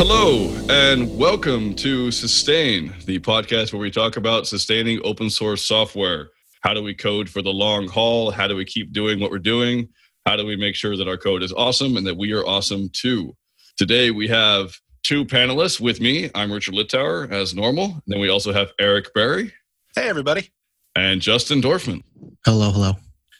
Hello, 0.00 0.48
and 0.70 1.18
welcome 1.18 1.74
to 1.74 2.12
Sustain, 2.12 2.94
the 3.04 3.18
podcast 3.18 3.72
where 3.72 3.80
we 3.80 3.90
talk 3.90 4.16
about 4.16 4.46
sustaining 4.46 5.00
open 5.02 5.28
source 5.28 5.64
software. 5.64 6.30
How 6.60 6.72
do 6.72 6.84
we 6.84 6.94
code 6.94 7.28
for 7.28 7.42
the 7.42 7.50
long 7.50 7.88
haul? 7.88 8.30
How 8.30 8.46
do 8.46 8.54
we 8.54 8.64
keep 8.64 8.92
doing 8.92 9.18
what 9.18 9.32
we're 9.32 9.40
doing? 9.40 9.88
How 10.24 10.36
do 10.36 10.46
we 10.46 10.54
make 10.54 10.76
sure 10.76 10.96
that 10.96 11.08
our 11.08 11.16
code 11.16 11.42
is 11.42 11.52
awesome 11.52 11.96
and 11.96 12.06
that 12.06 12.16
we 12.16 12.32
are 12.32 12.46
awesome 12.46 12.90
too? 12.92 13.36
Today 13.76 14.12
we 14.12 14.28
have 14.28 14.78
two 15.02 15.24
panelists 15.24 15.80
with 15.80 16.00
me. 16.00 16.30
I'm 16.32 16.52
Richard 16.52 16.74
Littauer, 16.74 17.28
as 17.32 17.52
normal. 17.52 17.86
And 17.86 18.02
then 18.06 18.20
we 18.20 18.28
also 18.28 18.52
have 18.52 18.70
Eric 18.78 19.12
Berry. 19.14 19.52
Hey, 19.96 20.08
everybody. 20.08 20.48
And 20.94 21.20
Justin 21.20 21.60
Dorfman. 21.60 22.04
Hello, 22.44 22.70
hello. 22.70 22.92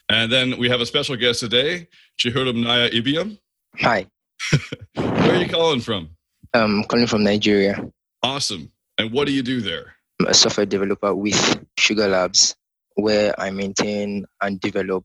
And 0.09 0.31
then 0.33 0.59
we 0.59 0.69
have 0.71 0.81
a 0.81 0.87
special 0.87 1.15
guest 1.15 1.39
today, 1.39 1.87
Chihurumnaya 2.19 2.91
Ibiam. 2.91 3.39
Hi. 3.79 4.09
Where 4.97 5.37
are 5.37 5.41
you 5.41 5.49
calling 5.49 5.81
from? 5.81 6.11
I'm 6.55 6.85
calling 6.85 7.07
from 7.07 7.25
Nigeria. 7.25 7.85
Awesome. 8.23 8.71
And 8.99 9.13
what 9.13 9.27
do 9.27 9.33
you 9.33 9.43
do 9.43 9.61
there? 9.61 9.95
I'm 10.21 10.27
a 10.27 10.35
software 10.35 10.67
developer 10.67 11.15
with 11.15 11.65
Sugar 11.79 12.09
Labs, 12.09 12.57
where 12.95 13.39
I 13.41 13.51
maintain 13.51 14.27
and 14.43 14.61
develop 14.61 15.05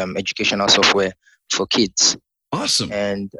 um, 0.00 0.16
educational 0.16 0.68
software 0.68 1.12
for 1.50 1.66
kids. 1.66 2.16
Awesome. 2.52 2.90
And 2.92 3.32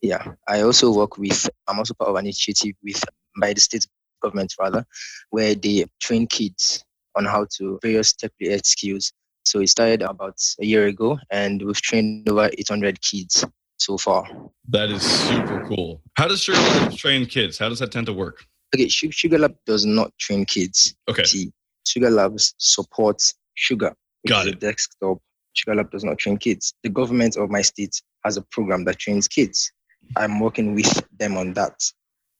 yeah, 0.00 0.32
I 0.48 0.62
also 0.62 0.92
work 0.92 1.18
with, 1.18 1.48
I'm 1.68 1.78
also 1.78 1.94
part 1.94 2.10
of 2.10 2.16
an 2.16 2.26
initiative 2.26 2.74
with, 2.82 3.02
by 3.40 3.52
the 3.52 3.60
state 3.60 3.86
government 4.22 4.54
rather, 4.58 4.84
where 5.30 5.54
they 5.54 5.86
train 6.00 6.26
kids 6.26 6.84
on 7.14 7.24
how 7.24 7.46
to 7.58 7.78
various 7.82 8.12
tech 8.12 8.32
related 8.40 8.66
skills. 8.66 9.12
So 9.44 9.60
it 9.60 9.68
started 9.68 10.02
about 10.02 10.38
a 10.60 10.64
year 10.64 10.86
ago, 10.86 11.18
and 11.30 11.62
we've 11.62 11.80
trained 11.80 12.28
over 12.28 12.50
800 12.56 13.00
kids 13.00 13.44
so 13.78 13.98
far. 13.98 14.26
That 14.68 14.90
is 14.90 15.02
super 15.02 15.66
cool. 15.68 16.01
How 16.14 16.28
does 16.28 16.42
Sugar 16.42 16.58
Lab 16.58 16.92
train 16.92 17.26
kids? 17.26 17.58
How 17.58 17.68
does 17.68 17.78
that 17.78 17.90
tend 17.90 18.06
to 18.06 18.12
work? 18.12 18.44
Okay, 18.74 18.88
Sugar 18.88 19.38
Lab 19.38 19.54
does 19.66 19.84
not 19.84 20.16
train 20.18 20.44
kids. 20.44 20.94
Okay. 21.08 21.24
See, 21.24 21.52
Sugar 21.86 22.10
Labs 22.10 22.54
supports 22.58 23.34
Sugar. 23.54 23.94
Got 24.26 24.46
it. 24.46 24.60
Desktop. 24.60 25.18
Sugar 25.54 25.76
Lab 25.76 25.90
does 25.90 26.04
not 26.04 26.18
train 26.18 26.36
kids. 26.36 26.74
The 26.82 26.88
government 26.88 27.36
of 27.36 27.50
my 27.50 27.62
state 27.62 28.00
has 28.24 28.36
a 28.36 28.42
program 28.42 28.84
that 28.84 28.98
trains 28.98 29.28
kids. 29.28 29.72
I'm 30.16 30.40
working 30.40 30.74
with 30.74 31.02
them 31.18 31.36
on 31.36 31.54
that. 31.54 31.82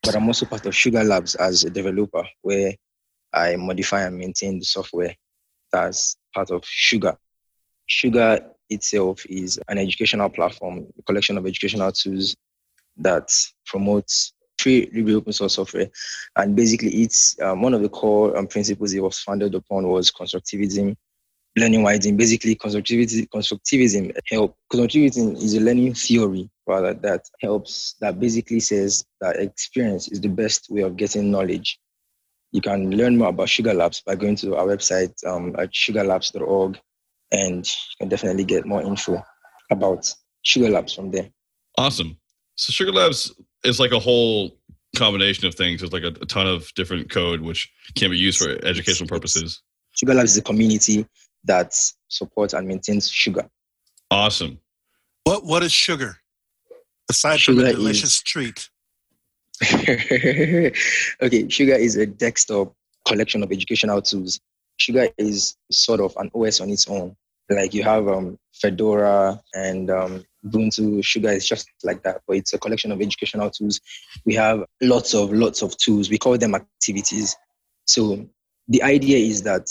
But 0.02 0.16
I'm 0.16 0.26
also 0.26 0.46
part 0.46 0.66
of 0.66 0.74
Sugar 0.74 1.04
Labs 1.04 1.34
as 1.36 1.64
a 1.64 1.70
developer 1.70 2.24
where 2.42 2.74
I 3.32 3.56
modify 3.56 4.02
and 4.02 4.18
maintain 4.18 4.58
the 4.58 4.64
software 4.64 5.14
that's 5.72 6.16
part 6.34 6.50
of 6.50 6.64
Sugar. 6.64 7.16
Sugar 7.86 8.40
itself 8.68 9.24
is 9.26 9.58
an 9.68 9.78
educational 9.78 10.28
platform, 10.28 10.86
a 10.98 11.02
collection 11.02 11.38
of 11.38 11.46
educational 11.46 11.92
tools 11.92 12.36
that 12.98 13.30
promotes 13.66 14.32
free 14.58 14.90
libre 14.94 15.14
open 15.14 15.32
source 15.32 15.54
software. 15.54 15.88
And 16.36 16.54
basically, 16.54 16.90
it's 17.02 17.40
um, 17.40 17.62
one 17.62 17.74
of 17.74 17.82
the 17.82 17.88
core 17.88 18.36
um, 18.36 18.46
principles 18.46 18.92
it 18.92 19.00
was 19.00 19.18
founded 19.18 19.54
upon 19.54 19.88
was 19.88 20.10
constructivism, 20.10 20.96
learning 21.56 21.82
widening. 21.82 22.16
Basically, 22.16 22.54
constructivism, 22.56 23.28
constructivism 23.28 24.16
help. 24.26 24.56
Constructivism 24.72 25.36
is 25.36 25.54
a 25.54 25.60
learning 25.60 25.94
theory 25.94 26.48
rather 26.66 26.94
that 26.94 27.28
helps. 27.40 27.96
That 28.00 28.20
basically 28.20 28.60
says 28.60 29.04
that 29.20 29.36
experience 29.36 30.08
is 30.08 30.20
the 30.20 30.28
best 30.28 30.68
way 30.70 30.82
of 30.82 30.96
getting 30.96 31.30
knowledge. 31.30 31.78
You 32.52 32.60
can 32.60 32.90
learn 32.90 33.16
more 33.16 33.28
about 33.28 33.48
Sugar 33.48 33.72
Labs 33.72 34.02
by 34.02 34.14
going 34.14 34.36
to 34.36 34.56
our 34.56 34.66
website 34.66 35.14
um, 35.26 35.56
at 35.58 35.72
sugarlabs.org 35.72 36.78
and 37.32 37.66
you 37.66 37.94
can 37.98 38.08
definitely 38.10 38.44
get 38.44 38.66
more 38.66 38.82
info 38.82 39.24
about 39.70 40.12
Sugar 40.42 40.68
Labs 40.68 40.92
from 40.92 41.10
there. 41.10 41.30
Awesome. 41.78 42.18
So 42.62 42.70
Sugar 42.70 42.92
Labs 42.92 43.34
is 43.64 43.80
like 43.80 43.90
a 43.90 43.98
whole 43.98 44.56
combination 44.94 45.48
of 45.48 45.54
things. 45.56 45.82
It's 45.82 45.92
like 45.92 46.04
a, 46.04 46.14
a 46.20 46.26
ton 46.26 46.46
of 46.46 46.72
different 46.74 47.10
code 47.10 47.40
which 47.40 47.68
can 47.96 48.08
be 48.08 48.16
used 48.16 48.38
for 48.38 48.50
educational 48.64 49.08
purposes. 49.08 49.60
Sugar 49.96 50.14
Labs 50.14 50.30
is 50.30 50.36
a 50.36 50.42
community 50.42 51.04
that 51.42 51.74
supports 52.06 52.54
and 52.54 52.68
maintains 52.68 53.10
sugar. 53.10 53.50
Awesome. 54.12 54.60
What 55.24 55.44
what 55.44 55.64
is 55.64 55.72
sugar? 55.72 56.18
Aside 57.10 57.40
sugar 57.40 57.62
from 57.62 57.68
a 57.68 57.72
delicious 57.72 58.14
is... 58.14 58.22
treat. 58.22 58.70
okay, 61.20 61.48
sugar 61.48 61.74
is 61.74 61.96
a 61.96 62.06
desktop 62.06 62.74
collection 63.04 63.42
of 63.42 63.50
educational 63.50 64.00
tools. 64.00 64.38
Sugar 64.76 65.08
is 65.18 65.56
sort 65.72 65.98
of 65.98 66.14
an 66.16 66.30
OS 66.32 66.60
on 66.60 66.70
its 66.70 66.86
own. 66.86 67.16
Like 67.50 67.74
you 67.74 67.82
have 67.82 68.08
um, 68.08 68.38
Fedora 68.54 69.40
and 69.54 69.90
um, 69.90 70.24
Ubuntu. 70.44 71.04
Sugar 71.04 71.30
is 71.30 71.46
just 71.46 71.68
like 71.82 72.02
that, 72.02 72.22
but 72.26 72.36
it's 72.36 72.52
a 72.52 72.58
collection 72.58 72.92
of 72.92 73.00
educational 73.00 73.50
tools. 73.50 73.80
We 74.24 74.34
have 74.34 74.64
lots 74.80 75.14
of 75.14 75.32
lots 75.32 75.62
of 75.62 75.76
tools. 75.76 76.08
We 76.08 76.18
call 76.18 76.38
them 76.38 76.54
activities. 76.54 77.36
So 77.84 78.26
the 78.68 78.82
idea 78.82 79.18
is 79.18 79.42
that 79.42 79.66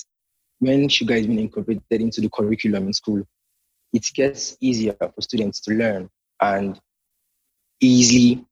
when 0.59 0.89
Sugar 0.89 1.15
is 1.15 1.25
being 1.25 1.39
incorporated 1.39 2.01
into 2.01 2.21
the 2.21 2.29
curriculum 2.29 2.87
in 2.87 2.93
school, 2.93 3.23
it 3.93 4.05
gets 4.13 4.57
easier 4.61 4.95
for 4.99 5.21
students 5.21 5.59
to 5.61 5.73
learn 5.73 6.09
and 6.39 6.79
easily 7.81 8.45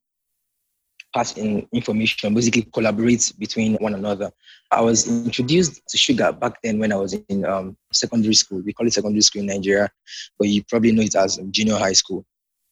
pass 1.13 1.37
in 1.37 1.67
information, 1.73 2.33
basically 2.33 2.63
collaborate 2.73 3.31
between 3.39 3.75
one 3.75 3.93
another. 3.93 4.31
I 4.71 4.81
was 4.81 5.07
introduced 5.07 5.81
to 5.87 5.97
sugar 5.97 6.31
back 6.31 6.61
then 6.63 6.79
when 6.79 6.91
I 6.91 6.95
was 6.95 7.13
in 7.13 7.45
um, 7.45 7.77
secondary 7.91 8.35
school. 8.35 8.61
We 8.61 8.73
call 8.73 8.87
it 8.87 8.93
secondary 8.93 9.21
school 9.21 9.41
in 9.41 9.47
Nigeria, 9.47 9.89
but 10.37 10.47
you 10.47 10.63
probably 10.63 10.91
know 10.91 11.01
it 11.01 11.15
as 11.15 11.39
junior 11.51 11.77
high 11.77 11.93
school. 11.93 12.25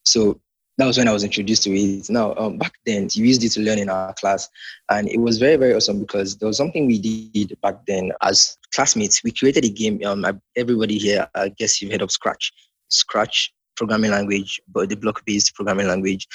So 0.04 0.40
that 0.78 0.86
was 0.86 0.98
when 0.98 1.08
I 1.08 1.14
was 1.14 1.24
introduced 1.24 1.64
to 1.64 1.72
it. 1.72 2.10
Now, 2.10 2.36
um, 2.36 2.58
back 2.58 2.74
then, 2.86 3.10
we 3.16 3.24
used 3.24 3.44
it 3.44 3.50
to 3.54 3.62
learn 3.62 3.80
in 3.80 3.90
our 3.90 4.14
class, 4.14 4.48
and 4.90 5.10
it 5.10 5.18
was 5.18 5.40
very, 5.40 5.56
very 5.56 5.74
awesome 5.74 6.00
because 6.00 6.38
there 6.38 6.48
was 6.48 6.58
something 6.58 6.86
we 6.86 7.00
did 7.00 7.60
back 7.62 7.86
then 7.88 8.12
as 8.22 8.58
classmates. 8.76 9.24
We 9.24 9.32
created 9.32 9.66
a 9.66 9.70
game. 9.70 10.00
Um, 10.06 10.40
everybody 10.56 11.00
here, 11.00 11.28
I 11.34 11.50
guess 11.50 11.82
you've 11.82 11.92
heard 11.92 12.04
of 12.04 12.12
Scratch. 12.12 12.54
Scratch 12.90 13.54
programming 13.76 14.12
language, 14.12 14.60
but 14.68 14.90
the 14.90 14.96
block-based 14.96 15.56
programming 15.56 15.88
language. 15.88 16.28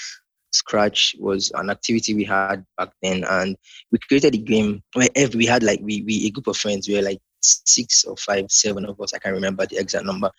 Scratch 0.53 1.17
was 1.19 1.51
an 1.55 1.71
activity 1.71 2.15
we 2.15 2.25
had 2.25 2.65
back 2.77 2.91
then, 3.03 3.25
and 3.25 3.57
we 3.91 3.99
created 4.07 4.35
a 4.35 4.39
game 4.39 4.83
where 4.93 5.09
every, 5.15 5.39
we 5.39 5.47
had 5.47 5.63
like 5.63 5.81
we, 5.83 6.03
we 6.03 6.27
a 6.27 6.31
group 6.31 6.47
of 6.47 6.57
friends. 6.57 6.89
We 6.89 6.95
were 6.95 7.03
like 7.03 7.21
six 7.41 8.05
or 8.05 8.17
five, 8.17 8.51
seven 8.51 8.85
of 8.85 9.01
us. 9.01 9.15
I 9.15 9.19
can't 9.19 9.35
remember 9.35 9.67
the 9.67 9.79
exact 9.79 10.05
number. 10.05 10.31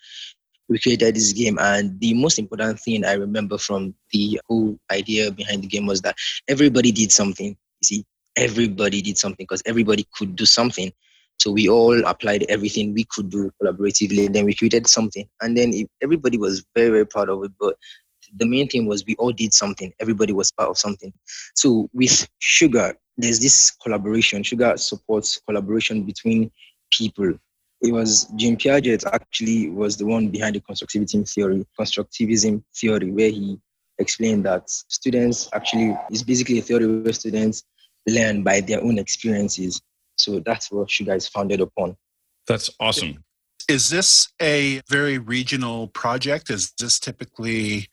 We 0.68 0.78
created 0.78 1.16
this 1.16 1.32
game, 1.32 1.58
and 1.60 1.98
the 2.00 2.14
most 2.14 2.38
important 2.38 2.80
thing 2.80 3.04
I 3.04 3.14
remember 3.14 3.58
from 3.58 3.94
the 4.12 4.40
whole 4.48 4.78
idea 4.90 5.30
behind 5.30 5.62
the 5.62 5.66
game 5.66 5.86
was 5.86 6.00
that 6.02 6.16
everybody 6.48 6.92
did 6.92 7.12
something. 7.12 7.48
You 7.48 7.84
see, 7.84 8.04
everybody 8.36 9.02
did 9.02 9.18
something 9.18 9.44
because 9.44 9.62
everybody 9.66 10.06
could 10.16 10.36
do 10.36 10.46
something. 10.46 10.92
So 11.40 11.50
we 11.50 11.68
all 11.68 12.06
applied 12.06 12.44
everything 12.48 12.94
we 12.94 13.04
could 13.04 13.28
do 13.28 13.50
collaboratively. 13.60 14.26
And 14.26 14.34
then 14.34 14.44
we 14.44 14.54
created 14.54 14.86
something, 14.86 15.28
and 15.42 15.56
then 15.56 15.74
everybody 16.00 16.38
was 16.38 16.64
very 16.76 16.90
very 16.90 17.06
proud 17.06 17.28
of 17.28 17.42
it. 17.44 17.50
But 17.58 17.76
the 18.36 18.46
main 18.46 18.68
thing 18.68 18.86
was 18.86 19.04
we 19.06 19.14
all 19.16 19.32
did 19.32 19.52
something. 19.52 19.92
Everybody 20.00 20.32
was 20.32 20.50
part 20.50 20.70
of 20.70 20.78
something. 20.78 21.12
So 21.54 21.88
with 21.92 22.28
Sugar, 22.38 22.94
there's 23.16 23.40
this 23.40 23.70
collaboration. 23.70 24.42
Sugar 24.42 24.76
supports 24.76 25.40
collaboration 25.46 26.02
between 26.02 26.50
people. 26.90 27.34
It 27.80 27.92
was 27.92 28.24
Jean 28.36 28.56
Piaget 28.56 29.04
actually 29.12 29.68
was 29.70 29.96
the 29.96 30.06
one 30.06 30.28
behind 30.28 30.56
the 30.56 30.60
constructivism 30.60 31.30
theory, 31.30 31.66
constructivism 31.78 32.62
theory, 32.74 33.10
where 33.10 33.30
he 33.30 33.60
explained 33.98 34.44
that 34.46 34.68
students 34.68 35.48
actually 35.52 35.96
is 36.10 36.22
basically 36.22 36.58
a 36.58 36.62
theory 36.62 36.86
where 36.86 37.12
students 37.12 37.64
learn 38.08 38.42
by 38.42 38.60
their 38.60 38.82
own 38.82 38.98
experiences. 38.98 39.80
So 40.16 40.40
that's 40.40 40.70
what 40.70 40.90
Sugar 40.90 41.14
is 41.14 41.28
founded 41.28 41.60
upon. 41.60 41.96
That's 42.46 42.70
awesome. 42.80 43.24
Is 43.68 43.88
this 43.88 44.28
a 44.42 44.82
very 44.90 45.18
regional 45.18 45.88
project? 45.88 46.50
Is 46.50 46.72
this 46.78 46.98
typically 46.98 47.88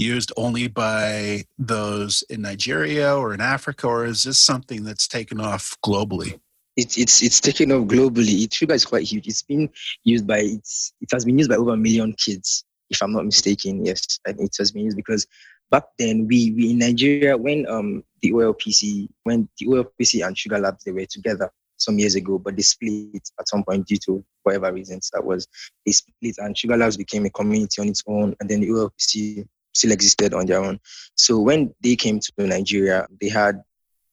used 0.00 0.32
only 0.36 0.66
by 0.66 1.44
those 1.58 2.24
in 2.30 2.42
Nigeria 2.42 3.14
or 3.16 3.34
in 3.34 3.40
Africa, 3.40 3.86
or 3.86 4.04
is 4.04 4.22
this 4.22 4.38
something 4.38 4.84
that's 4.84 5.06
taken 5.06 5.40
off 5.40 5.76
globally? 5.84 6.40
It's 6.76 6.96
it's 6.96 7.22
it's 7.22 7.40
taken 7.40 7.70
off 7.72 7.86
globally. 7.86 8.44
It 8.44 8.54
Sugar 8.54 8.74
is 8.74 8.84
quite 8.84 9.04
huge. 9.04 9.28
It's 9.28 9.42
been 9.42 9.68
used 10.04 10.26
by 10.26 10.38
it's 10.38 10.92
it 11.00 11.08
has 11.12 11.24
been 11.24 11.38
used 11.38 11.50
by 11.50 11.56
over 11.56 11.74
a 11.74 11.76
million 11.76 12.14
kids, 12.14 12.64
if 12.88 13.02
I'm 13.02 13.12
not 13.12 13.26
mistaken. 13.26 13.84
Yes, 13.84 14.18
and 14.26 14.40
it 14.40 14.56
has 14.58 14.72
been 14.72 14.84
used 14.84 14.96
because 14.96 15.26
back 15.70 15.84
then 15.98 16.26
we, 16.26 16.52
we 16.52 16.70
in 16.70 16.78
Nigeria 16.78 17.36
when 17.36 17.68
um 17.68 18.02
the 18.22 18.32
OLPC 18.32 19.08
when 19.24 19.48
the 19.58 19.66
OLPC 19.66 20.26
and 20.26 20.36
Sugar 20.36 20.58
Labs 20.58 20.84
they 20.84 20.92
were 20.92 21.06
together 21.06 21.50
some 21.76 21.98
years 21.98 22.14
ago, 22.14 22.38
but 22.38 22.56
they 22.56 22.62
split 22.62 23.30
at 23.38 23.48
some 23.48 23.64
point 23.64 23.86
due 23.86 23.96
to 23.96 24.22
whatever 24.42 24.72
reasons 24.72 25.10
that 25.12 25.24
was. 25.24 25.48
They 25.84 25.92
split 25.92 26.36
and 26.38 26.56
Sugar 26.56 26.76
Labs 26.76 26.96
became 26.96 27.26
a 27.26 27.30
community 27.30 27.80
on 27.82 27.88
its 27.88 28.02
own, 28.06 28.36
and 28.40 28.48
then 28.48 28.60
the 28.60 28.68
OLPC 28.68 29.46
still 29.72 29.92
existed 29.92 30.34
on 30.34 30.46
their 30.46 30.62
own. 30.62 30.80
So 31.14 31.38
when 31.38 31.74
they 31.82 31.96
came 31.96 32.20
to 32.20 32.32
Nigeria, 32.38 33.06
they 33.20 33.28
had 33.28 33.62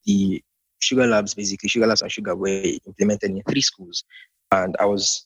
the 0.05 0.41
Sugar 0.79 1.07
Labs 1.07 1.33
basically 1.33 1.69
Sugar 1.69 1.87
Labs 1.87 2.01
and 2.01 2.11
Sugar 2.11 2.35
were 2.35 2.63
implemented 2.85 3.31
in 3.31 3.41
three 3.49 3.61
schools, 3.61 4.03
and 4.51 4.75
I 4.79 4.85
was 4.85 5.25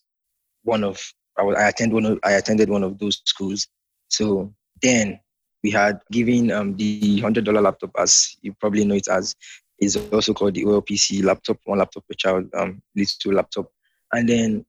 one 0.63 0.83
of 0.83 1.01
I, 1.37 1.43
was, 1.43 1.55
I 1.57 1.67
attended 1.67 1.93
one 1.93 2.05
of 2.05 2.19
I 2.23 2.33
attended 2.33 2.69
one 2.69 2.83
of 2.83 2.97
those 2.99 3.21
schools. 3.25 3.67
So 4.07 4.53
then 4.81 5.19
we 5.63 5.71
had 5.71 5.99
given 6.11 6.51
um, 6.51 6.75
the 6.75 7.19
hundred 7.19 7.45
dollar 7.45 7.61
laptop 7.61 7.91
as 7.97 8.35
you 8.41 8.53
probably 8.59 8.85
know 8.85 8.95
it 8.95 9.07
as 9.07 9.35
is 9.79 9.97
also 10.13 10.33
called 10.33 10.53
the 10.53 10.63
OLPC 10.63 11.23
laptop, 11.23 11.57
one 11.65 11.79
laptop 11.79 12.07
per 12.07 12.13
child 12.13 12.47
um, 12.55 12.81
leads 12.95 13.17
to 13.17 13.31
laptop. 13.31 13.67
And 14.13 14.29
then 14.29 14.65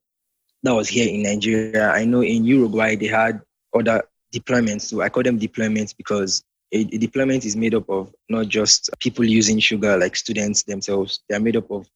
that 0.62 0.74
was 0.74 0.88
here 0.88 1.08
in 1.08 1.22
Nigeria. 1.22 1.90
I 1.90 2.06
know 2.06 2.22
in 2.22 2.44
Uruguay 2.44 2.96
they 2.96 3.08
had 3.08 3.42
other 3.74 4.02
deployments. 4.34 4.82
So 4.82 5.00
I 5.02 5.08
call 5.08 5.22
them 5.22 5.38
deployments 5.38 5.96
because 5.96 6.42
a, 6.72 6.80
a 6.80 6.98
deployment 6.98 7.44
is 7.44 7.56
made 7.56 7.74
up 7.74 7.88
of 7.88 8.14
not 8.28 8.48
just 8.48 8.90
people 8.98 9.24
using 9.24 9.58
sugar 9.58 9.96
like 9.96 10.16
students 10.16 10.62
themselves. 10.62 11.20
They 11.28 11.36
are 11.36 11.40
made 11.40 11.56
up 11.56 11.70
of 11.70 11.86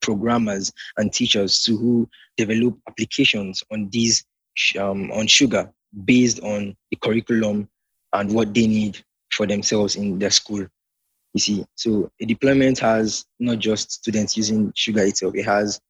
programmers 0.00 0.72
and 0.96 1.12
teachers 1.12 1.64
who 1.66 2.08
develop 2.36 2.78
applications 2.88 3.62
on 3.72 3.88
these 3.90 4.24
um, 4.78 5.10
on 5.12 5.26
sugar 5.26 5.70
based 6.04 6.40
on 6.40 6.76
the 6.90 6.96
curriculum 6.96 7.68
and 8.12 8.32
what 8.32 8.54
they 8.54 8.66
need 8.66 9.02
for 9.32 9.46
themselves 9.46 9.96
in 9.96 10.18
their 10.18 10.30
school. 10.30 10.66
You 11.34 11.40
see, 11.40 11.64
so 11.76 12.10
a 12.20 12.26
deployment 12.26 12.78
has 12.80 13.24
not 13.38 13.58
just 13.58 13.92
students 13.92 14.36
using 14.36 14.72
sugar 14.74 15.04
itself, 15.04 15.34
it 15.36 15.44
has 15.44 15.80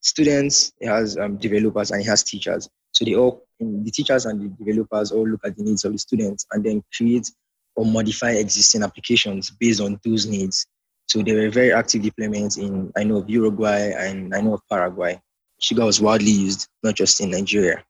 students, 0.00 0.72
it 0.80 0.88
has 0.88 1.18
um, 1.18 1.36
developers, 1.36 1.90
and 1.90 2.00
it 2.00 2.06
has 2.06 2.22
teachers. 2.22 2.68
So 2.96 3.04
they 3.04 3.14
all, 3.14 3.44
the 3.60 3.90
teachers 3.90 4.24
and 4.24 4.40
the 4.40 4.64
developers 4.64 5.12
all 5.12 5.28
look 5.28 5.44
at 5.44 5.54
the 5.54 5.62
needs 5.62 5.84
of 5.84 5.92
the 5.92 5.98
students 5.98 6.46
and 6.52 6.64
then 6.64 6.82
create 6.96 7.30
or 7.74 7.84
modify 7.84 8.30
existing 8.30 8.82
applications 8.82 9.50
based 9.50 9.82
on 9.82 10.00
those 10.02 10.24
needs. 10.24 10.66
So 11.06 11.20
there 11.20 11.34
were 11.34 11.50
very 11.50 11.74
active 11.74 12.00
deployments 12.00 12.56
in, 12.56 12.90
I 12.96 13.04
know 13.04 13.18
of 13.18 13.28
Uruguay 13.28 13.92
and 13.94 14.34
I 14.34 14.40
know 14.40 14.54
of 14.54 14.62
Paraguay. 14.70 15.20
Sugar 15.60 15.84
was 15.84 16.00
widely 16.00 16.30
used, 16.30 16.68
not 16.82 16.94
just 16.94 17.20
in 17.20 17.30
Nigeria. 17.32 17.84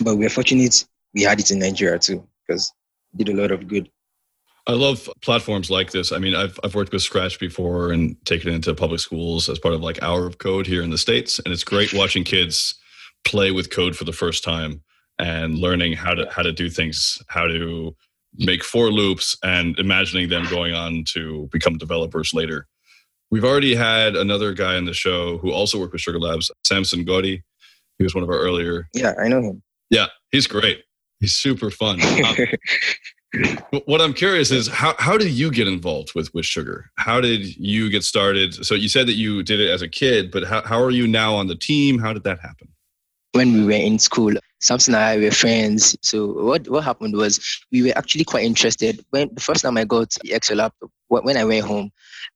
But 0.00 0.16
we're 0.16 0.28
fortunate 0.28 0.84
we 1.14 1.22
had 1.22 1.38
it 1.38 1.52
in 1.52 1.60
Nigeria 1.60 2.00
too, 2.00 2.26
because 2.44 2.72
it 3.12 3.24
did 3.24 3.28
a 3.28 3.40
lot 3.40 3.52
of 3.52 3.68
good. 3.68 3.88
I 4.66 4.72
love 4.72 5.08
platforms 5.22 5.70
like 5.70 5.92
this. 5.92 6.10
I 6.10 6.18
mean, 6.18 6.34
I've 6.34 6.58
I've 6.62 6.74
worked 6.74 6.92
with 6.92 7.02
Scratch 7.02 7.38
before 7.38 7.92
and 7.92 8.16
taken 8.26 8.50
it 8.50 8.56
into 8.56 8.74
public 8.74 9.00
schools 9.00 9.48
as 9.48 9.58
part 9.58 9.74
of 9.74 9.80
like 9.80 10.02
Hour 10.02 10.26
of 10.26 10.38
Code 10.38 10.66
here 10.66 10.82
in 10.82 10.90
the 10.90 10.98
states, 10.98 11.38
and 11.38 11.54
it's 11.54 11.64
great 11.64 11.94
watching 11.94 12.24
kids 12.24 12.74
play 13.28 13.50
with 13.50 13.70
code 13.70 13.96
for 13.96 14.04
the 14.04 14.12
first 14.12 14.42
time 14.42 14.82
and 15.18 15.58
learning 15.58 15.92
how 15.92 16.14
to 16.14 16.28
how 16.30 16.42
to 16.42 16.52
do 16.52 16.70
things, 16.70 17.20
how 17.28 17.46
to 17.46 17.94
make 18.36 18.64
for 18.64 18.90
loops, 18.90 19.36
and 19.42 19.78
imagining 19.78 20.28
them 20.28 20.46
going 20.48 20.74
on 20.74 21.04
to 21.12 21.48
become 21.52 21.76
developers 21.76 22.32
later. 22.32 22.66
We've 23.30 23.44
already 23.44 23.74
had 23.74 24.16
another 24.16 24.54
guy 24.54 24.76
on 24.76 24.86
the 24.86 24.94
show 24.94 25.38
who 25.38 25.52
also 25.52 25.78
worked 25.78 25.92
with 25.92 26.00
Sugar 26.00 26.18
Labs, 26.18 26.50
Samson 26.64 27.04
Goddy. 27.04 27.42
He 27.98 28.04
was 28.04 28.14
one 28.14 28.24
of 28.24 28.30
our 28.30 28.38
earlier. 28.38 28.88
Yeah, 28.94 29.14
I 29.20 29.28
know 29.28 29.42
him. 29.42 29.62
Yeah, 29.90 30.06
he's 30.30 30.46
great. 30.46 30.84
He's 31.20 31.34
super 31.34 31.70
fun. 31.70 32.00
Um, 32.24 33.58
what 33.84 34.00
I'm 34.00 34.14
curious 34.14 34.50
is 34.50 34.68
how, 34.68 34.94
how 34.98 35.18
did 35.18 35.32
you 35.32 35.50
get 35.50 35.68
involved 35.68 36.14
with, 36.14 36.32
with 36.32 36.46
sugar? 36.46 36.90
How 36.96 37.20
did 37.20 37.56
you 37.56 37.90
get 37.90 38.02
started? 38.02 38.64
So 38.64 38.74
you 38.74 38.88
said 38.88 39.06
that 39.06 39.14
you 39.16 39.42
did 39.42 39.60
it 39.60 39.70
as 39.70 39.82
a 39.82 39.88
kid, 39.88 40.30
but 40.30 40.44
how, 40.44 40.62
how 40.62 40.82
are 40.82 40.90
you 40.90 41.06
now 41.06 41.34
on 41.34 41.46
the 41.46 41.54
team? 41.54 41.98
How 41.98 42.14
did 42.14 42.24
that 42.24 42.40
happen? 42.40 42.68
When 43.32 43.52
we 43.52 43.64
were 43.64 43.72
in 43.72 43.98
school, 43.98 44.32
Samson 44.60 44.94
and 44.94 45.04
I 45.04 45.18
were 45.18 45.30
friends. 45.30 45.96
So 46.02 46.44
what, 46.44 46.68
what 46.68 46.82
happened 46.82 47.14
was 47.14 47.38
we 47.70 47.82
were 47.82 47.96
actually 47.96 48.24
quite 48.24 48.44
interested. 48.44 49.04
When 49.10 49.28
the 49.32 49.40
first 49.40 49.62
time 49.62 49.76
I 49.76 49.84
got 49.84 50.10
the 50.22 50.30
XO 50.30 50.56
laptop, 50.56 50.90
when 51.08 51.36
I 51.36 51.44
went 51.44 51.66
home, 51.66 51.90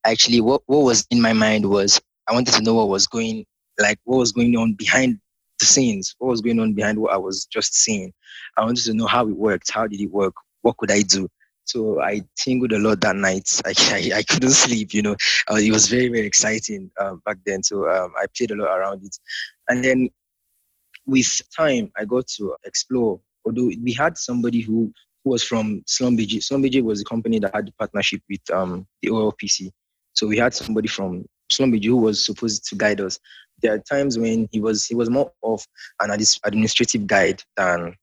actually 0.04 0.40
what, 0.40 0.62
what 0.66 0.84
was 0.84 1.06
in 1.10 1.20
my 1.20 1.32
mind 1.32 1.68
was 1.68 2.00
I 2.28 2.34
wanted 2.34 2.54
to 2.54 2.62
know 2.62 2.74
what 2.74 2.88
was 2.88 3.06
going 3.06 3.44
like 3.78 3.98
what 4.04 4.18
was 4.18 4.32
going 4.32 4.56
on 4.56 4.74
behind 4.74 5.18
the 5.58 5.66
scenes, 5.66 6.14
what 6.18 6.28
was 6.28 6.40
going 6.40 6.60
on 6.60 6.74
behind 6.74 6.98
what 6.98 7.12
I 7.12 7.16
was 7.16 7.46
just 7.46 7.74
seeing. 7.74 8.12
I 8.56 8.64
wanted 8.64 8.84
to 8.84 8.94
know 8.94 9.06
how 9.06 9.26
it 9.28 9.36
worked. 9.36 9.70
How 9.70 9.86
did 9.86 10.00
it 10.00 10.10
work? 10.10 10.34
What 10.62 10.76
could 10.76 10.90
I 10.90 11.02
do? 11.02 11.28
So 11.64 12.00
I 12.02 12.22
tingled 12.36 12.72
a 12.72 12.78
lot 12.78 13.00
that 13.00 13.16
night. 13.16 13.48
I, 13.64 13.72
I, 13.78 14.18
I 14.18 14.22
couldn't 14.22 14.50
sleep, 14.50 14.92
you 14.92 15.02
know. 15.02 15.16
Uh, 15.50 15.56
it 15.56 15.70
was 15.70 15.88
very, 15.88 16.08
very 16.08 16.26
exciting 16.26 16.90
uh, 16.98 17.14
back 17.24 17.38
then. 17.46 17.62
So 17.62 17.88
um, 17.88 18.12
I 18.16 18.26
played 18.36 18.50
a 18.50 18.56
lot 18.56 18.76
around 18.76 19.04
it. 19.04 19.16
And 19.68 19.84
then 19.84 20.10
with 21.06 21.40
time, 21.56 21.90
I 21.96 22.04
got 22.04 22.26
to 22.38 22.54
explore. 22.64 23.20
Although 23.44 23.70
we 23.82 23.92
had 23.92 24.16
somebody 24.16 24.60
who, 24.60 24.92
who 25.24 25.30
was 25.30 25.42
from 25.42 25.82
Schlumberger. 25.86 26.38
Schlumberger 26.38 26.82
was 26.82 27.00
a 27.00 27.04
company 27.04 27.38
that 27.40 27.54
had 27.54 27.66
the 27.66 27.72
partnership 27.72 28.22
with 28.28 28.40
um, 28.52 28.86
the 29.02 29.08
OLPC. 29.08 29.70
So 30.12 30.26
we 30.26 30.38
had 30.38 30.54
somebody 30.54 30.88
from 30.88 31.24
Schlumberger 31.52 31.86
who 31.86 31.96
was 31.96 32.24
supposed 32.24 32.66
to 32.68 32.76
guide 32.76 33.00
us. 33.00 33.18
There 33.60 33.74
are 33.74 33.78
times 33.78 34.18
when 34.18 34.48
he 34.52 34.60
was 34.60 34.86
he 34.86 34.94
was 34.94 35.08
more 35.08 35.32
of 35.42 35.64
an 36.00 36.10
administrative 36.44 37.06
guide 37.06 37.42
than 37.56 37.94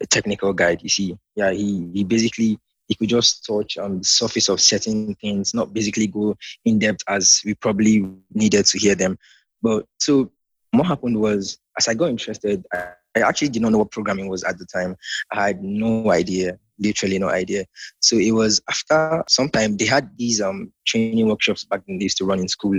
a 0.00 0.06
technical 0.06 0.52
guide. 0.52 0.82
You 0.82 0.88
see, 0.88 1.16
yeah, 1.34 1.50
he 1.50 1.88
he 1.92 2.04
basically 2.04 2.58
he 2.90 2.94
could 2.96 3.08
just 3.08 3.44
touch 3.46 3.78
on 3.78 3.98
the 3.98 4.04
surface 4.04 4.48
of 4.48 4.60
certain 4.60 5.14
things, 5.16 5.54
not 5.54 5.72
basically 5.72 6.08
go 6.08 6.36
in 6.64 6.78
depth 6.78 7.04
as 7.08 7.40
we 7.44 7.54
probably 7.54 8.04
needed 8.34 8.66
to 8.66 8.78
hear 8.78 8.96
them. 8.96 9.16
But 9.62 9.86
so 9.98 10.30
what 10.72 10.86
happened 10.86 11.20
was, 11.20 11.58
as 11.80 11.88
I 11.88 11.94
got 11.94 12.10
interested, 12.10 12.62
I, 12.74 13.20
actually 13.30 13.48
did 13.48 13.62
not 13.62 13.72
know 13.72 13.78
what 13.78 13.90
programming 13.90 14.28
was 14.28 14.44
at 14.44 14.58
the 14.58 14.66
time. 14.66 14.96
I 15.32 15.46
had 15.48 15.62
no 15.62 16.12
idea, 16.12 16.58
literally 16.78 17.18
no 17.18 17.28
idea. 17.28 17.64
So 18.00 18.16
it 18.16 18.32
was 18.32 18.60
after 18.68 19.24
some 19.28 19.48
time 19.48 19.78
they 19.78 19.86
had 19.86 20.10
these 20.16 20.40
um 20.40 20.72
training 20.86 21.26
workshops 21.26 21.64
back 21.64 21.80
then 21.86 21.98
they 21.98 22.04
used 22.04 22.18
to 22.18 22.26
run 22.26 22.38
in 22.38 22.48
school. 22.48 22.78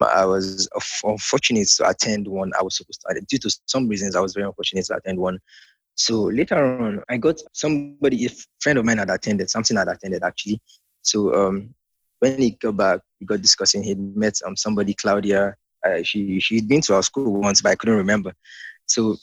But 0.00 0.10
I 0.10 0.24
was 0.24 0.68
unfortunate 1.04 1.68
to 1.76 1.88
attend 1.88 2.26
one. 2.26 2.52
I 2.58 2.62
was 2.62 2.76
supposed 2.76 3.02
to, 3.02 3.20
due 3.28 3.38
to 3.38 3.50
some 3.66 3.88
reasons, 3.88 4.16
I 4.16 4.20
was 4.20 4.32
very 4.32 4.46
unfortunate 4.46 4.86
to 4.86 4.96
attend 4.96 5.18
one. 5.18 5.38
So 5.96 6.14
later 6.40 6.58
on, 6.80 7.02
I 7.08 7.16
got 7.16 7.40
somebody, 7.52 8.26
a 8.26 8.30
friend 8.60 8.78
of 8.78 8.84
mine 8.84 8.98
had 8.98 9.10
attended, 9.10 9.50
something 9.50 9.76
had 9.76 9.88
attended 9.88 10.22
actually. 10.22 10.60
So 11.02 11.34
um, 11.34 11.74
when 12.20 12.40
he 12.40 12.50
got 12.52 12.76
back, 12.76 13.00
we 13.20 13.26
got 13.26 13.42
discussing. 13.42 13.82
He 13.82 13.94
met 13.94 14.38
um, 14.46 14.56
somebody, 14.56 14.94
Claudia. 14.94 15.56
Uh, 15.88 16.02
she 16.02 16.40
she'd 16.40 16.68
been 16.68 16.80
to 16.82 16.94
our 16.94 17.02
school 17.02 17.32
once, 17.40 17.62
but 17.62 17.72
I 17.72 17.74
couldn't 17.74 17.96
remember. 17.96 18.32
So 18.86 19.16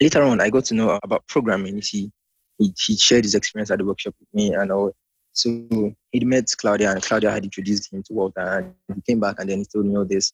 later 0.00 0.22
on, 0.22 0.40
I 0.40 0.50
got 0.50 0.64
to 0.66 0.74
know 0.74 0.98
about 1.02 1.26
programming. 1.26 1.80
See, 1.82 2.10
he, 2.58 2.74
he 2.86 2.96
shared 2.96 3.24
his 3.24 3.34
experience 3.34 3.70
at 3.70 3.78
the 3.78 3.84
workshop 3.84 4.14
with 4.18 4.28
me 4.32 4.54
and 4.54 4.70
all. 4.70 4.92
So 5.32 5.94
he 6.10 6.24
met 6.24 6.52
Claudia, 6.56 6.90
and 6.92 7.02
Claudia 7.02 7.30
had 7.30 7.44
introduced 7.44 7.92
him 7.92 8.02
to 8.04 8.12
Walter. 8.12 8.40
And 8.40 8.74
he 8.94 9.00
came 9.06 9.20
back, 9.20 9.36
and 9.38 9.48
then 9.48 9.58
he 9.58 9.64
told 9.64 9.86
me 9.86 9.96
all 9.96 10.04
this. 10.04 10.32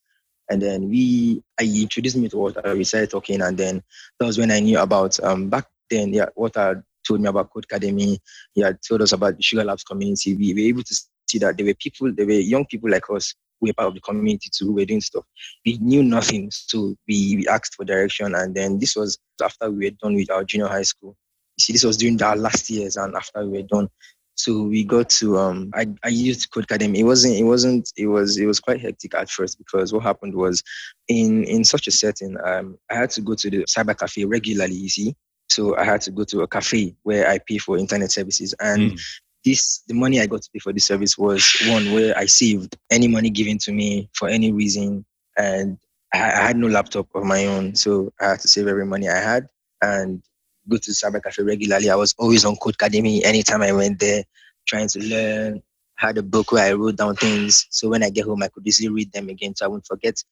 And 0.50 0.62
then 0.62 0.88
we, 0.88 1.42
I 1.60 1.64
introduced 1.64 2.16
me 2.16 2.28
to 2.30 2.36
Walter. 2.38 2.74
We 2.74 2.84
started 2.84 3.10
talking, 3.10 3.42
and 3.42 3.56
then 3.56 3.82
that 4.18 4.26
was 4.26 4.38
when 4.38 4.50
I 4.50 4.60
knew 4.60 4.78
about 4.78 5.22
um, 5.22 5.48
back 5.48 5.66
then, 5.90 6.12
yeah, 6.12 6.26
had 6.54 6.82
told 7.06 7.20
me 7.20 7.28
about 7.28 7.52
Codecademy. 7.52 8.18
He 8.54 8.60
had 8.62 8.78
told 8.86 9.02
us 9.02 9.12
about 9.12 9.36
the 9.36 9.42
Sugar 9.42 9.64
Labs 9.64 9.84
community. 9.84 10.34
We 10.34 10.54
were 10.54 10.60
able 10.60 10.82
to 10.82 10.94
see 11.28 11.38
that 11.38 11.56
there 11.56 11.66
were 11.66 11.74
people, 11.74 12.12
there 12.12 12.26
were 12.26 12.32
young 12.32 12.66
people 12.66 12.90
like 12.90 13.08
us 13.10 13.34
were 13.60 13.72
part 13.72 13.88
of 13.88 13.94
the 13.94 14.00
community 14.00 14.50
too, 14.52 14.66
who 14.66 14.74
were 14.74 14.84
doing 14.84 15.00
stuff. 15.00 15.24
We 15.66 15.78
knew 15.78 16.02
nothing, 16.02 16.50
so 16.50 16.94
we, 17.08 17.36
we 17.36 17.48
asked 17.48 17.74
for 17.74 17.84
direction. 17.84 18.34
And 18.34 18.54
then 18.54 18.78
this 18.78 18.96
was 18.96 19.18
after 19.42 19.70
we 19.70 19.86
were 19.86 19.96
done 20.02 20.14
with 20.14 20.30
our 20.30 20.44
junior 20.44 20.68
high 20.68 20.82
school. 20.82 21.16
You 21.56 21.62
see, 21.62 21.72
this 21.72 21.84
was 21.84 21.96
during 21.96 22.22
our 22.22 22.36
last 22.36 22.70
years, 22.70 22.96
and 22.96 23.14
after 23.14 23.44
we 23.44 23.58
were 23.58 23.66
done. 23.68 23.88
So 24.36 24.62
we 24.62 24.84
got 24.84 25.10
to 25.10 25.36
um 25.36 25.70
I, 25.74 25.88
I 26.04 26.08
used 26.08 26.50
Codecademy. 26.52 26.98
It 26.98 27.04
wasn't 27.04 27.34
it 27.34 27.42
wasn't 27.42 27.92
it 27.96 28.06
was 28.06 28.38
it 28.38 28.46
was 28.46 28.60
quite 28.60 28.80
hectic 28.80 29.14
at 29.16 29.28
first 29.28 29.58
because 29.58 29.92
what 29.92 30.04
happened 30.04 30.34
was 30.34 30.62
in 31.08 31.42
in 31.44 31.64
such 31.64 31.88
a 31.88 31.90
setting, 31.90 32.36
um 32.44 32.78
I 32.88 32.94
had 32.94 33.10
to 33.10 33.20
go 33.20 33.34
to 33.34 33.50
the 33.50 33.64
cyber 33.64 33.98
cafe 33.98 34.24
regularly, 34.24 34.76
you 34.76 34.88
see. 34.88 35.16
So 35.50 35.76
I 35.76 35.84
had 35.84 36.02
to 36.02 36.12
go 36.12 36.22
to 36.24 36.42
a 36.42 36.46
cafe 36.46 36.94
where 37.02 37.28
I 37.28 37.38
pay 37.38 37.58
for 37.58 37.78
internet 37.78 38.12
services. 38.12 38.54
And 38.60 38.92
mm. 38.92 39.00
This, 39.48 39.82
the 39.88 39.94
money 39.94 40.20
I 40.20 40.26
got 40.26 40.42
to 40.42 40.50
pay 40.52 40.58
for 40.58 40.74
this 40.74 40.84
service 40.84 41.16
was 41.16 41.42
one 41.68 41.90
where 41.94 42.16
I 42.18 42.26
saved 42.26 42.76
any 42.90 43.08
money 43.08 43.30
given 43.30 43.56
to 43.60 43.72
me 43.72 44.10
for 44.12 44.28
any 44.28 44.52
reason. 44.52 45.06
And 45.38 45.78
I, 46.12 46.18
had 46.18 46.58
no 46.58 46.66
laptop 46.66 47.06
of 47.14 47.24
my 47.24 47.46
own. 47.46 47.74
So 47.74 48.12
I 48.20 48.26
had 48.26 48.40
to 48.40 48.48
save 48.48 48.66
every 48.66 48.84
money 48.84 49.08
I 49.08 49.16
had 49.16 49.48
and 49.80 50.22
go 50.68 50.76
to 50.76 50.90
the 50.90 50.94
cyber 50.94 51.22
cafe 51.22 51.44
regularly. 51.44 51.88
I 51.88 51.94
was 51.94 52.14
always 52.18 52.44
on 52.44 52.56
Codecademy 52.56 53.24
anytime 53.24 53.62
I 53.62 53.72
went 53.72 54.00
there, 54.00 54.22
trying 54.66 54.88
to 54.88 54.98
learn. 54.98 55.62
Had 55.96 56.18
a 56.18 56.22
book 56.22 56.52
where 56.52 56.66
I 56.66 56.74
wrote 56.74 56.96
down 56.96 57.16
things. 57.16 57.66
So 57.70 57.88
when 57.88 58.02
I 58.02 58.10
get 58.10 58.26
home, 58.26 58.42
I 58.42 58.48
could 58.48 58.66
easily 58.66 58.90
read 58.90 59.12
them 59.12 59.30
again 59.30 59.56
so 59.56 59.64
I 59.64 59.68
wouldn't 59.68 59.86
forget. 59.86 60.22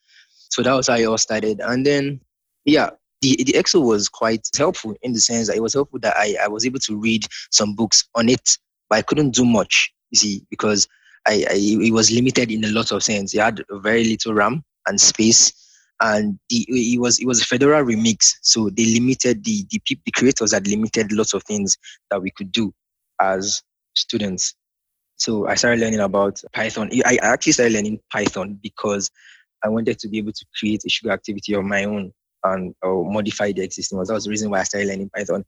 So 0.50 0.62
that 0.62 0.74
was 0.74 0.88
how 0.88 0.96
it 0.96 1.06
all 1.06 1.16
started. 1.16 1.60
And 1.60 1.86
then, 1.86 2.20
yeah, 2.66 2.90
the, 3.22 3.42
the 3.44 3.54
XO 3.54 3.82
was 3.82 4.10
quite 4.10 4.46
helpful 4.54 4.94
in 5.00 5.14
the 5.14 5.20
sense 5.20 5.48
that 5.48 5.56
it 5.56 5.62
was 5.62 5.72
helpful 5.72 6.00
that 6.00 6.18
I, 6.18 6.36
I 6.42 6.48
was 6.48 6.66
able 6.66 6.80
to 6.80 7.00
read 7.00 7.26
some 7.50 7.74
books 7.74 8.04
on 8.14 8.28
it 8.28 8.58
but 8.88 8.98
I 8.98 9.02
couldn't 9.02 9.30
do 9.30 9.44
much. 9.44 9.92
You 10.10 10.18
see, 10.18 10.46
because 10.50 10.86
I, 11.26 11.44
I 11.50 11.54
it 11.56 11.92
was 11.92 12.10
limited 12.10 12.50
in 12.50 12.64
a 12.64 12.70
lot 12.70 12.92
of 12.92 13.02
sense. 13.02 13.34
It 13.34 13.40
had 13.40 13.64
very 13.70 14.04
little 14.04 14.34
RAM 14.34 14.62
and 14.86 15.00
space, 15.00 15.52
and 16.00 16.38
the, 16.48 16.66
it 16.68 17.00
was 17.00 17.18
it 17.18 17.26
was 17.26 17.42
a 17.42 17.44
Fedora 17.44 17.84
remix, 17.84 18.34
so 18.42 18.70
they 18.70 18.86
limited 18.86 19.44
the 19.44 19.66
the 19.70 19.80
the 20.04 20.12
creators 20.12 20.52
had 20.52 20.66
limited 20.68 21.12
lots 21.12 21.34
of 21.34 21.42
things 21.44 21.76
that 22.10 22.22
we 22.22 22.30
could 22.30 22.52
do 22.52 22.72
as 23.20 23.62
students. 23.94 24.54
So 25.16 25.48
I 25.48 25.54
started 25.54 25.80
learning 25.80 26.00
about 26.00 26.40
Python. 26.52 26.90
I 27.06 27.18
actually 27.22 27.52
started 27.52 27.72
learning 27.72 28.00
Python 28.12 28.58
because 28.62 29.10
I 29.64 29.68
wanted 29.68 29.98
to 30.00 30.08
be 30.08 30.18
able 30.18 30.32
to 30.32 30.46
create 30.58 30.84
a 30.84 30.88
sugar 30.90 31.10
activity 31.10 31.54
of 31.54 31.64
my 31.64 31.84
own 31.84 32.12
and 32.44 32.74
or 32.82 33.10
modify 33.10 33.52
the 33.52 33.62
existing 33.62 33.96
ones. 33.96 34.08
That 34.08 34.14
was 34.14 34.24
the 34.24 34.30
reason 34.30 34.50
why 34.50 34.60
I 34.60 34.64
started 34.64 34.88
learning 34.88 35.10
Python. 35.14 35.44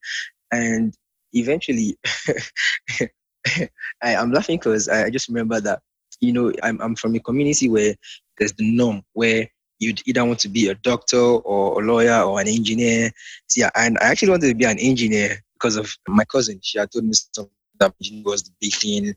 And 0.50 0.95
eventually, 1.33 1.99
I, 4.02 4.12
am 4.12 4.33
laughing 4.33 4.59
because 4.59 4.88
I 4.88 5.11
just 5.11 5.28
remember 5.28 5.61
that, 5.61 5.81
you 6.21 6.33
know, 6.33 6.52
I'm, 6.62 6.81
I'm 6.81 6.97
from 6.97 7.14
a 7.14 7.21
community 7.21 7.69
where 7.69 7.95
there's 8.38 8.52
the 8.52 8.71
norm 8.71 9.02
where 9.12 9.49
you'd 9.78 10.02
either 10.07 10.25
want 10.25 10.40
to 10.40 10.49
be 10.49 10.69
a 10.69 10.75
doctor 10.75 11.19
or 11.19 11.83
a 11.83 11.85
lawyer 11.85 12.23
or 12.23 12.40
an 12.40 12.49
engineer. 12.49 13.11
So 13.47 13.61
yeah, 13.61 13.71
and 13.75 13.99
I 14.00 14.07
actually 14.07 14.31
wanted 14.31 14.49
to 14.49 14.55
be 14.55 14.64
an 14.64 14.78
engineer 14.78 15.43
because 15.55 15.76
of 15.76 15.95
my 16.09 16.25
cousin. 16.25 16.61
She 16.62 16.78
had 16.78 16.90
told 16.90 17.05
me 17.05 17.12
something 17.12 17.52
that 17.78 17.95
was 18.25 18.43
the 18.43 18.50
big 18.61 18.75
thing. 18.75 19.14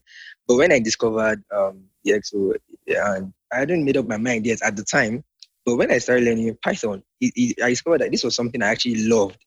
But 0.48 0.56
when 0.56 0.72
I 0.72 0.80
discovered 0.80 1.44
um, 1.56 1.86
the 2.04 2.12
XO, 2.12 2.56
and 2.88 3.34
I 3.52 3.60
hadn't 3.60 3.86
made 3.86 3.98
up 3.98 4.08
my 4.08 4.18
mind 4.18 4.46
yet 4.46 4.62
at 4.62 4.76
the 4.76 4.84
time, 4.84 5.24
but 5.66 5.76
when 5.76 5.92
I 5.92 6.00
started 6.00 6.26
learning 6.26 6.58
Python, 6.64 7.04
it, 7.20 7.34
it, 7.36 7.64
I 7.64 7.70
discovered 7.70 8.02
that 8.02 8.12
this 8.12 8.24
was 8.24 8.36
something 8.36 8.62
I 8.62 8.70
actually 8.70 9.08
loved. 9.08 9.38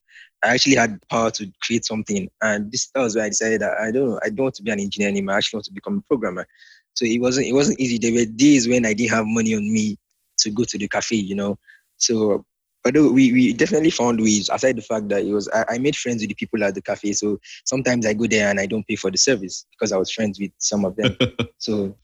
I 0.44 0.54
actually 0.54 0.76
had 0.76 0.98
power 1.08 1.30
to 1.32 1.50
create 1.62 1.84
something, 1.84 2.28
and 2.42 2.70
this 2.70 2.88
that 2.94 3.00
was 3.00 3.16
where 3.16 3.24
I 3.24 3.28
decided 3.28 3.60
that 3.62 3.78
I 3.78 3.90
don't 3.90 4.10
know, 4.10 4.20
I 4.22 4.28
don't 4.28 4.44
want 4.44 4.54
to 4.56 4.62
be 4.62 4.70
an 4.70 4.80
engineer 4.80 5.08
anymore. 5.08 5.34
I 5.34 5.38
actually 5.38 5.58
want 5.58 5.64
to 5.66 5.72
become 5.72 5.98
a 5.98 6.02
programmer. 6.02 6.46
So 6.94 7.04
it 7.04 7.20
wasn't 7.20 7.46
it 7.46 7.52
wasn't 7.52 7.80
easy. 7.80 7.98
There 7.98 8.12
were 8.12 8.30
days 8.30 8.68
when 8.68 8.86
I 8.86 8.94
didn't 8.94 9.12
have 9.12 9.26
money 9.26 9.54
on 9.54 9.72
me 9.72 9.98
to 10.38 10.50
go 10.50 10.64
to 10.64 10.78
the 10.78 10.88
cafe, 10.88 11.16
you 11.16 11.34
know. 11.34 11.58
So 11.96 12.44
although 12.84 13.10
we, 13.10 13.32
we 13.32 13.52
definitely 13.52 13.90
found 13.90 14.20
ways 14.20 14.50
aside 14.52 14.76
the 14.76 14.82
fact 14.82 15.08
that 15.08 15.24
it 15.24 15.32
was 15.32 15.48
I, 15.48 15.64
I, 15.70 15.78
made 15.78 15.96
friends 15.96 16.20
with 16.20 16.28
the 16.28 16.34
people 16.34 16.62
at 16.62 16.74
the 16.74 16.82
cafe 16.82 17.12
so 17.12 17.38
sometimes 17.64 18.04
i 18.04 18.12
go 18.12 18.26
there 18.26 18.50
and 18.50 18.60
i 18.60 18.66
don't 18.66 18.86
pay 18.86 18.96
for 18.96 19.10
the 19.10 19.16
service 19.16 19.64
because 19.70 19.90
i 19.90 19.96
was 19.96 20.10
friends 20.10 20.38
with 20.38 20.50
some 20.58 20.84
of 20.84 20.94
them 20.96 21.16
so 21.58 21.96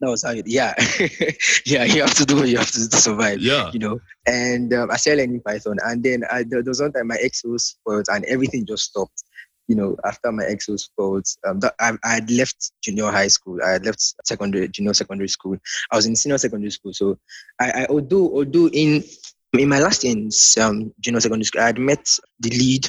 that 0.00 0.10
was 0.10 0.22
how 0.22 0.30
it 0.30 0.46
yeah. 0.46 0.74
Yeah 1.66 1.84
you 1.84 2.02
have 2.02 2.14
to 2.14 2.24
do 2.24 2.36
what 2.36 2.48
you 2.48 2.58
have 2.58 2.70
to 2.70 2.78
do 2.78 2.88
to 2.88 2.96
survive 2.96 3.40
yeah. 3.40 3.70
you 3.72 3.78
know. 3.78 4.00
And 4.26 4.72
um, 4.74 4.90
i 4.90 4.96
started 4.96 5.22
learning 5.22 5.40
python. 5.40 5.76
And 5.84 6.02
then 6.02 6.22
I, 6.30 6.44
there 6.44 6.62
was 6.62 6.80
one 6.80 6.92
time 6.92 7.08
my 7.08 7.16
XO 7.16 7.58
spoiled 7.60 8.06
and 8.10 8.24
everything 8.26 8.66
just 8.66 8.84
stopped 8.84 9.24
you 9.68 9.76
know 9.76 9.96
after 10.04 10.32
my 10.32 10.44
XO 10.44 10.78
spoiled. 10.78 11.26
Um, 11.46 11.60
that, 11.60 11.74
I, 11.78 11.92
I 12.04 12.14
had 12.14 12.30
left 12.30 12.72
junior 12.82 13.10
high 13.10 13.28
school. 13.28 13.58
I 13.64 13.72
had 13.72 13.84
left 13.84 14.14
secondary 14.24 14.68
junior 14.68 14.94
secondary 14.94 15.28
school. 15.28 15.56
I 15.90 15.96
was 15.96 16.06
in 16.06 16.16
senior 16.16 16.38
secondary 16.38 16.70
school. 16.70 16.92
So 16.92 17.18
i, 17.60 17.82
I 17.82 17.86
although 17.88 18.34
although 18.34 18.68
in 18.68 19.04
in 19.52 19.68
my 19.68 19.78
last 19.78 20.04
year 20.04 20.16
in 20.16 20.30
um, 20.60 20.92
junior 21.00 21.20
secondary 21.20 21.44
school, 21.44 21.62
I 21.62 21.66
had 21.66 21.78
met 21.78 22.06
the 22.40 22.50
lead, 22.50 22.88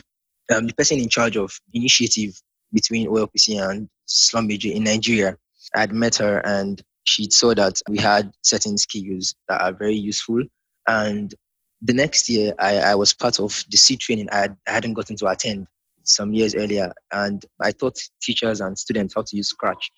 um, 0.53 0.67
the 0.67 0.73
person 0.73 0.99
in 0.99 1.09
charge 1.09 1.37
of 1.37 1.57
initiative 1.73 2.41
between 2.73 3.07
OLPC 3.09 3.61
and 3.61 3.89
Schlumberger 4.07 4.73
in 4.73 4.83
Nigeria. 4.83 5.37
I 5.75 5.81
had 5.81 5.93
met 5.93 6.15
her 6.17 6.39
and 6.45 6.81
she 7.09 7.29
saw 7.31 7.53
that 7.55 7.81
we 7.89 7.97
had 7.97 8.31
certain 8.43 8.77
skills 8.77 9.33
that 9.47 9.59
are 9.61 9.73
very 9.73 9.95
useful. 9.95 10.43
And 10.87 11.33
the 11.81 11.93
next 11.93 12.29
year, 12.29 12.53
I, 12.59 12.77
I 12.77 12.95
was 12.95 13.13
part 13.13 13.39
of 13.39 13.65
the 13.69 13.77
seed 13.77 13.99
training 13.99 14.29
I, 14.31 14.37
had, 14.37 14.57
I 14.67 14.71
hadn't 14.71 14.93
gotten 14.93 15.15
to 15.17 15.27
attend 15.27 15.65
some 16.03 16.33
years 16.33 16.53
earlier. 16.53 16.93
And 17.11 17.43
I 17.59 17.71
taught 17.71 17.97
teachers 18.21 18.61
and 18.61 18.77
students 18.77 19.15
how 19.15 19.23
to 19.23 19.35
use 19.35 19.49
Scratch 19.49 19.89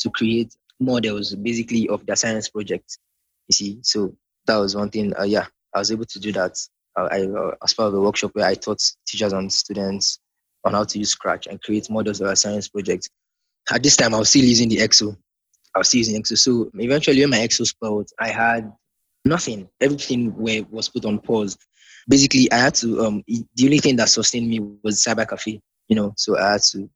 to 0.00 0.10
create 0.10 0.54
models 0.78 1.34
basically 1.34 1.88
of 1.88 2.06
their 2.06 2.16
science 2.16 2.48
project. 2.48 2.96
You 3.48 3.54
see, 3.54 3.78
so 3.82 4.14
that 4.46 4.56
was 4.56 4.76
one 4.76 4.90
thing. 4.90 5.12
Uh, 5.18 5.24
yeah, 5.24 5.46
I 5.74 5.80
was 5.80 5.90
able 5.90 6.04
to 6.04 6.20
do 6.20 6.30
that 6.32 6.56
uh, 6.96 7.08
I, 7.10 7.22
uh, 7.22 7.54
as 7.64 7.74
part 7.74 7.88
of 7.88 7.94
a 7.94 8.00
workshop 8.00 8.30
where 8.34 8.46
I 8.46 8.54
taught 8.54 8.82
teachers 9.06 9.32
and 9.32 9.52
students 9.52 10.20
on 10.64 10.74
how 10.74 10.84
to 10.84 10.98
use 10.98 11.10
Scratch 11.10 11.48
and 11.48 11.60
create 11.60 11.90
models 11.90 12.20
of 12.20 12.28
a 12.28 12.36
science 12.36 12.68
project. 12.68 13.10
At 13.72 13.82
this 13.82 13.96
time, 13.96 14.14
I 14.14 14.18
was 14.18 14.28
still 14.28 14.44
using 14.44 14.68
the 14.68 14.76
XO. 14.78 15.16
I 15.74 15.78
was 15.78 15.94
using 15.94 16.20
XO. 16.22 16.38
So 16.38 16.70
eventually, 16.74 17.20
when 17.20 17.30
my 17.30 17.38
XO 17.38 17.66
spoiled, 17.66 18.10
I 18.20 18.28
had 18.28 18.72
nothing. 19.24 19.68
Everything 19.80 20.34
was 20.36 20.88
put 20.88 21.04
on 21.04 21.18
pause. 21.18 21.56
Basically, 22.08 22.50
I 22.50 22.58
had 22.58 22.74
to. 22.76 23.00
Um, 23.04 23.24
the 23.26 23.64
only 23.64 23.78
thing 23.78 23.96
that 23.96 24.08
sustained 24.08 24.48
me 24.48 24.60
was 24.82 25.02
Cyber 25.02 25.28
Cafe. 25.28 25.60
You 25.88 25.96
know, 25.96 26.14
so 26.16 26.38
I 26.38 26.52
had 26.52 26.62
to. 26.72 26.88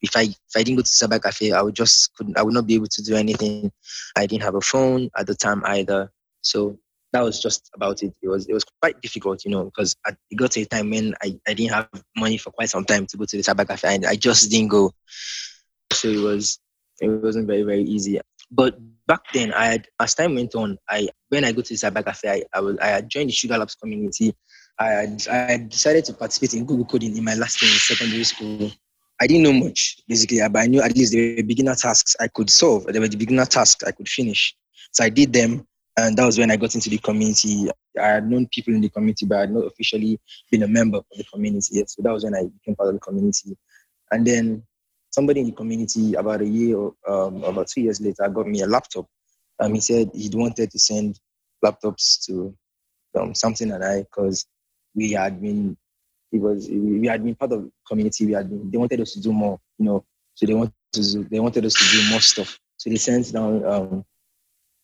If 0.00 0.16
I 0.16 0.22
if 0.22 0.56
I 0.56 0.62
didn't 0.62 0.76
go 0.76 0.82
to 0.82 0.88
Cyber 0.88 1.22
Cafe, 1.22 1.52
I 1.52 1.62
would 1.62 1.74
just 1.74 2.14
couldn't. 2.14 2.38
I 2.38 2.42
would 2.42 2.54
not 2.54 2.66
be 2.66 2.74
able 2.74 2.86
to 2.86 3.02
do 3.02 3.16
anything. 3.16 3.70
I 4.16 4.26
didn't 4.26 4.42
have 4.42 4.54
a 4.54 4.60
phone 4.60 5.10
at 5.16 5.26
the 5.26 5.34
time 5.34 5.62
either. 5.64 6.10
So 6.40 6.78
that 7.14 7.22
was 7.22 7.40
just 7.40 7.70
about 7.74 8.02
it. 8.02 8.12
It 8.22 8.28
was 8.28 8.46
it 8.46 8.52
was 8.52 8.64
quite 8.82 9.00
difficult, 9.00 9.44
you 9.44 9.50
know, 9.50 9.64
because 9.64 9.96
it 10.30 10.36
got 10.36 10.50
to 10.52 10.62
a 10.62 10.64
time 10.66 10.90
when 10.90 11.14
I, 11.22 11.38
I 11.46 11.54
didn't 11.54 11.72
have 11.72 11.88
money 12.16 12.38
for 12.38 12.50
quite 12.50 12.70
some 12.70 12.84
time 12.84 13.06
to 13.06 13.16
go 13.16 13.24
to 13.24 13.36
the 13.36 13.42
cyber 13.42 13.66
cafe 13.66 13.94
and 13.94 14.04
I 14.06 14.16
just 14.16 14.50
didn't 14.50 14.68
go. 14.68 14.92
So 15.92 16.08
it 16.08 16.20
was 16.20 16.58
it 17.00 17.08
wasn't 17.08 17.46
very, 17.46 17.62
very 17.62 17.82
easy. 17.82 18.20
But 18.50 18.78
back 19.06 19.20
then 19.32 19.52
I 19.52 19.66
had 19.66 19.88
as 20.00 20.14
time 20.14 20.34
went 20.34 20.54
on, 20.54 20.78
I 20.88 21.08
when 21.28 21.44
I 21.44 21.52
go 21.52 21.62
to 21.62 21.68
the 21.68 21.74
cyber 21.74 22.04
cafe, 22.04 22.30
I, 22.30 22.58
I 22.58 22.60
was 22.60 22.78
I 22.78 22.86
had 22.88 23.08
joined 23.08 23.30
the 23.30 23.34
Sugar 23.34 23.58
Labs 23.58 23.74
community. 23.74 24.34
I 24.78 24.86
had, 24.86 25.28
I 25.28 25.56
decided 25.58 26.04
to 26.06 26.14
participate 26.14 26.54
in 26.54 26.64
Google 26.64 26.84
Code-in 26.84 27.16
in 27.16 27.24
my 27.24 27.34
last 27.34 27.62
year 27.62 27.70
in 27.70 27.78
secondary 27.78 28.24
school. 28.24 28.72
I 29.20 29.28
didn't 29.28 29.44
know 29.44 29.52
much 29.52 29.98
basically, 30.08 30.40
but 30.50 30.58
I 30.58 30.66
knew 30.66 30.82
at 30.82 30.96
least 30.96 31.14
were 31.14 31.42
beginner 31.44 31.76
tasks 31.76 32.16
I 32.20 32.28
could 32.28 32.50
solve. 32.50 32.86
There 32.86 33.00
were 33.00 33.08
the 33.08 33.16
beginner 33.16 33.46
tasks 33.46 33.84
I 33.84 33.92
could 33.92 34.08
finish. 34.08 34.54
So 34.90 35.04
I 35.04 35.10
did 35.10 35.32
them 35.32 35.66
and 35.96 36.16
that 36.16 36.26
was 36.26 36.38
when 36.38 36.50
I 36.50 36.56
got 36.56 36.74
into 36.74 36.90
the 36.90 36.98
community. 36.98 37.68
I 38.00 38.06
had 38.06 38.28
known 38.28 38.48
people 38.52 38.74
in 38.74 38.80
the 38.80 38.88
community, 38.88 39.26
but 39.26 39.38
I 39.38 39.40
had 39.42 39.52
not 39.52 39.66
officially 39.66 40.18
been 40.50 40.64
a 40.64 40.68
member 40.68 40.98
of 40.98 41.04
the 41.16 41.24
community 41.24 41.76
yet. 41.76 41.90
So 41.90 42.02
that 42.02 42.12
was 42.12 42.24
when 42.24 42.34
I 42.34 42.42
became 42.44 42.74
part 42.74 42.88
of 42.88 42.94
the 42.94 43.00
community. 43.00 43.56
And 44.10 44.26
then 44.26 44.64
somebody 45.14 45.40
in 45.40 45.46
the 45.46 45.52
community, 45.52 46.14
about 46.14 46.40
a 46.40 46.46
year 46.46 46.76
or 46.76 46.94
um, 47.06 47.44
about 47.44 47.68
two 47.68 47.82
years 47.82 48.00
later, 48.00 48.28
got 48.28 48.48
me 48.48 48.60
a 48.62 48.66
laptop. 48.66 49.06
Um, 49.60 49.74
he 49.74 49.80
said 49.80 50.10
he 50.12 50.28
wanted 50.34 50.70
to 50.72 50.78
send 50.78 51.20
laptops 51.64 52.24
to 52.26 52.54
um, 53.18 53.34
something 53.34 53.70
and 53.70 53.84
I, 53.84 54.00
because 54.02 54.46
we 54.94 55.12
had 55.12 55.40
been, 55.40 55.76
it 56.32 56.40
was 56.40 56.68
we 56.68 57.06
had 57.06 57.22
been 57.22 57.36
part 57.36 57.52
of 57.52 57.62
the 57.62 57.70
community. 57.86 58.26
We 58.26 58.32
had 58.32 58.50
been, 58.50 58.70
they 58.70 58.78
wanted 58.78 59.00
us 59.00 59.12
to 59.12 59.20
do 59.20 59.32
more, 59.32 59.60
you 59.78 59.86
know. 59.86 60.04
So 60.34 60.46
they 60.46 60.54
wanted 60.54 60.74
to, 60.94 61.24
they 61.30 61.38
wanted 61.38 61.64
us 61.64 61.74
to 61.74 61.96
do 61.96 62.10
more 62.10 62.20
stuff. 62.20 62.58
So 62.76 62.90
they 62.90 62.96
sent 62.96 63.32
down 63.32 63.64
um, 63.64 64.04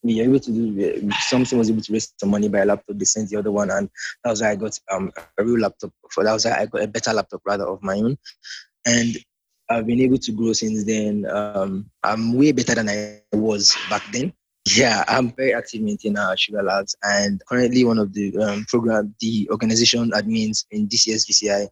we 0.02 0.16
were 0.16 0.22
able 0.22 0.40
to 0.40 0.50
do 0.50 1.10
something 1.28 1.58
was 1.58 1.70
able 1.70 1.82
to 1.82 1.92
raise 1.92 2.12
some 2.18 2.30
money 2.30 2.48
by 2.48 2.60
a 2.60 2.64
laptop 2.64 2.96
they 2.96 3.04
sent 3.04 3.28
the 3.28 3.36
other 3.36 3.52
one 3.52 3.70
and 3.70 3.90
that 4.24 4.30
was 4.30 4.40
why 4.40 4.50
i 4.50 4.56
got 4.56 4.78
um, 4.90 5.10
a 5.38 5.44
real 5.44 5.60
laptop 5.60 5.92
for 6.10 6.24
that 6.24 6.32
was 6.32 6.46
why 6.46 6.56
i 6.58 6.66
got 6.66 6.82
a 6.82 6.88
better 6.88 7.12
laptop 7.12 7.42
rather 7.44 7.66
of 7.66 7.82
my 7.82 7.96
own 7.96 8.16
and 8.86 9.18
i've 9.70 9.86
been 9.86 10.00
able 10.00 10.18
to 10.18 10.32
grow 10.32 10.52
since 10.52 10.84
then 10.84 11.26
um, 11.30 11.88
i'm 12.02 12.34
way 12.34 12.52
better 12.52 12.74
than 12.74 12.88
i 12.88 13.20
was 13.32 13.76
back 13.88 14.02
then 14.12 14.32
yeah 14.76 15.04
i'm 15.08 15.32
very 15.32 15.54
active 15.54 15.80
maintainer 15.80 16.30
at 16.30 16.38
sugar 16.38 16.62
labs 16.62 16.94
and 17.02 17.42
currently 17.48 17.84
one 17.84 17.98
of 17.98 18.12
the 18.12 18.36
um, 18.38 18.64
program 18.68 19.14
the 19.20 19.48
organization 19.50 20.10
admins 20.12 20.64
in 20.70 20.86
this 20.90 21.06
year's 21.06 21.24
gci 21.24 21.68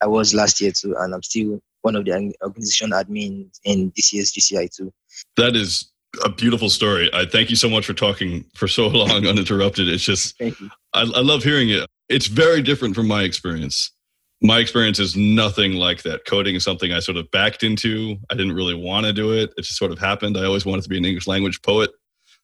i 0.00 0.06
was 0.06 0.34
last 0.34 0.60
year 0.60 0.70
too 0.70 0.94
and 0.98 1.14
i'm 1.14 1.22
still 1.22 1.60
one 1.82 1.96
of 1.96 2.04
the 2.04 2.34
organization 2.42 2.90
admins 2.90 3.58
in 3.64 3.92
this 3.96 4.12
year's 4.12 4.32
gci 4.32 4.74
too 4.74 4.92
that 5.36 5.56
is 5.56 5.90
a 6.24 6.28
beautiful 6.28 6.70
story. 6.70 7.10
I 7.12 7.26
thank 7.26 7.50
you 7.50 7.56
so 7.56 7.68
much 7.68 7.86
for 7.86 7.94
talking 7.94 8.44
for 8.54 8.68
so 8.68 8.88
long 8.88 9.26
uninterrupted. 9.26 9.88
It's 9.88 10.04
just, 10.04 10.40
I, 10.40 10.52
I 10.94 11.02
love 11.20 11.42
hearing 11.42 11.70
it. 11.70 11.86
It's 12.08 12.26
very 12.26 12.62
different 12.62 12.94
from 12.94 13.06
my 13.06 13.22
experience. 13.22 13.92
My 14.40 14.58
experience 14.58 14.98
is 15.00 15.16
nothing 15.16 15.72
like 15.72 16.02
that. 16.02 16.24
Coding 16.24 16.54
is 16.54 16.62
something 16.62 16.92
I 16.92 17.00
sort 17.00 17.16
of 17.16 17.30
backed 17.30 17.64
into. 17.64 18.16
I 18.30 18.34
didn't 18.34 18.52
really 18.52 18.74
want 18.74 19.06
to 19.06 19.12
do 19.12 19.32
it. 19.32 19.52
It 19.56 19.62
just 19.62 19.78
sort 19.78 19.90
of 19.90 19.98
happened. 19.98 20.36
I 20.36 20.44
always 20.44 20.64
wanted 20.64 20.82
to 20.82 20.88
be 20.88 20.96
an 20.96 21.04
English 21.04 21.26
language 21.26 21.60
poet. 21.62 21.90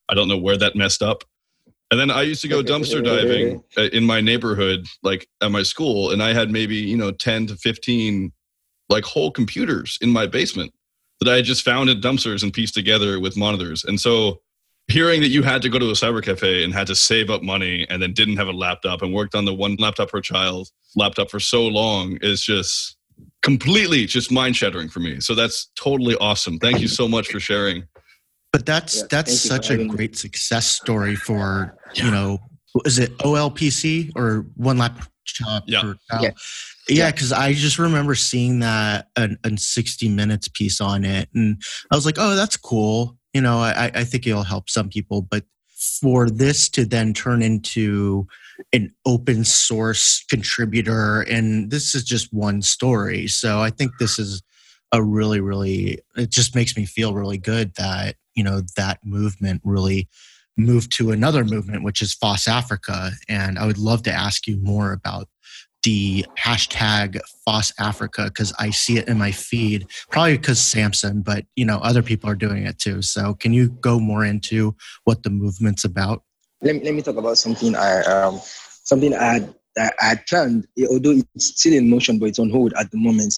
I 0.09 0.13
don't 0.13 0.27
know 0.27 0.37
where 0.37 0.57
that 0.57 0.75
messed 0.75 1.01
up. 1.01 1.23
And 1.91 1.99
then 1.99 2.11
I 2.11 2.23
used 2.23 2.41
to 2.41 2.47
go 2.47 2.63
dumpster 2.63 3.03
diving 3.03 3.63
uh, 3.77 3.83
in 3.93 4.03
my 4.03 4.19
neighborhood, 4.19 4.87
like 5.03 5.27
at 5.41 5.51
my 5.51 5.63
school, 5.63 6.11
and 6.11 6.21
I 6.21 6.33
had 6.33 6.51
maybe, 6.51 6.75
you 6.75 6.97
know, 6.97 7.11
10 7.11 7.47
to 7.47 7.55
15 7.55 8.31
like 8.89 9.03
whole 9.03 9.31
computers 9.31 9.97
in 10.01 10.09
my 10.09 10.27
basement 10.27 10.73
that 11.21 11.31
I 11.31 11.37
had 11.37 11.45
just 11.45 11.63
found 11.63 11.89
at 11.89 12.01
dumpsters 12.01 12.43
and 12.43 12.51
pieced 12.51 12.73
together 12.73 13.19
with 13.19 13.37
monitors. 13.37 13.83
And 13.83 13.99
so 13.99 14.41
hearing 14.87 15.21
that 15.21 15.29
you 15.29 15.41
had 15.43 15.61
to 15.63 15.69
go 15.69 15.79
to 15.79 15.89
a 15.89 15.93
cyber 15.93 16.23
cafe 16.23 16.63
and 16.63 16.73
had 16.73 16.87
to 16.87 16.95
save 16.95 17.29
up 17.29 17.41
money 17.41 17.87
and 17.89 18.01
then 18.01 18.13
didn't 18.13 18.37
have 18.37 18.47
a 18.47 18.53
laptop 18.53 19.01
and 19.01 19.13
worked 19.13 19.35
on 19.35 19.45
the 19.45 19.53
one 19.53 19.75
laptop 19.79 20.09
per 20.09 20.21
child 20.21 20.69
laptop 20.95 21.29
for 21.29 21.39
so 21.39 21.65
long 21.65 22.17
is 22.21 22.41
just 22.41 22.97
completely 23.41 24.05
just 24.05 24.31
mind 24.31 24.55
shattering 24.55 24.89
for 24.89 24.99
me. 24.99 25.19
So 25.19 25.35
that's 25.35 25.71
totally 25.75 26.15
awesome. 26.17 26.59
Thank 26.59 26.79
you 26.81 26.87
so 26.87 27.07
much 27.07 27.29
for 27.29 27.39
sharing. 27.39 27.87
But 28.51 28.65
that's 28.65 28.97
yeah, 28.97 29.07
that's 29.09 29.39
such 29.39 29.69
a 29.69 29.85
great 29.85 30.17
success 30.17 30.67
story 30.67 31.15
for, 31.15 31.77
yeah. 31.93 32.05
you 32.05 32.11
know, 32.11 32.39
is 32.85 32.99
it 32.99 33.17
OLPC 33.19 34.11
or 34.15 34.45
one 34.55 34.77
laptop 34.77 35.63
yeah. 35.67 35.81
per 35.81 35.95
yeah. 36.21 36.31
Yeah, 36.87 37.11
because 37.11 37.31
I 37.31 37.53
just 37.53 37.79
remember 37.79 38.13
seeing 38.13 38.59
that 38.59 39.07
an, 39.15 39.39
an 39.43 39.57
60 39.57 40.07
minutes 40.09 40.47
piece 40.47 40.79
on 40.79 41.03
it. 41.03 41.29
And 41.33 41.59
I 41.91 41.95
was 41.95 42.05
like, 42.05 42.17
oh, 42.19 42.35
that's 42.35 42.57
cool. 42.57 43.17
You 43.35 43.41
know, 43.41 43.57
I, 43.59 43.91
I 43.93 44.03
think 44.05 44.25
it'll 44.25 44.43
help 44.43 44.69
some 44.69 44.87
people. 44.87 45.21
But 45.21 45.43
for 46.01 46.29
this 46.29 46.69
to 46.69 46.85
then 46.85 47.13
turn 47.13 47.41
into 47.41 48.25
an 48.71 48.93
open 49.05 49.43
source 49.43 50.23
contributor, 50.29 51.21
and 51.23 51.69
this 51.69 51.93
is 51.93 52.05
just 52.05 52.33
one 52.33 52.61
story. 52.61 53.27
So 53.27 53.59
I 53.59 53.71
think 53.71 53.91
this 53.99 54.17
is 54.17 54.41
a 54.93 55.03
really, 55.03 55.41
really, 55.41 55.99
it 56.15 56.29
just 56.29 56.55
makes 56.55 56.77
me 56.77 56.85
feel 56.85 57.13
really 57.13 57.37
good 57.37 57.75
that, 57.75 58.15
you 58.35 58.43
know, 58.43 58.61
that 58.77 58.99
movement 59.03 59.61
really 59.65 60.07
moved 60.55 60.93
to 60.93 61.11
another 61.11 61.43
movement, 61.43 61.83
which 61.83 62.01
is 62.01 62.13
FOSS 62.13 62.47
Africa. 62.47 63.11
And 63.27 63.59
I 63.59 63.65
would 63.65 63.77
love 63.77 64.03
to 64.03 64.13
ask 64.13 64.47
you 64.47 64.55
more 64.61 64.93
about 64.93 65.27
the 65.85 66.25
hashtag 66.37 67.19
FOSS 67.45 67.71
Africa 67.79 68.25
because 68.25 68.51
I 68.59 68.71
see 68.71 68.97
it 68.97 69.07
in 69.07 69.17
my 69.17 69.31
feed, 69.31 69.87
probably 70.09 70.37
because 70.37 70.59
Samson, 70.59 71.21
but 71.21 71.45
you 71.55 71.63
know, 71.63 71.77
other 71.77 72.01
people 72.01 72.29
are 72.29 72.35
doing 72.35 72.65
it 72.65 72.79
too. 72.79 73.01
So 73.01 73.35
can 73.35 73.53
you 73.53 73.69
go 73.69 73.99
more 73.99 74.25
into 74.25 74.75
what 75.05 75.23
the 75.23 75.29
movement's 75.29 75.85
about? 75.85 76.23
Let 76.61 76.75
me, 76.75 76.83
let 76.83 76.93
me 76.95 77.01
talk 77.01 77.17
about 77.17 77.37
something 77.37 77.75
I 77.75 78.01
um, 78.01 78.41
something 78.83 79.13
I 79.13 79.47
I 79.77 79.91
had 79.99 80.25
planned, 80.27 80.67
although 80.89 81.21
it's 81.35 81.47
still 81.59 81.73
in 81.73 81.89
motion, 81.89 82.17
but 82.17 82.27
it's 82.27 82.39
on 82.39 82.49
hold 82.49 82.73
at 82.73 82.91
the 82.91 82.97
moment. 82.97 83.37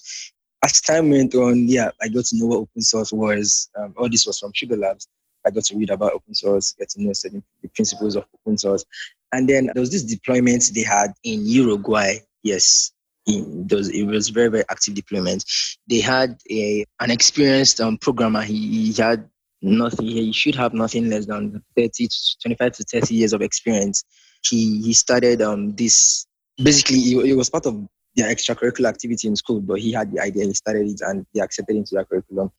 As 0.64 0.80
time 0.80 1.10
went 1.10 1.34
on, 1.34 1.68
yeah, 1.68 1.90
I 2.00 2.08
got 2.08 2.24
to 2.26 2.36
know 2.36 2.46
what 2.46 2.58
open 2.58 2.82
source 2.82 3.12
was. 3.12 3.68
Um, 3.78 3.94
all 3.96 4.08
this 4.08 4.26
was 4.26 4.40
from 4.40 4.52
Sugar 4.54 4.76
Labs. 4.76 5.06
I 5.46 5.50
got 5.50 5.64
to 5.64 5.76
read 5.76 5.90
about 5.90 6.12
open 6.14 6.34
source, 6.34 6.72
get 6.72 6.88
to 6.90 7.02
know 7.02 7.12
certain 7.12 7.42
the 7.62 7.68
principles 7.68 8.16
of 8.16 8.24
open 8.34 8.58
source. 8.58 8.84
And 9.32 9.48
then 9.48 9.70
there 9.72 9.80
was 9.80 9.90
this 9.90 10.02
deployment 10.02 10.70
they 10.74 10.82
had 10.82 11.12
in 11.22 11.46
Uruguay. 11.46 12.18
Yes, 12.42 12.92
was, 13.26 13.88
it 13.90 14.04
was 14.04 14.28
very, 14.30 14.48
very 14.48 14.64
active 14.70 14.94
deployment. 14.94 15.44
They 15.88 16.00
had 16.00 16.38
a 16.50 16.84
an 17.00 17.10
experienced 17.10 17.80
um, 17.80 17.98
programmer. 17.98 18.42
He, 18.42 18.90
he 18.92 19.02
had 19.02 19.28
nothing, 19.62 20.06
he 20.06 20.32
should 20.32 20.54
have 20.54 20.72
nothing 20.72 21.10
less 21.10 21.26
than 21.26 21.62
30 21.76 22.08
to 22.08 22.38
25 22.42 22.72
to 22.72 22.84
30 22.84 23.14
years 23.14 23.32
of 23.32 23.42
experience. 23.42 24.04
He, 24.42 24.82
he 24.82 24.92
started 24.92 25.42
um, 25.42 25.74
this, 25.74 26.26
basically, 26.56 26.98
it, 27.28 27.36
was 27.36 27.50
part 27.50 27.66
of 27.66 27.86
their 28.14 28.32
extracurricular 28.32 28.88
activity 28.88 29.28
in 29.28 29.36
school, 29.36 29.60
but 29.60 29.80
he 29.80 29.92
had 29.92 30.12
the 30.12 30.20
idea, 30.20 30.44
he 30.44 30.54
started 30.54 30.88
it, 30.88 31.00
and 31.00 31.26
they 31.34 31.40
accepted 31.40 31.76
into 31.76 31.94
their 31.94 32.04
curriculum, 32.04 32.52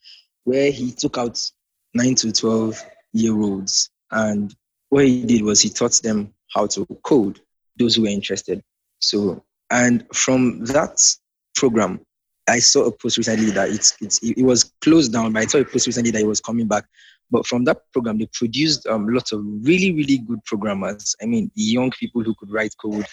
where 0.43 0.71
he 0.71 0.91
took 0.91 1.17
out 1.17 1.39
9 1.93 2.15
to 2.15 2.31
12 2.31 2.83
year 3.13 3.39
olds. 3.39 3.89
And 4.11 4.53
what 4.89 5.05
he 5.05 5.25
did 5.25 5.41
was 5.41 5.61
he 5.61 5.69
taught 5.69 5.93
them 6.03 6.33
how 6.53 6.67
to 6.67 6.85
code, 7.03 7.39
those 7.77 7.95
who 7.95 8.03
were 8.03 8.09
interested. 8.09 8.61
So, 8.99 9.43
and 9.71 10.05
from 10.13 10.63
that 10.65 11.01
program, 11.55 11.99
I 12.47 12.59
saw 12.59 12.85
a 12.85 12.91
post 12.91 13.17
recently 13.17 13.51
that 13.51 13.69
it's, 13.69 13.95
it's 14.01 14.19
it 14.23 14.41
was 14.41 14.71
closed 14.81 15.13
down, 15.13 15.33
but 15.33 15.43
I 15.43 15.45
saw 15.45 15.59
a 15.59 15.65
post 15.65 15.85
recently 15.87 16.11
that 16.11 16.21
it 16.21 16.27
was 16.27 16.41
coming 16.41 16.67
back. 16.67 16.85
But 17.31 17.45
from 17.45 17.63
that 17.65 17.81
program, 17.93 18.17
they 18.17 18.27
produced 18.33 18.87
um, 18.87 19.07
lots 19.07 19.31
of 19.31 19.41
really, 19.43 19.93
really 19.93 20.17
good 20.17 20.43
programmers. 20.45 21.15
I 21.21 21.25
mean, 21.25 21.51
young 21.53 21.91
people 21.91 22.23
who 22.23 22.33
could 22.39 22.51
write 22.51 22.73
code, 22.81 23.05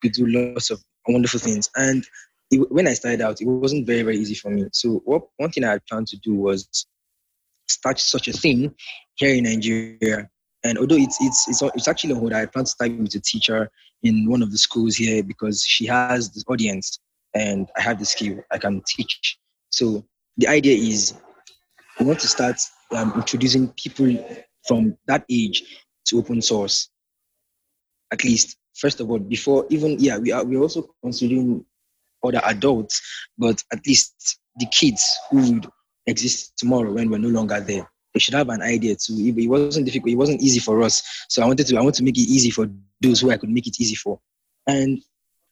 could 0.00 0.12
do 0.12 0.26
lots 0.26 0.70
of 0.70 0.82
wonderful 1.06 1.40
things. 1.40 1.68
And 1.76 2.06
it, 2.50 2.70
when 2.72 2.88
I 2.88 2.94
started 2.94 3.20
out, 3.20 3.42
it 3.42 3.46
wasn't 3.46 3.86
very, 3.86 4.02
very 4.02 4.16
easy 4.16 4.34
for 4.34 4.50
me. 4.50 4.64
So 4.72 5.02
what 5.04 5.24
one 5.36 5.50
thing 5.50 5.64
I 5.64 5.72
had 5.72 5.86
planned 5.86 6.06
to 6.08 6.16
do 6.16 6.34
was 6.34 6.86
start 7.68 8.00
such 8.00 8.28
a 8.28 8.32
thing 8.32 8.74
here 9.16 9.34
in 9.34 9.44
Nigeria. 9.44 10.30
And 10.64 10.78
although 10.78 10.96
it's 10.96 11.18
it's 11.20 11.48
it's, 11.48 11.62
it's 11.62 11.88
actually 11.88 12.14
on 12.14 12.20
hold, 12.20 12.32
I 12.32 12.46
plan 12.46 12.64
to 12.64 12.70
start 12.70 12.96
with 12.96 13.14
a 13.14 13.20
teacher 13.20 13.70
in 14.02 14.28
one 14.28 14.42
of 14.42 14.50
the 14.50 14.58
schools 14.58 14.96
here 14.96 15.22
because 15.22 15.62
she 15.62 15.86
has 15.86 16.30
the 16.30 16.42
audience 16.48 16.98
and 17.34 17.68
I 17.76 17.82
have 17.82 17.98
the 17.98 18.06
skill. 18.06 18.42
I 18.50 18.58
can 18.58 18.82
teach. 18.86 19.38
So 19.70 20.04
the 20.36 20.48
idea 20.48 20.76
is 20.76 21.14
we 21.98 22.06
want 22.06 22.20
to 22.20 22.28
start 22.28 22.56
um, 22.92 23.12
introducing 23.14 23.68
people 23.76 24.16
from 24.66 24.96
that 25.06 25.24
age 25.30 25.62
to 26.06 26.18
open 26.18 26.42
source. 26.42 26.88
At 28.12 28.24
least, 28.24 28.56
first 28.76 29.00
of 29.00 29.10
all, 29.10 29.18
before 29.18 29.66
even 29.70 29.96
yeah, 29.98 30.18
we 30.18 30.32
are 30.32 30.44
we're 30.44 30.60
also 30.60 30.94
considering 31.02 31.64
other 32.24 32.40
adults, 32.44 33.00
but 33.38 33.62
at 33.72 33.86
least 33.86 34.38
the 34.56 34.66
kids 34.66 35.02
who 35.30 35.52
would 35.52 35.66
exist 36.06 36.54
tomorrow 36.56 36.92
when 36.92 37.10
we're 37.10 37.18
no 37.18 37.28
longer 37.28 37.60
there. 37.60 37.88
They 38.12 38.20
should 38.20 38.34
have 38.34 38.48
an 38.48 38.62
idea 38.62 38.96
too. 38.96 39.14
It 39.18 39.48
wasn't 39.48 39.86
difficult. 39.86 40.12
It 40.12 40.16
wasn't 40.16 40.42
easy 40.42 40.60
for 40.60 40.82
us. 40.82 41.02
So 41.28 41.42
I 41.42 41.46
wanted 41.46 41.66
to. 41.68 41.76
I 41.76 41.82
want 41.82 41.94
to 41.96 42.04
make 42.04 42.18
it 42.18 42.22
easy 42.22 42.50
for 42.50 42.68
those 43.00 43.20
who 43.20 43.30
I 43.30 43.36
could 43.36 43.50
make 43.50 43.66
it 43.66 43.80
easy 43.80 43.94
for. 43.94 44.20
And 44.66 45.00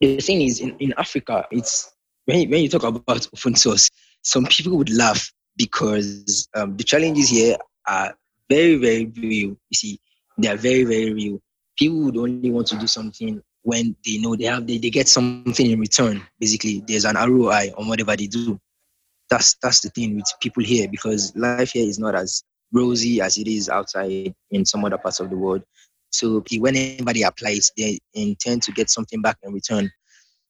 the 0.00 0.18
thing 0.18 0.42
is, 0.42 0.60
in, 0.60 0.76
in 0.78 0.94
Africa, 0.96 1.46
it's 1.50 1.92
when 2.24 2.40
you, 2.40 2.48
when 2.48 2.62
you 2.62 2.68
talk 2.68 2.82
about 2.82 3.28
open 3.32 3.54
source, 3.54 3.88
some 4.22 4.46
people 4.46 4.76
would 4.76 4.90
laugh 4.90 5.32
because 5.56 6.48
um, 6.54 6.76
the 6.76 6.84
challenges 6.84 7.28
here 7.28 7.56
are 7.86 8.14
very, 8.50 8.76
very 8.76 9.06
real. 9.16 9.56
You 9.70 9.74
see, 9.74 10.00
they 10.36 10.48
are 10.48 10.56
very, 10.56 10.84
very 10.84 11.12
real. 11.12 11.40
People 11.78 11.98
would 12.04 12.16
only 12.16 12.50
want 12.50 12.66
to 12.68 12.76
do 12.76 12.86
something 12.86 13.40
when 13.62 13.94
they 14.04 14.18
know 14.18 14.34
they 14.34 14.44
have 14.44 14.66
they, 14.66 14.78
they 14.78 14.90
get 14.90 15.08
something 15.08 15.70
in 15.70 15.78
return. 15.78 16.22
Basically, 16.40 16.82
there's 16.86 17.04
an 17.04 17.16
ROI 17.16 17.72
on 17.76 17.88
whatever 17.88 18.16
they 18.16 18.26
do 18.26 18.60
that's 19.28 19.54
that's 19.62 19.80
the 19.80 19.90
thing 19.90 20.16
with 20.16 20.32
people 20.40 20.62
here 20.62 20.88
because 20.88 21.34
life 21.36 21.72
here 21.72 21.86
is 21.86 21.98
not 21.98 22.14
as 22.14 22.42
rosy 22.72 23.20
as 23.20 23.38
it 23.38 23.46
is 23.46 23.68
outside 23.68 24.34
in 24.50 24.64
some 24.64 24.84
other 24.84 24.98
parts 24.98 25.20
of 25.20 25.30
the 25.30 25.36
world. 25.36 25.62
So 26.10 26.42
when 26.58 26.76
anybody 26.76 27.22
applies, 27.22 27.70
they 27.76 27.98
intend 28.14 28.62
to 28.64 28.72
get 28.72 28.90
something 28.90 29.20
back 29.20 29.36
in 29.42 29.52
return. 29.52 29.90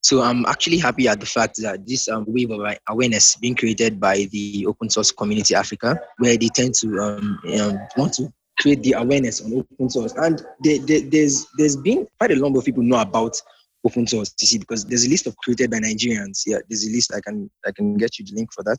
So 0.01 0.23
I'm 0.23 0.47
actually 0.47 0.79
happy 0.79 1.09
at 1.09 1.19
the 1.19 1.27
fact 1.27 1.57
that 1.63 1.87
this 1.87 2.09
um, 2.09 2.25
wave 2.29 2.51
of 2.51 2.61
awareness 2.89 3.37
being 3.37 3.57
created 3.57 3.99
by 3.99 4.29
the 4.31 4.67
open 4.67 4.89
source 4.89 5.11
community 5.11 5.55
Africa, 5.55 6.01
where 6.19 6.37
they 6.37 6.49
tend 6.49 6.75
to 6.77 7.01
um, 7.01 7.41
um, 7.61 7.79
want 7.97 8.15
to 8.15 8.33
create 8.61 8.83
the 8.83 8.93
awareness 8.93 9.41
on 9.41 9.53
open 9.53 9.91
source, 9.91 10.13
and 10.17 10.43
they, 10.63 10.79
they, 10.79 11.01
there's 11.01 11.47
there's 11.59 11.77
been 11.77 12.07
quite 12.19 12.31
a 12.31 12.37
number 12.37 12.59
of 12.59 12.65
people 12.65 12.83
know 12.83 13.01
about 13.01 13.41
open 13.85 14.07
source 14.07 14.35
you 14.41 14.47
see 14.47 14.59
because 14.59 14.85
there's 14.85 15.05
a 15.05 15.09
list 15.09 15.27
of 15.27 15.37
created 15.39 15.71
by 15.71 15.79
Nigerians. 15.79 16.43
Yeah, 16.47 16.59
there's 16.69 16.87
a 16.87 16.91
list 16.91 17.13
I 17.15 17.21
can 17.21 17.51
I 17.67 17.73
can 17.73 17.97
get 17.97 18.19
you 18.19 18.25
the 18.25 18.35
link 18.37 18.53
for 18.53 18.63
that. 18.65 18.79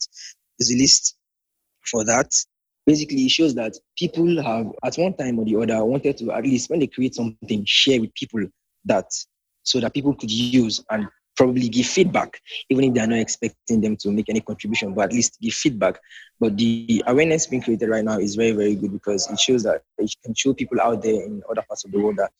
There's 0.57 0.71
a 0.71 0.77
list 0.77 1.17
for 1.85 2.05
that. 2.05 2.31
Basically, 2.89 3.23
it 3.25 3.29
shows 3.29 3.53
that 3.53 3.77
people 3.95 4.41
have 4.41 4.65
at 4.83 4.95
one 4.95 5.13
time 5.13 5.37
or 5.37 5.45
the 5.45 5.55
other 5.57 5.85
wanted 5.85 6.17
to 6.17 6.31
at 6.31 6.43
least 6.43 6.71
when 6.71 6.79
they 6.79 6.87
create 6.87 7.13
something, 7.13 7.63
share 7.63 8.01
with 8.01 8.11
people 8.15 8.43
that 8.85 9.05
so 9.61 9.79
that 9.79 9.93
people 9.93 10.15
could 10.15 10.31
use 10.31 10.83
and 10.89 11.07
probably 11.37 11.69
give 11.69 11.85
feedback, 11.85 12.41
even 12.71 12.85
if 12.85 12.95
they're 12.95 13.05
not 13.05 13.19
expecting 13.19 13.79
them 13.79 13.95
to 13.95 14.09
make 14.09 14.27
any 14.27 14.41
contribution, 14.41 14.95
but 14.95 15.03
at 15.03 15.13
least 15.13 15.37
give 15.39 15.53
feedback. 15.53 15.99
But 16.39 16.57
the 16.57 17.03
awareness 17.05 17.45
being 17.45 17.61
created 17.61 17.89
right 17.89 18.03
now 18.03 18.17
is 18.17 18.35
very, 18.35 18.53
very 18.53 18.73
good 18.73 18.91
because 18.91 19.29
it 19.29 19.39
shows 19.39 19.61
that 19.65 19.83
it 19.99 20.11
can 20.25 20.33
show 20.33 20.55
people 20.55 20.81
out 20.81 21.03
there 21.03 21.21
in 21.23 21.43
other 21.47 21.61
parts 21.61 21.85
of 21.85 21.91
the 21.91 21.99
world 21.99 22.17
that 22.17 22.31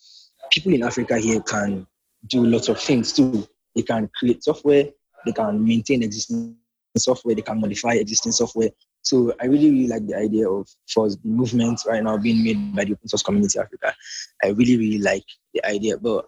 people 0.50 0.74
in 0.74 0.82
Africa 0.82 1.20
here 1.20 1.42
can 1.42 1.86
do 2.26 2.44
lots 2.44 2.70
of 2.70 2.80
things 2.80 3.14
too. 3.14 3.48
They 3.76 3.84
can 3.84 4.10
create 4.18 4.44
software, 4.44 4.86
they 5.28 5.32
can 5.32 5.64
maintain 5.64 6.02
existing 6.02 6.56
software, 6.98 7.36
they 7.36 7.44
can 7.44 7.62
modify 7.62 7.94
existing 7.94 8.32
software. 8.32 8.70
So 9.02 9.34
I 9.42 9.46
really, 9.46 9.72
really 9.72 9.88
like 9.88 10.06
the 10.08 10.16
idea 10.16 10.50
of 10.50 10.68
for 10.92 11.10
the 11.10 11.18
movement 11.24 11.82
right 11.88 12.04
now 12.04 12.18
being 12.18 12.44
made 12.44 12.76
by 12.76 12.84
the 12.84 12.94
open 12.94 13.08
source 13.08 13.24
community 13.24 13.58
Africa. 13.60 13.96
I 14.44 14.50
really, 14.50 14.78
really 14.78 15.00
like 15.00 15.24
the 15.54 15.66
idea. 15.66 15.98
But 15.98 16.26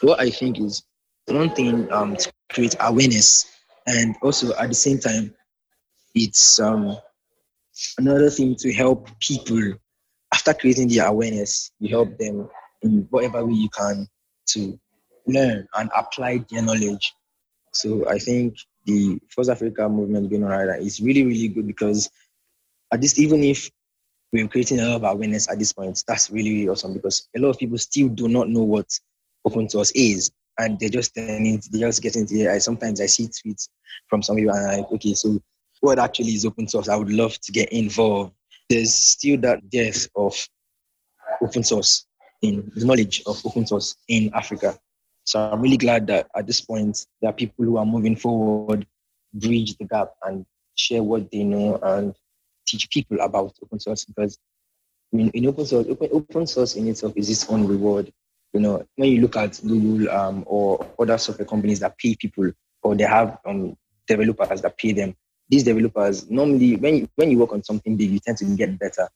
what 0.00 0.20
I 0.20 0.30
think 0.30 0.58
is 0.60 0.82
one 1.26 1.50
thing 1.50 1.90
um, 1.92 2.16
to 2.16 2.32
create 2.52 2.74
awareness, 2.80 3.50
and 3.86 4.16
also 4.22 4.54
at 4.56 4.68
the 4.68 4.74
same 4.74 4.98
time, 4.98 5.34
it's 6.14 6.58
um, 6.58 6.96
another 7.98 8.30
thing 8.30 8.56
to 8.56 8.72
help 8.72 9.08
people. 9.20 9.74
After 10.32 10.52
creating 10.52 10.88
the 10.88 10.98
awareness, 10.98 11.70
you 11.78 11.90
help 11.90 12.18
them 12.18 12.48
in 12.82 13.06
whatever 13.10 13.44
way 13.46 13.52
you 13.52 13.68
can 13.68 14.08
to 14.46 14.78
learn 15.26 15.66
and 15.76 15.90
apply 15.96 16.44
their 16.50 16.62
knowledge. 16.62 17.14
So 17.72 18.08
I 18.08 18.18
think 18.18 18.56
the 18.84 19.18
FOSS 19.30 19.48
Africa 19.48 19.88
movement 19.88 20.30
going 20.30 20.44
on 20.44 20.50
right 20.50 20.66
now 20.66 20.74
is 20.74 21.00
really, 21.00 21.24
really 21.24 21.48
good 21.48 21.66
because 21.66 22.10
at 22.92 23.00
least 23.00 23.18
even 23.18 23.42
if 23.42 23.70
we're 24.32 24.48
creating 24.48 24.80
a 24.80 24.88
lot 24.88 24.96
of 24.96 25.04
awareness 25.04 25.48
at 25.48 25.58
this 25.58 25.72
point, 25.72 26.02
that's 26.06 26.30
really, 26.30 26.52
really 26.52 26.68
awesome 26.68 26.92
because 26.94 27.28
a 27.36 27.40
lot 27.40 27.50
of 27.50 27.58
people 27.58 27.78
still 27.78 28.08
do 28.08 28.28
not 28.28 28.48
know 28.48 28.62
what 28.62 28.86
open 29.44 29.68
source 29.68 29.92
is. 29.92 30.30
And 30.58 30.78
they're 30.78 30.88
just 30.88 31.14
they 31.14 31.58
just 31.72 32.02
get 32.02 32.16
into 32.16 32.34
it. 32.36 32.62
Sometimes 32.62 33.00
I 33.00 33.06
see 33.06 33.28
tweets 33.28 33.68
from 34.08 34.22
some 34.22 34.36
people 34.36 34.54
and 34.54 34.70
I'm 34.70 34.78
like, 34.80 34.92
okay, 34.92 35.14
so 35.14 35.40
what 35.80 35.98
actually 35.98 36.34
is 36.34 36.46
open 36.46 36.68
source? 36.68 36.88
I 36.88 36.96
would 36.96 37.10
love 37.10 37.38
to 37.40 37.52
get 37.52 37.72
involved. 37.72 38.32
There's 38.70 38.94
still 38.94 39.40
that 39.40 39.68
death 39.68 40.06
of 40.14 40.34
open 41.42 41.64
source 41.64 42.06
in 42.42 42.70
the 42.74 42.84
knowledge 42.84 43.22
of 43.26 43.44
open 43.44 43.66
source 43.66 43.96
in 44.08 44.30
Africa. 44.34 44.78
So 45.24 45.40
I'm 45.40 45.60
really 45.60 45.76
glad 45.76 46.06
that 46.08 46.28
at 46.36 46.46
this 46.46 46.60
point 46.60 47.06
there 47.20 47.30
are 47.30 47.34
people 47.34 47.64
who 47.64 47.76
are 47.78 47.86
moving 47.86 48.16
forward, 48.16 48.86
bridge 49.32 49.76
the 49.76 49.84
gap 49.84 50.12
and 50.22 50.44
share 50.76 51.02
what 51.02 51.30
they 51.30 51.44
know 51.44 51.78
and 51.82 52.14
teach 52.66 52.88
people 52.90 53.18
about 53.20 53.54
open 53.62 53.80
source 53.80 54.04
because 54.04 54.38
in, 55.12 55.30
in 55.30 55.46
open 55.46 55.66
source, 55.66 55.86
open, 55.88 56.08
open 56.12 56.46
source 56.46 56.76
in 56.76 56.88
itself 56.88 57.12
is 57.16 57.30
its 57.30 57.48
own 57.48 57.66
reward. 57.66 58.12
You 58.52 58.60
know, 58.60 58.86
when 58.96 59.10
you 59.10 59.20
look 59.20 59.36
at 59.36 59.60
Google 59.66 60.10
um, 60.10 60.44
or 60.46 60.86
other 60.98 61.18
software 61.18 61.46
companies 61.46 61.80
that 61.80 61.98
pay 61.98 62.14
people 62.14 62.52
or 62.82 62.94
they 62.94 63.04
have 63.04 63.38
um, 63.44 63.76
developers 64.06 64.62
that 64.62 64.78
pay 64.78 64.92
them, 64.92 65.16
these 65.48 65.64
developers 65.64 66.30
normally 66.30 66.76
when 66.76 66.96
you, 66.96 67.08
when 67.16 67.30
you 67.30 67.38
work 67.38 67.52
on 67.52 67.64
something 67.64 67.96
big, 67.96 68.10
you 68.10 68.18
tend 68.20 68.38
to 68.38 68.44
get 68.56 68.78
better. 68.78 69.08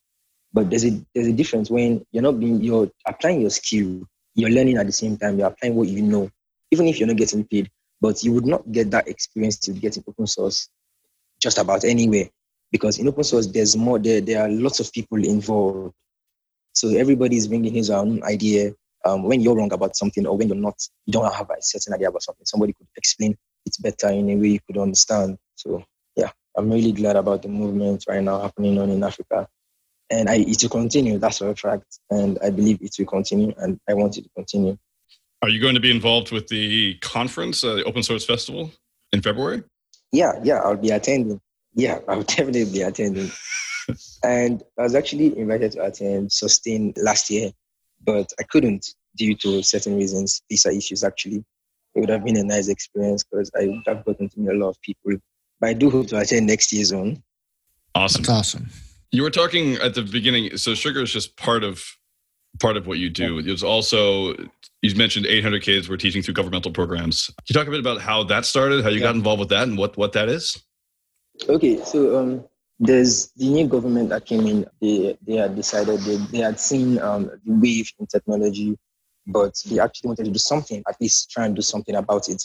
But 0.53 0.71
there's 0.71 0.85
a 0.85 1.01
there's 1.15 1.27
a 1.27 1.33
difference 1.33 1.71
when 1.71 2.05
you're 2.11 2.23
not 2.23 2.41
being 2.41 2.63
you're 2.63 2.91
applying 3.07 3.43
your 3.43 3.51
skill, 3.51 4.07
you're 4.39 4.51
learning 4.51 4.77
at 4.77 4.87
the 4.87 4.93
same 4.93 5.17
time, 5.17 5.37
you're 5.37 5.49
applying 5.49 5.75
what 5.75 5.89
you 5.89 6.01
know, 6.01 6.31
even 6.71 6.87
if 6.87 6.99
you're 6.99 7.09
not 7.09 7.17
getting 7.17 7.45
paid. 7.45 7.69
But 8.01 8.23
you 8.23 8.33
would 8.33 8.47
not 8.47 8.71
get 8.71 8.93
that 8.93 9.09
experience 9.09 9.59
to 9.59 9.73
get 9.73 9.97
in 9.97 10.05
open 10.07 10.29
source 10.29 10.69
just 11.43 11.59
about 11.59 11.83
anywhere. 11.85 12.31
Because 12.71 13.01
in 13.01 13.09
open 13.09 13.25
source, 13.25 13.49
there's 13.49 13.77
more 13.77 13.99
there, 13.99 14.21
there 14.21 14.43
are 14.45 14.49
lots 14.49 14.79
of 14.79 14.93
people 14.93 15.19
involved. 15.25 15.93
So 16.73 16.91
everybody 16.91 17.37
is 17.37 17.49
bringing 17.49 17.75
his 17.75 17.91
own 17.91 18.23
idea. 18.23 18.75
Um, 19.05 19.25
when 19.25 19.41
you're 19.41 19.57
wrong 19.57 19.73
about 19.73 19.97
something 19.97 20.25
or 20.25 20.37
when 20.37 20.47
you're 20.47 20.57
not, 20.57 20.77
you 21.07 21.13
don't 21.13 21.33
have 21.35 21.51
a 21.51 21.57
certain 21.61 21.95
idea 21.95 22.09
about 22.09 22.23
something. 22.23 22.47
Somebody 22.47 22.75
could 22.75 22.87
explain 22.97 23.37
it 23.67 23.77
better 23.81 24.09
in 24.11 24.31
a 24.31 24.37
way 24.37 24.49
you 24.49 24.61
could 24.69 24.79
understand. 24.79 25.37
So 25.57 25.83
yeah, 26.15 26.31
I'm 26.57 26.71
really 26.71 26.93
glad 26.93 27.17
about 27.17 27.43
the 27.43 27.49
movement 27.49 28.05
right 28.09 28.23
now 28.23 28.41
happening 28.41 28.79
on 28.79 28.91
in 28.91 29.03
Africa. 29.03 29.49
And 30.11 30.29
I, 30.29 30.37
it 30.37 30.63
will 30.63 30.71
continue, 30.71 31.19
that's 31.19 31.39
for 31.39 31.51
a 31.51 31.57
fact. 31.57 31.99
And 32.11 32.39
I 32.43 32.51
believe 32.51 32.79
it 32.81 32.95
will 32.99 33.07
continue 33.07 33.53
and 33.59 33.79
I 33.89 33.95
want 33.95 34.17
it 34.17 34.23
to 34.23 34.31
continue. 34.35 34.79
Are 35.43 35.49
you 35.49 35.61
going 35.61 35.75
to 35.75 35.81
be 35.81 35.91
involved 35.91 36.33
with 36.33 36.49
the 36.49 36.95
conference, 36.97 37.63
uh, 37.63 37.77
the 37.77 37.85
Open 37.85 38.03
Source 38.03 38.25
Festival 38.25 38.73
in 39.13 39.23
February? 39.23 39.63
Yeah, 40.13 40.33
yeah, 40.43 40.61
I'll 40.61 40.77
be 40.77 40.91
attending. 40.91 41.41
Yeah, 41.75 41.99
I'll 42.09 42.23
definitely 42.23 42.65
be 42.65 42.83
attending. 42.83 43.31
and 44.25 44.63
I 44.79 44.83
was 44.83 44.95
actually 44.95 45.39
invited 45.39 45.73
to 45.73 45.85
attend 45.85 46.33
Sustain 46.33 46.95
last 46.97 47.31
year, 47.31 47.51
but 48.05 48.33
I 48.41 48.45
couldn't 48.45 48.87
due 49.17 49.35
to 49.37 49.63
certain 49.63 49.97
reasons, 49.97 50.43
visa 50.51 50.71
issues 50.71 51.05
actually. 51.05 51.45
It 51.95 52.01
would 52.01 52.09
have 52.09 52.25
been 52.25 52.37
a 52.37 52.45
nice 52.45 52.69
experience 52.69 53.25
because 53.25 53.51
I 53.59 53.67
would 53.67 53.83
have 53.87 54.05
gotten 54.05 54.29
to 54.29 54.41
meet 54.41 54.55
a 54.55 54.59
lot 54.59 54.71
of 54.71 54.81
people. 54.83 55.17
But 55.61 55.71
I 55.71 55.73
do 55.73 55.91
hope 55.91 56.09
to 56.09 56.19
attend 56.19 56.47
next 56.47 56.73
year's 56.73 56.95
one. 56.95 57.23
Awesome. 57.95 58.23
That's 58.23 58.55
awesome. 58.55 58.69
You 59.11 59.23
were 59.23 59.31
talking 59.31 59.75
at 59.75 59.95
the 59.95 60.03
beginning, 60.03 60.57
so 60.57 60.75
sugar 60.75 61.03
is 61.03 61.13
just 61.13 61.37
part 61.37 61.65
of 61.65 61.83
part 62.61 62.77
of 62.77 62.87
what 62.87 62.99
you 62.99 63.11
do. 63.11 63.43
There's 63.43 63.63
also 63.63 64.35
you 64.83 64.95
mentioned 64.97 65.27
800 65.27 65.63
kids 65.63 65.89
were 65.89 65.97
teaching 65.97 66.23
through 66.23 66.35
governmental 66.35 66.73
programs. 66.73 67.27
Can 67.27 67.45
you 67.49 67.55
talk 67.55 67.67
a 67.67 67.71
bit 67.71 67.81
about 67.81 68.01
how 68.01 68.23
that 68.25 68.45
started, 68.45 68.83
how 68.83 68.91
you 68.91 69.01
yeah. 69.01 69.07
got 69.07 69.15
involved 69.15 69.41
with 69.41 69.49
that, 69.51 69.67
and 69.67 69.79
what 69.79 69.97
what 69.97 70.13
that 70.13 70.29
is? 70.29 70.63
Okay, 71.49 71.83
so 71.85 72.19
um, 72.19 72.45
there's 72.79 73.29
the 73.37 73.49
new 73.49 73.67
government 73.67 74.11
that 74.11 74.27
came 74.27 74.47
in. 74.47 74.67
They 74.81 75.17
they 75.27 75.37
had 75.37 75.57
decided 75.57 76.01
they, 76.01 76.17
they 76.17 76.39
had 76.39 76.61
seen 76.61 76.99
um, 77.01 77.31
the 77.45 77.53
wave 77.55 77.91
in 77.99 78.07
technology, 78.07 78.77
but 79.27 79.55
they 79.67 79.79
actually 79.79 80.09
wanted 80.09 80.25
to 80.27 80.33
do 80.33 80.39
something. 80.39 80.83
At 80.89 81.01
least 81.01 81.31
try 81.31 81.47
and 81.47 81.57
do 81.57 81.63
something 81.63 81.95
about 81.95 82.29
it. 82.29 82.45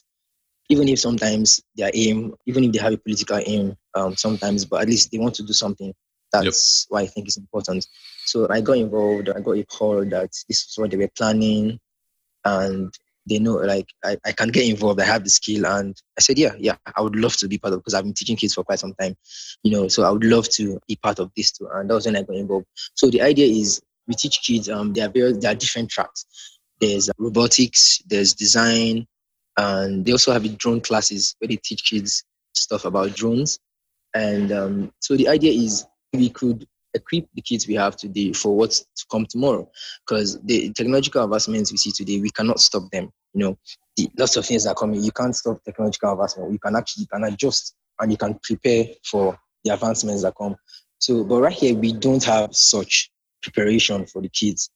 Even 0.69 0.87
if 0.87 0.99
sometimes 0.99 1.61
their 1.75 1.91
aim, 1.93 2.33
even 2.45 2.63
if 2.63 2.71
they 2.71 2.79
have 2.79 2.93
a 2.93 2.97
political 2.97 3.39
aim, 3.45 3.75
um, 3.95 4.15
sometimes, 4.15 4.63
but 4.63 4.81
at 4.81 4.87
least 4.87 5.11
they 5.11 5.17
want 5.17 5.35
to 5.35 5.43
do 5.43 5.53
something. 5.53 5.93
That's 6.33 6.87
yep. 6.89 6.93
why 6.93 7.01
I 7.01 7.07
think 7.07 7.27
it's 7.27 7.37
important. 7.37 7.87
So 8.25 8.47
I 8.49 8.61
got 8.61 8.77
involved. 8.77 9.29
I 9.29 9.39
got 9.39 9.57
a 9.57 9.63
call 9.63 10.03
that 10.05 10.31
this 10.49 10.65
is 10.65 10.73
what 10.77 10.91
they 10.91 10.97
were 10.97 11.09
planning, 11.15 11.79
and 12.43 12.93
they 13.29 13.39
know 13.39 13.53
like 13.53 13.87
I, 14.03 14.17
I 14.25 14.31
can 14.31 14.49
get 14.49 14.67
involved. 14.67 14.99
I 14.99 15.05
have 15.05 15.23
the 15.23 15.29
skill, 15.29 15.65
and 15.67 15.95
I 16.17 16.21
said, 16.21 16.39
yeah, 16.39 16.53
yeah, 16.57 16.75
I 16.95 17.01
would 17.01 17.15
love 17.15 17.37
to 17.37 17.47
be 17.47 17.59
part 17.59 17.73
of 17.73 17.77
it. 17.77 17.81
because 17.81 17.93
I've 17.93 18.03
been 18.03 18.13
teaching 18.13 18.35
kids 18.35 18.55
for 18.55 18.63
quite 18.63 18.79
some 18.79 18.95
time, 18.99 19.15
you 19.61 19.71
know. 19.71 19.87
So 19.87 20.03
I 20.03 20.09
would 20.09 20.23
love 20.23 20.49
to 20.49 20.79
be 20.87 20.95
part 20.95 21.19
of 21.19 21.31
this 21.37 21.51
too, 21.51 21.69
and 21.71 21.89
that 21.89 21.93
was 21.93 22.05
when 22.05 22.15
I 22.15 22.23
got 22.23 22.35
involved. 22.35 22.65
So 22.95 23.09
the 23.09 23.21
idea 23.21 23.45
is 23.45 23.81
we 24.07 24.15
teach 24.15 24.41
kids. 24.41 24.69
Um, 24.69 24.93
there 24.93 25.07
are 25.07 25.11
very 25.11 25.33
there 25.33 25.51
are 25.51 25.55
different 25.55 25.91
tracks. 25.91 26.25
There's 26.81 27.09
robotics, 27.19 28.01
there's 28.07 28.33
design, 28.33 29.05
and 29.55 30.03
they 30.03 30.11
also 30.11 30.33
have 30.33 30.57
drone 30.57 30.81
classes 30.81 31.35
where 31.39 31.47
they 31.47 31.57
teach 31.57 31.85
kids 31.87 32.23
stuff 32.53 32.85
about 32.85 33.15
drones. 33.15 33.59
And 34.15 34.51
um, 34.51 34.93
so 34.99 35.15
the 35.15 35.29
idea 35.29 35.51
is 35.51 35.85
we 36.13 36.29
could 36.29 36.67
equip 36.93 37.27
the 37.33 37.41
kids 37.41 37.67
we 37.67 37.73
have 37.73 37.95
today 37.95 38.33
for 38.33 38.55
what's 38.55 38.81
to 38.81 39.05
come 39.11 39.25
tomorrow. 39.25 39.69
Because 40.05 40.39
the 40.41 40.71
technological 40.73 41.23
advancements 41.23 41.71
we 41.71 41.77
see 41.77 41.91
today, 41.91 42.19
we 42.19 42.29
cannot 42.29 42.59
stop 42.59 42.89
them. 42.91 43.11
You 43.33 43.39
know, 43.45 43.57
the, 43.97 44.09
lots 44.17 44.37
of 44.37 44.45
things 44.45 44.67
are 44.67 44.75
coming. 44.75 45.03
You 45.03 45.11
can't 45.11 45.35
stop 45.35 45.63
technological 45.63 46.11
advancement. 46.11 46.51
You 46.51 46.59
can 46.59 46.75
actually 46.75 47.01
you 47.01 47.07
can 47.07 47.23
adjust 47.23 47.75
and 47.99 48.11
you 48.11 48.17
can 48.17 48.39
prepare 48.43 48.85
for 49.03 49.37
the 49.63 49.73
advancements 49.73 50.21
that 50.23 50.35
come. 50.37 50.55
So, 50.99 51.23
but 51.23 51.41
right 51.41 51.53
here, 51.53 51.75
we 51.75 51.93
don't 51.93 52.23
have 52.23 52.55
such 52.55 53.11
preparation 53.41 54.05
for 54.05 54.21
the 54.21 54.29
kids 54.29 54.69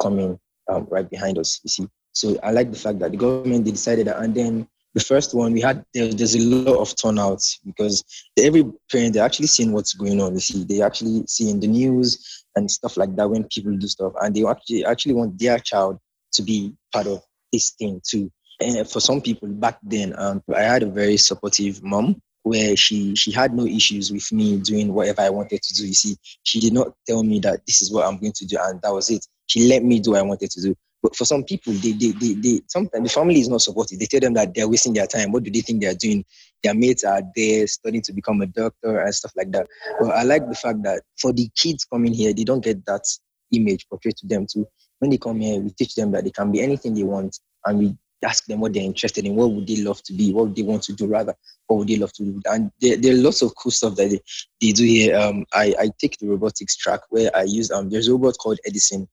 coming 0.00 0.38
um, 0.68 0.86
right 0.90 1.08
behind 1.08 1.38
us. 1.38 1.60
You 1.62 1.68
see, 1.68 1.88
so 2.12 2.36
I 2.42 2.50
like 2.50 2.72
the 2.72 2.78
fact 2.78 2.98
that 2.98 3.12
the 3.12 3.16
government 3.16 3.64
they 3.64 3.70
decided 3.70 4.08
that, 4.08 4.18
and 4.18 4.34
then 4.34 4.68
the 4.94 5.00
first 5.00 5.34
one 5.34 5.52
we 5.52 5.60
had 5.60 5.84
there, 5.94 6.12
there's 6.12 6.34
a 6.34 6.40
lot 6.40 6.80
of 6.80 6.94
turnouts 6.96 7.60
because 7.64 8.04
every 8.36 8.64
parent 8.90 9.14
they're 9.14 9.24
actually 9.24 9.46
seeing 9.46 9.72
what's 9.72 9.94
going 9.94 10.20
on. 10.20 10.34
You 10.34 10.40
see 10.40 10.64
they 10.64 10.82
actually 10.82 11.24
see 11.26 11.50
in 11.50 11.60
the 11.60 11.68
news 11.68 12.44
and 12.56 12.70
stuff 12.70 12.96
like 12.96 13.14
that 13.16 13.30
when 13.30 13.44
people 13.44 13.76
do 13.76 13.86
stuff. 13.86 14.12
And 14.20 14.34
they 14.34 14.44
actually 14.44 14.84
actually 14.84 15.14
want 15.14 15.38
their 15.38 15.58
child 15.58 15.98
to 16.32 16.42
be 16.42 16.74
part 16.92 17.06
of 17.06 17.22
this 17.52 17.70
thing 17.70 18.00
too. 18.06 18.30
And 18.60 18.88
for 18.88 19.00
some 19.00 19.20
people 19.20 19.48
back 19.48 19.78
then 19.82 20.14
um, 20.18 20.42
i 20.54 20.60
had 20.60 20.82
a 20.82 20.90
very 20.90 21.16
supportive 21.16 21.82
mom 21.82 22.20
where 22.42 22.76
she 22.76 23.14
she 23.14 23.30
had 23.30 23.54
no 23.54 23.64
issues 23.64 24.12
with 24.12 24.30
me 24.32 24.58
doing 24.58 24.92
whatever 24.92 25.22
i 25.22 25.30
wanted 25.30 25.62
to 25.62 25.74
do. 25.74 25.86
You 25.86 25.94
see 25.94 26.16
she 26.42 26.60
did 26.60 26.72
not 26.72 26.92
tell 27.06 27.22
me 27.22 27.38
that 27.40 27.64
this 27.66 27.80
is 27.80 27.92
what 27.92 28.06
i'm 28.06 28.18
going 28.18 28.32
to 28.32 28.46
do 28.46 28.58
and 28.60 28.82
that 28.82 28.92
was 28.92 29.08
it. 29.10 29.26
She 29.46 29.66
let 29.66 29.82
me 29.82 30.00
do 30.00 30.10
what 30.10 30.20
i 30.20 30.22
wanted 30.22 30.50
to 30.50 30.60
do 30.60 30.74
but 31.02 31.16
for 31.16 31.24
some 31.24 31.44
people, 31.44 31.72
they, 31.74 31.92
they, 31.92 32.10
they, 32.12 32.34
they 32.34 32.60
sometimes 32.66 33.04
the 33.04 33.14
family 33.14 33.40
is 33.40 33.48
not 33.48 33.62
supportive. 33.62 33.98
They 33.98 34.06
tell 34.06 34.20
them 34.20 34.34
that 34.34 34.54
they're 34.54 34.68
wasting 34.68 34.92
their 34.92 35.06
time. 35.06 35.32
What 35.32 35.42
do 35.42 35.50
they 35.50 35.60
think 35.60 35.80
they're 35.80 35.94
doing? 35.94 36.24
Their 36.62 36.74
mates 36.74 37.04
are 37.04 37.22
there 37.34 37.66
studying 37.66 38.02
to 38.02 38.12
become 38.12 38.40
a 38.42 38.46
doctor 38.46 38.98
and 38.98 39.14
stuff 39.14 39.32
like 39.36 39.50
that. 39.52 39.66
But 39.98 40.10
I 40.10 40.24
like 40.24 40.48
the 40.48 40.54
fact 40.54 40.82
that 40.82 41.02
for 41.18 41.32
the 41.32 41.48
kids 41.56 41.84
coming 41.84 42.12
here, 42.12 42.34
they 42.34 42.44
don't 42.44 42.62
get 42.62 42.84
that 42.86 43.04
image 43.52 43.88
portrayed 43.88 44.16
to 44.18 44.26
them 44.26 44.46
too. 44.50 44.66
When 44.98 45.10
they 45.10 45.18
come 45.18 45.40
here, 45.40 45.58
we 45.60 45.70
teach 45.70 45.94
them 45.94 46.12
that 46.12 46.24
they 46.24 46.30
can 46.30 46.52
be 46.52 46.60
anything 46.60 46.94
they 46.94 47.02
want, 47.02 47.38
and 47.64 47.78
we 47.78 47.96
ask 48.22 48.44
them 48.44 48.60
what 48.60 48.74
they're 48.74 48.82
interested 48.82 49.24
in, 49.24 49.34
what 49.34 49.50
would 49.50 49.66
they 49.66 49.76
love 49.76 50.02
to 50.02 50.12
be, 50.12 50.32
what 50.32 50.48
would 50.48 50.56
they 50.56 50.62
want 50.62 50.82
to 50.82 50.92
do 50.92 51.06
rather, 51.06 51.34
what 51.66 51.78
would 51.78 51.88
they 51.88 51.96
love 51.96 52.12
to 52.12 52.24
do. 52.24 52.40
And 52.44 52.70
there, 52.80 52.98
there 52.98 53.14
are 53.14 53.18
lots 53.18 53.40
of 53.40 53.54
cool 53.56 53.72
stuff 53.72 53.96
that 53.96 54.10
they, 54.10 54.20
they 54.60 54.72
do 54.72 54.84
here. 54.84 55.16
Um, 55.16 55.46
I, 55.54 55.74
I 55.78 55.90
take 55.98 56.18
the 56.18 56.28
robotics 56.28 56.76
track 56.76 57.00
where 57.08 57.34
I 57.34 57.44
use 57.44 57.70
um 57.70 57.88
there's 57.88 58.08
a 58.08 58.12
robot 58.12 58.36
called 58.38 58.58
Edison 58.66 59.08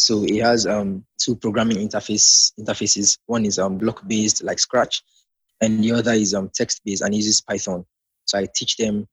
so 0.00 0.24
it 0.24 0.40
has 0.42 0.66
um, 0.66 1.04
two 1.18 1.36
programming 1.36 1.76
interface 1.76 2.52
interfaces. 2.58 3.18
One 3.26 3.44
is 3.44 3.58
um, 3.58 3.76
block 3.76 4.00
based 4.08 4.42
like 4.42 4.58
Scratch, 4.58 5.02
and 5.60 5.84
the 5.84 5.92
other 5.92 6.12
is 6.12 6.34
um, 6.34 6.48
text 6.54 6.80
based 6.86 7.02
and 7.02 7.14
uses 7.14 7.42
Python. 7.42 7.84
So 8.24 8.38
I 8.38 8.48
teach 8.54 8.78
them 8.78 9.06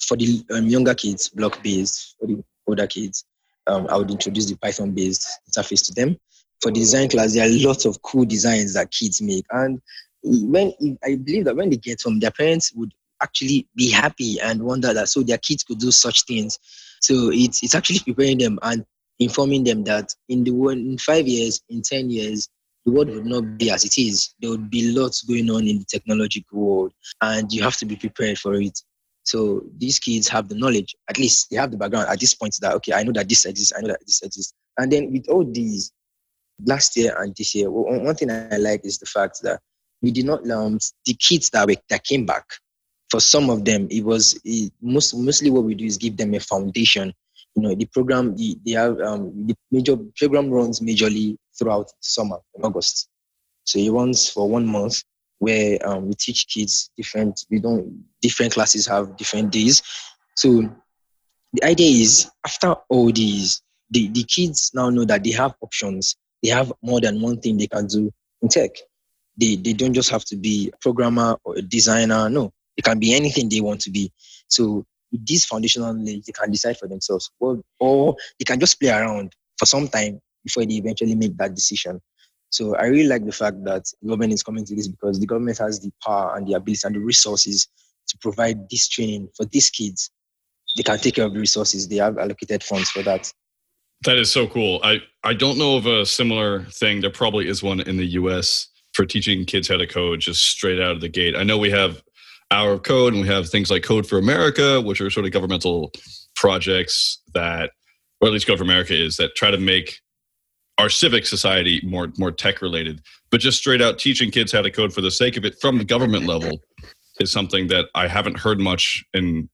for 0.00 0.16
the 0.16 0.44
um, 0.50 0.66
younger 0.66 0.94
kids 0.94 1.28
block 1.28 1.62
based. 1.62 2.16
For 2.18 2.26
the 2.26 2.42
older 2.66 2.88
kids, 2.88 3.24
um, 3.68 3.86
I 3.88 3.96
would 3.96 4.10
introduce 4.10 4.46
the 4.46 4.56
Python 4.56 4.90
based 4.90 5.28
interface 5.48 5.86
to 5.86 5.94
them. 5.94 6.16
For 6.60 6.72
design 6.72 7.08
class, 7.08 7.34
there 7.34 7.46
are 7.46 7.64
lots 7.64 7.84
of 7.84 8.02
cool 8.02 8.24
designs 8.24 8.74
that 8.74 8.90
kids 8.90 9.22
make, 9.22 9.44
and 9.52 9.80
when 10.24 10.72
I 11.04 11.14
believe 11.14 11.44
that 11.44 11.54
when 11.54 11.70
they 11.70 11.76
get 11.76 12.02
home, 12.02 12.18
their 12.18 12.32
parents 12.32 12.72
would 12.74 12.92
actually 13.22 13.68
be 13.76 13.92
happy 13.92 14.40
and 14.40 14.60
wonder 14.60 14.92
that 14.92 15.08
so 15.08 15.22
their 15.22 15.38
kids 15.38 15.62
could 15.62 15.78
do 15.78 15.92
such 15.92 16.24
things. 16.24 16.58
So 17.00 17.30
it's 17.32 17.62
it's 17.62 17.76
actually 17.76 18.00
preparing 18.00 18.38
them 18.38 18.58
and 18.62 18.84
informing 19.22 19.64
them 19.64 19.84
that 19.84 20.14
in 20.28 20.44
the 20.44 20.50
world, 20.50 20.78
in 20.78 20.98
five 20.98 21.26
years, 21.26 21.60
in 21.68 21.82
10 21.82 22.10
years, 22.10 22.48
the 22.84 22.92
world 22.92 23.08
would 23.10 23.26
not 23.26 23.58
be 23.58 23.70
as 23.70 23.84
it 23.84 23.98
is. 23.98 24.34
There 24.40 24.50
would 24.50 24.70
be 24.70 24.92
lots 24.92 25.22
going 25.22 25.50
on 25.50 25.66
in 25.68 25.78
the 25.78 25.84
technological 25.84 26.58
world, 26.58 26.92
and 27.20 27.52
you 27.52 27.62
have 27.62 27.76
to 27.78 27.86
be 27.86 27.96
prepared 27.96 28.38
for 28.38 28.54
it. 28.54 28.78
So 29.24 29.62
these 29.78 29.98
kids 29.98 30.28
have 30.28 30.48
the 30.48 30.56
knowledge, 30.56 30.96
at 31.08 31.18
least 31.18 31.50
they 31.50 31.56
have 31.56 31.70
the 31.70 31.76
background 31.76 32.08
at 32.08 32.18
this 32.18 32.34
point 32.34 32.56
that, 32.60 32.74
okay, 32.74 32.92
I 32.92 33.04
know 33.04 33.12
that 33.12 33.28
this 33.28 33.44
exists, 33.44 33.72
I 33.76 33.80
know 33.80 33.88
that 33.88 34.00
this 34.04 34.20
exists. 34.22 34.52
And 34.78 34.90
then 34.90 35.12
with 35.12 35.28
all 35.28 35.44
these, 35.44 35.92
last 36.64 36.96
year 36.96 37.14
and 37.20 37.34
this 37.36 37.54
year, 37.54 37.70
one 37.70 38.14
thing 38.14 38.30
I 38.30 38.56
like 38.56 38.84
is 38.84 38.98
the 38.98 39.06
fact 39.06 39.40
that 39.42 39.60
we 40.00 40.10
did 40.10 40.26
not, 40.26 40.48
um, 40.50 40.78
the 41.06 41.14
kids 41.14 41.50
that, 41.50 41.66
we, 41.66 41.76
that 41.88 42.04
came 42.04 42.26
back, 42.26 42.44
for 43.10 43.20
some 43.20 43.50
of 43.50 43.64
them, 43.64 43.86
it 43.90 44.04
was 44.04 44.40
it, 44.44 44.72
most, 44.80 45.14
mostly 45.14 45.50
what 45.50 45.64
we 45.64 45.74
do 45.74 45.84
is 45.84 45.98
give 45.98 46.16
them 46.16 46.34
a 46.34 46.40
foundation 46.40 47.12
you 47.54 47.62
know 47.62 47.74
the 47.74 47.84
program 47.86 48.34
the, 48.36 48.58
they 48.64 48.72
have 48.72 48.98
um, 49.00 49.46
the 49.46 49.54
major 49.70 49.96
program 50.16 50.50
runs 50.50 50.80
majorly 50.80 51.36
throughout 51.58 51.90
summer 52.00 52.38
in 52.54 52.64
august. 52.64 53.08
So 53.64 53.78
it 53.78 53.90
runs 53.90 54.28
for 54.28 54.48
one 54.48 54.66
month 54.66 55.02
where 55.38 55.78
um, 55.86 56.08
we 56.08 56.14
teach 56.14 56.46
kids 56.48 56.90
different 56.96 57.44
we 57.50 57.58
don't 57.60 58.04
different 58.20 58.52
classes 58.54 58.86
have 58.86 59.16
different 59.16 59.52
days. 59.52 59.82
So 60.36 60.62
the 61.52 61.64
idea 61.64 62.02
is 62.02 62.30
after 62.44 62.74
all 62.88 63.12
these 63.12 63.62
the, 63.90 64.08
the 64.08 64.24
kids 64.24 64.70
now 64.74 64.88
know 64.88 65.04
that 65.04 65.22
they 65.22 65.32
have 65.32 65.54
options. 65.60 66.16
They 66.42 66.48
have 66.48 66.72
more 66.82 67.00
than 67.00 67.20
one 67.20 67.40
thing 67.40 67.56
they 67.56 67.66
can 67.66 67.86
do 67.86 68.10
in 68.40 68.48
tech. 68.48 68.70
They, 69.38 69.56
they 69.56 69.74
don't 69.74 69.94
just 69.94 70.10
have 70.10 70.24
to 70.26 70.36
be 70.36 70.70
a 70.72 70.76
programmer 70.78 71.36
or 71.44 71.56
a 71.56 71.62
designer. 71.62 72.28
No 72.28 72.52
it 72.76 72.84
can 72.84 72.98
be 72.98 73.14
anything 73.14 73.48
they 73.48 73.60
want 73.60 73.80
to 73.82 73.90
be. 73.90 74.12
So 74.48 74.84
with 75.12 75.26
this 75.26 75.44
foundational 75.44 75.92
knowledge, 75.92 76.24
they 76.24 76.32
can 76.32 76.50
decide 76.50 76.78
for 76.78 76.88
themselves, 76.88 77.30
or, 77.38 77.60
or 77.78 78.16
they 78.38 78.44
can 78.44 78.58
just 78.58 78.80
play 78.80 78.90
around 78.90 79.34
for 79.58 79.66
some 79.66 79.86
time 79.86 80.20
before 80.42 80.64
they 80.64 80.74
eventually 80.74 81.14
make 81.14 81.36
that 81.36 81.54
decision. 81.54 82.00
So 82.50 82.76
I 82.76 82.86
really 82.86 83.08
like 83.08 83.24
the 83.24 83.32
fact 83.32 83.62
that 83.64 83.84
the 84.02 84.08
government 84.08 84.32
is 84.32 84.42
coming 84.42 84.64
to 84.64 84.74
this 84.74 84.88
because 84.88 85.20
the 85.20 85.26
government 85.26 85.58
has 85.58 85.80
the 85.80 85.90
power 86.04 86.36
and 86.36 86.46
the 86.46 86.54
ability 86.54 86.80
and 86.84 86.94
the 86.94 87.00
resources 87.00 87.68
to 88.08 88.18
provide 88.18 88.68
this 88.68 88.88
training 88.88 89.28
for 89.36 89.46
these 89.46 89.70
kids. 89.70 90.10
They 90.76 90.82
can 90.82 90.98
take 90.98 91.14
care 91.14 91.26
of 91.26 91.34
the 91.34 91.40
resources. 91.40 91.88
They 91.88 91.96
have 91.96 92.18
allocated 92.18 92.62
funds 92.62 92.90
for 92.90 93.02
that. 93.02 93.32
That 94.04 94.18
is 94.18 94.32
so 94.32 94.48
cool. 94.48 94.80
I, 94.82 95.00
I 95.22 95.32
don't 95.32 95.58
know 95.58 95.76
of 95.76 95.86
a 95.86 96.04
similar 96.04 96.64
thing. 96.64 97.00
There 97.00 97.10
probably 97.10 97.48
is 97.48 97.62
one 97.62 97.80
in 97.80 97.96
the 97.96 98.06
US 98.06 98.68
for 98.92 99.06
teaching 99.06 99.44
kids 99.44 99.68
how 99.68 99.76
to 99.76 99.86
code 99.86 100.20
just 100.20 100.44
straight 100.44 100.80
out 100.80 100.92
of 100.92 101.00
the 101.00 101.08
gate. 101.08 101.36
I 101.36 101.44
know 101.44 101.56
we 101.56 101.70
have 101.70 102.02
our 102.52 102.78
code 102.78 103.14
and 103.14 103.22
we 103.22 103.28
have 103.28 103.48
things 103.48 103.70
like 103.70 103.82
Code 103.82 104.06
for 104.06 104.18
America, 104.18 104.80
which 104.80 105.00
are 105.00 105.10
sort 105.10 105.24
of 105.26 105.32
governmental 105.32 105.90
projects 106.36 107.20
that, 107.34 107.70
or 108.20 108.28
at 108.28 108.32
least 108.32 108.46
Code 108.46 108.58
for 108.58 108.64
America 108.64 108.94
is, 108.94 109.16
that 109.16 109.34
try 109.34 109.50
to 109.50 109.58
make 109.58 110.00
our 110.78 110.88
civic 110.88 111.26
society 111.26 111.80
more 111.84 112.12
more 112.18 112.30
tech 112.30 112.60
related. 112.60 113.00
But 113.30 113.40
just 113.40 113.58
straight 113.58 113.80
out 113.80 113.98
teaching 113.98 114.30
kids 114.30 114.52
how 114.52 114.62
to 114.62 114.70
code 114.70 114.92
for 114.92 115.00
the 115.00 115.10
sake 115.10 115.36
of 115.36 115.44
it 115.44 115.54
from 115.60 115.78
the 115.78 115.84
government 115.84 116.26
level 116.26 116.60
is 117.20 117.30
something 117.30 117.68
that 117.68 117.86
I 117.94 118.08
haven't 118.08 118.38
heard 118.38 118.60
much 118.60 119.04
in 119.14 119.48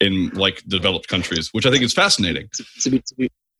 in 0.00 0.30
like 0.30 0.62
developed 0.68 1.08
countries, 1.08 1.48
which 1.52 1.66
I 1.66 1.70
think 1.70 1.82
is 1.82 1.94
fascinating. 1.94 2.48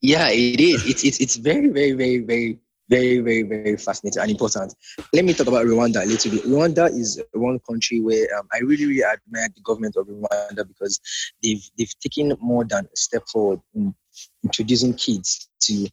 Yeah, 0.00 0.28
it 0.30 0.60
is. 0.60 0.84
It's, 0.84 1.04
it's, 1.04 1.20
it's 1.20 1.36
very, 1.36 1.68
very, 1.68 1.92
very, 1.92 2.18
very, 2.18 2.58
very, 2.92 3.20
very, 3.20 3.42
very 3.42 3.76
fascinating 3.78 4.20
and 4.20 4.30
important. 4.30 4.74
Let 5.14 5.24
me 5.24 5.32
talk 5.32 5.46
about 5.46 5.64
Rwanda 5.64 6.02
a 6.02 6.06
little 6.06 6.30
bit. 6.30 6.44
Rwanda 6.44 6.90
is 6.90 7.22
one 7.32 7.58
country 7.60 8.00
where 8.00 8.26
um, 8.38 8.46
I 8.52 8.58
really, 8.58 8.84
really 8.84 9.02
admire 9.02 9.48
the 9.48 9.62
government 9.62 9.96
of 9.96 10.06
Rwanda 10.06 10.68
because 10.68 11.00
they've, 11.42 11.64
they've 11.78 11.94
taken 12.00 12.36
more 12.38 12.64
than 12.64 12.84
a 12.84 12.96
step 12.96 13.22
forward 13.32 13.60
in 13.74 13.94
introducing 14.44 14.92
kids 14.92 15.48
to 15.60 15.88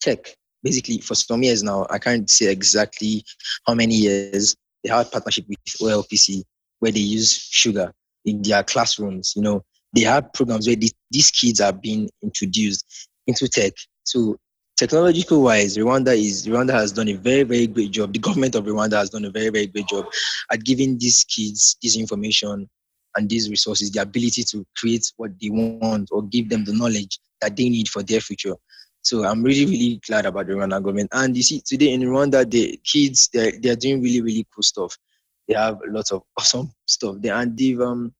tech. 0.00 0.36
Basically, 0.62 0.98
for 0.98 1.16
some 1.16 1.42
years 1.42 1.64
now, 1.64 1.84
I 1.90 1.98
can't 1.98 2.30
say 2.30 2.50
exactly 2.50 3.24
how 3.66 3.74
many 3.74 3.96
years 3.96 4.54
they 4.84 4.90
a 4.90 5.04
partnership 5.04 5.46
with 5.48 5.58
OLPC 5.80 6.44
where 6.78 6.92
they 6.92 7.00
use 7.00 7.32
sugar 7.32 7.92
in 8.24 8.42
their 8.42 8.62
classrooms. 8.62 9.32
You 9.34 9.42
know, 9.42 9.64
they 9.94 10.02
have 10.02 10.32
programs 10.32 10.68
where 10.68 10.76
these, 10.76 10.94
these 11.10 11.32
kids 11.32 11.60
are 11.60 11.72
being 11.72 12.08
introduced 12.22 13.08
into 13.26 13.48
tech. 13.48 13.72
So 14.04 14.36
technological 14.76 15.42
wise, 15.42 15.76
Rwanda 15.76 16.16
is 16.16 16.46
Rwanda 16.46 16.72
has 16.72 16.92
done 16.92 17.08
a 17.08 17.14
very, 17.14 17.42
very 17.42 17.66
great 17.66 17.90
job. 17.90 18.12
The 18.12 18.18
government 18.18 18.54
of 18.54 18.64
Rwanda 18.64 18.96
has 18.96 19.10
done 19.10 19.24
a 19.24 19.30
very, 19.30 19.48
very 19.48 19.66
great 19.66 19.86
job 19.88 20.06
at 20.52 20.64
giving 20.64 20.98
these 20.98 21.24
kids 21.24 21.76
this 21.82 21.96
information 21.96 22.68
and 23.16 23.28
these 23.28 23.48
resources, 23.48 23.90
the 23.90 24.02
ability 24.02 24.44
to 24.44 24.66
create 24.76 25.10
what 25.16 25.30
they 25.40 25.48
want 25.48 26.10
or 26.12 26.22
give 26.22 26.50
them 26.50 26.64
the 26.64 26.74
knowledge 26.74 27.18
that 27.40 27.56
they 27.56 27.68
need 27.68 27.88
for 27.88 28.02
their 28.02 28.20
future. 28.20 28.54
So 29.00 29.24
I'm 29.24 29.42
really, 29.42 29.64
really 29.64 30.00
glad 30.06 30.26
about 30.26 30.46
the 30.46 30.54
Rwanda 30.54 30.82
government. 30.82 31.10
And 31.12 31.36
you 31.36 31.42
see, 31.42 31.62
today 31.64 31.92
in 31.92 32.02
Rwanda, 32.02 32.48
the 32.48 32.78
kids 32.84 33.30
they're 33.32 33.52
they're 33.60 33.76
doing 33.76 34.02
really, 34.02 34.20
really 34.20 34.46
cool 34.54 34.62
stuff. 34.62 34.96
They 35.48 35.54
have 35.54 35.78
lots 35.86 36.12
of 36.12 36.22
awesome 36.38 36.72
stuff. 36.86 37.16
They 37.20 37.30
and 37.30 37.56
they've 37.56 37.80
um 37.80 38.12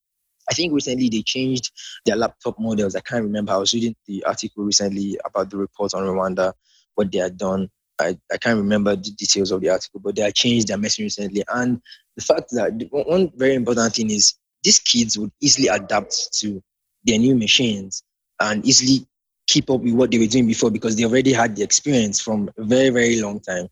I 0.50 0.54
think 0.54 0.72
recently 0.72 1.08
they 1.08 1.22
changed 1.22 1.70
their 2.04 2.16
laptop 2.16 2.58
models. 2.58 2.94
I 2.94 3.00
can't 3.00 3.24
remember. 3.24 3.52
I 3.52 3.56
was 3.56 3.74
reading 3.74 3.96
the 4.06 4.24
article 4.24 4.64
recently 4.64 5.18
about 5.24 5.50
the 5.50 5.56
report 5.56 5.94
on 5.94 6.02
Rwanda, 6.02 6.52
what 6.94 7.10
they 7.12 7.18
had 7.18 7.36
done. 7.36 7.68
I, 7.98 8.18
I 8.32 8.36
can't 8.36 8.58
remember 8.58 8.94
the 8.94 9.10
details 9.10 9.50
of 9.50 9.60
the 9.60 9.70
article, 9.70 10.00
but 10.00 10.16
they 10.16 10.22
had 10.22 10.34
changed 10.34 10.68
their 10.68 10.76
messaging 10.76 11.04
recently. 11.04 11.44
And 11.48 11.80
the 12.16 12.22
fact 12.22 12.50
that 12.52 12.72
one 12.90 13.32
very 13.36 13.54
important 13.54 13.94
thing 13.94 14.10
is 14.10 14.34
these 14.62 14.78
kids 14.80 15.18
would 15.18 15.32
easily 15.40 15.68
adapt 15.68 16.32
to 16.40 16.62
their 17.04 17.18
new 17.18 17.34
machines 17.34 18.02
and 18.40 18.64
easily 18.66 19.06
keep 19.46 19.70
up 19.70 19.80
with 19.80 19.94
what 19.94 20.10
they 20.10 20.18
were 20.18 20.26
doing 20.26 20.46
before 20.46 20.70
because 20.70 20.96
they 20.96 21.04
already 21.04 21.32
had 21.32 21.56
the 21.56 21.62
experience 21.62 22.20
from 22.20 22.50
a 22.58 22.64
very, 22.64 22.90
very 22.90 23.20
long 23.20 23.40
time. 23.40 23.68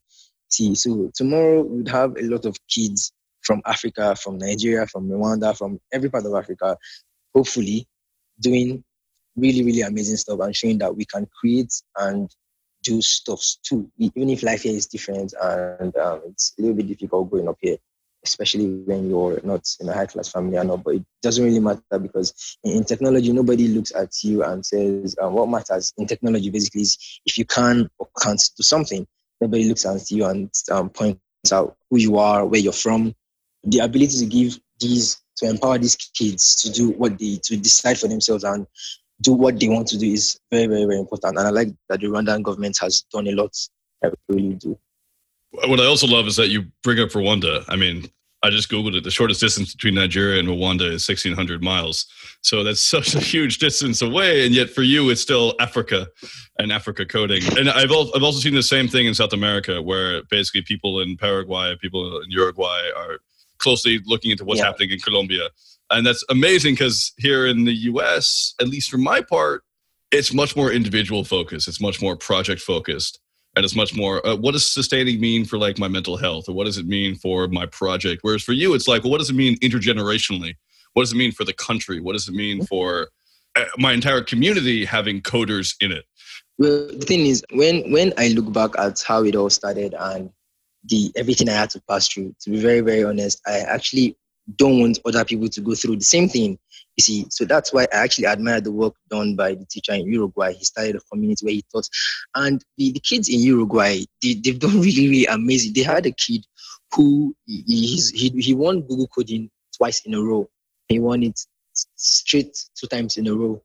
See, 0.48 0.74
so 0.74 1.10
tomorrow 1.14 1.62
we'd 1.62 1.88
have 1.88 2.16
a 2.16 2.22
lot 2.22 2.44
of 2.44 2.56
kids 2.68 3.12
from 3.44 3.62
Africa, 3.64 4.16
from 4.16 4.38
Nigeria, 4.38 4.86
from 4.86 5.08
Rwanda, 5.08 5.56
from 5.56 5.80
every 5.92 6.10
part 6.10 6.26
of 6.26 6.34
Africa, 6.34 6.76
hopefully 7.34 7.86
doing 8.40 8.84
really, 9.36 9.64
really 9.64 9.82
amazing 9.82 10.16
stuff 10.16 10.40
and 10.40 10.54
showing 10.54 10.78
that 10.78 10.96
we 10.96 11.04
can 11.04 11.26
create 11.40 11.72
and 11.96 12.30
do 12.82 13.00
stuff 13.00 13.42
too, 13.62 13.90
even 13.98 14.30
if 14.30 14.42
life 14.42 14.62
here 14.62 14.76
is 14.76 14.86
different 14.86 15.32
and 15.40 15.96
um, 15.96 16.20
it's 16.26 16.54
a 16.58 16.62
little 16.62 16.76
bit 16.76 16.86
difficult 16.86 17.30
growing 17.30 17.48
up 17.48 17.56
here, 17.60 17.76
especially 18.24 18.66
when 18.66 19.08
you're 19.08 19.40
not 19.42 19.66
in 19.80 19.88
a 19.88 19.94
high 19.94 20.06
class 20.06 20.28
family 20.28 20.56
or 20.56 20.64
not. 20.64 20.84
But 20.84 20.96
it 20.96 21.04
doesn't 21.22 21.44
really 21.44 21.60
matter 21.60 21.98
because 22.00 22.58
in, 22.62 22.84
technology, 22.84 23.32
nobody 23.32 23.68
looks 23.68 23.92
at 23.94 24.12
you 24.22 24.44
and 24.44 24.64
says, 24.64 25.16
um, 25.20 25.32
what 25.32 25.48
matters 25.48 25.92
in 25.96 26.06
technology 26.06 26.50
basically 26.50 26.82
is 26.82 27.20
if 27.24 27.38
you 27.38 27.44
can 27.44 27.88
or 27.98 28.08
can't 28.22 28.42
do 28.56 28.62
something, 28.62 29.06
nobody 29.40 29.64
looks 29.64 29.86
at 29.86 30.10
you 30.10 30.26
and 30.26 30.52
um, 30.70 30.90
points 30.90 31.20
out 31.52 31.76
who 31.90 31.98
you 31.98 32.18
are, 32.18 32.46
where 32.46 32.60
you're 32.60 32.72
from, 32.72 33.14
the 33.66 33.78
ability 33.78 34.18
to 34.18 34.26
give 34.26 34.58
these 34.80 35.20
to 35.36 35.48
empower 35.48 35.78
these 35.78 35.96
kids 35.96 36.54
to 36.62 36.70
do 36.70 36.90
what 36.90 37.18
they 37.18 37.38
to 37.42 37.56
decide 37.56 37.98
for 37.98 38.08
themselves 38.08 38.44
and 38.44 38.66
do 39.20 39.32
what 39.32 39.58
they 39.58 39.68
want 39.68 39.86
to 39.88 39.98
do 39.98 40.06
is 40.06 40.38
very 40.50 40.66
very 40.66 40.84
very 40.84 40.98
important. 40.98 41.38
And 41.38 41.46
i 41.46 41.50
like 41.50 41.68
that 41.88 42.00
the 42.00 42.06
rwandan 42.06 42.42
government 42.42 42.76
has 42.80 43.02
done 43.12 43.26
a 43.26 43.32
lot. 43.32 43.54
I 44.04 44.10
really 44.28 44.54
do. 44.54 44.78
What 45.52 45.80
i 45.80 45.84
also 45.84 46.06
love 46.06 46.26
is 46.26 46.36
that 46.36 46.48
you 46.48 46.64
bring 46.82 47.00
up 47.00 47.10
rwanda. 47.10 47.64
I 47.68 47.76
mean 47.76 48.08
i 48.42 48.50
just 48.50 48.70
googled 48.70 48.96
it. 48.96 49.04
The 49.04 49.10
shortest 49.10 49.40
distance 49.40 49.72
between 49.74 49.94
nigeria 49.94 50.38
and 50.38 50.48
rwanda 50.48 50.82
is 50.82 51.08
1600 51.08 51.62
miles. 51.62 52.06
So 52.42 52.62
that's 52.62 52.80
such 52.96 53.14
a 53.14 53.20
huge 53.20 53.58
distance 53.58 54.02
away. 54.02 54.46
And 54.46 54.54
yet 54.54 54.70
for 54.70 54.82
you 54.82 55.10
it's 55.10 55.20
still 55.20 55.54
africa 55.58 56.08
and 56.58 56.72
africa 56.72 57.06
coding. 57.06 57.42
And 57.56 57.70
i've, 57.70 57.90
I've 57.90 58.22
also 58.22 58.40
seen 58.40 58.54
the 58.54 58.62
same 58.62 58.88
thing 58.88 59.06
in 59.06 59.14
south 59.14 59.32
america 59.32 59.80
where 59.80 60.22
basically 60.24 60.62
people 60.62 61.00
in 61.00 61.16
paraguay 61.16 61.76
people 61.80 62.20
in 62.20 62.30
uruguay 62.30 62.82
are 62.96 63.18
closely 63.64 64.00
looking 64.06 64.30
into 64.30 64.44
what's 64.44 64.60
yeah. 64.60 64.66
happening 64.66 64.90
in 64.90 65.00
Colombia. 65.00 65.48
And 65.90 66.06
that's 66.06 66.24
amazing 66.30 66.74
because 66.74 67.12
here 67.18 67.46
in 67.46 67.64
the 67.64 67.74
US, 67.90 68.54
at 68.60 68.68
least 68.68 68.90
for 68.90 68.98
my 68.98 69.20
part, 69.20 69.64
it's 70.12 70.32
much 70.32 70.54
more 70.54 70.70
individual 70.70 71.24
focused. 71.24 71.66
It's 71.66 71.80
much 71.80 72.00
more 72.00 72.16
project 72.16 72.60
focused. 72.60 73.18
And 73.56 73.64
it's 73.64 73.76
much 73.76 73.94
more, 73.94 74.24
uh, 74.26 74.36
what 74.36 74.52
does 74.52 74.70
sustaining 74.70 75.20
mean 75.20 75.44
for 75.44 75.58
like 75.58 75.78
my 75.78 75.88
mental 75.88 76.16
health? 76.16 76.48
Or 76.48 76.54
what 76.54 76.64
does 76.64 76.78
it 76.78 76.86
mean 76.86 77.14
for 77.16 77.48
my 77.48 77.66
project? 77.66 78.20
Whereas 78.22 78.42
for 78.42 78.52
you, 78.52 78.74
it's 78.74 78.88
like, 78.88 79.02
well, 79.02 79.12
what 79.12 79.18
does 79.18 79.30
it 79.30 79.36
mean 79.36 79.56
intergenerationally? 79.58 80.54
What 80.92 81.02
does 81.02 81.12
it 81.12 81.16
mean 81.16 81.32
for 81.32 81.44
the 81.44 81.52
country? 81.52 82.00
What 82.00 82.14
does 82.14 82.28
it 82.28 82.34
mean 82.34 82.58
mm-hmm. 82.58 82.66
for 82.66 83.08
uh, 83.56 83.64
my 83.78 83.92
entire 83.92 84.22
community 84.22 84.84
having 84.84 85.20
coders 85.22 85.74
in 85.80 85.92
it? 85.92 86.04
Well, 86.58 86.88
the 86.88 87.06
thing 87.06 87.26
is, 87.26 87.44
when 87.52 87.90
when 87.90 88.12
I 88.16 88.28
look 88.28 88.52
back 88.52 88.78
at 88.78 89.02
how 89.02 89.24
it 89.24 89.34
all 89.34 89.50
started 89.50 89.94
and 89.98 90.30
the 90.86 91.12
everything 91.16 91.48
I 91.48 91.52
had 91.52 91.70
to 91.70 91.82
pass 91.88 92.08
through. 92.08 92.34
To 92.40 92.50
be 92.50 92.60
very, 92.60 92.80
very 92.80 93.04
honest, 93.04 93.40
I 93.46 93.58
actually 93.60 94.16
don't 94.56 94.78
want 94.78 94.98
other 95.04 95.24
people 95.24 95.48
to 95.48 95.60
go 95.60 95.74
through 95.74 95.96
the 95.96 96.04
same 96.04 96.28
thing. 96.28 96.58
You 96.96 97.02
see, 97.02 97.26
so 97.30 97.44
that's 97.44 97.72
why 97.72 97.84
I 97.84 97.96
actually 97.96 98.26
admire 98.26 98.60
the 98.60 98.70
work 98.70 98.94
done 99.08 99.36
by 99.36 99.54
the 99.54 99.64
teacher 99.64 99.94
in 99.94 100.06
Uruguay. 100.06 100.52
He 100.52 100.64
started 100.64 100.96
a 100.96 101.00
community 101.10 101.44
where 101.44 101.54
he 101.54 101.64
taught, 101.72 101.88
and 102.34 102.62
the, 102.76 102.92
the 102.92 103.00
kids 103.00 103.28
in 103.28 103.40
Uruguay, 103.40 104.04
they, 104.22 104.34
they've 104.34 104.58
done 104.58 104.80
really, 104.80 105.08
really 105.08 105.26
amazing. 105.26 105.72
They 105.74 105.82
had 105.82 106.06
a 106.06 106.12
kid 106.12 106.44
who 106.94 107.34
he, 107.46 108.00
he, 108.14 108.28
he 108.28 108.54
won 108.54 108.82
Google 108.82 109.08
Code-in 109.08 109.50
twice 109.76 110.02
in 110.04 110.14
a 110.14 110.22
row. 110.22 110.48
He 110.88 111.00
won 111.00 111.22
it 111.22 111.40
straight 111.96 112.56
two 112.76 112.86
times 112.86 113.16
in 113.16 113.26
a 113.26 113.34
row. 113.34 113.60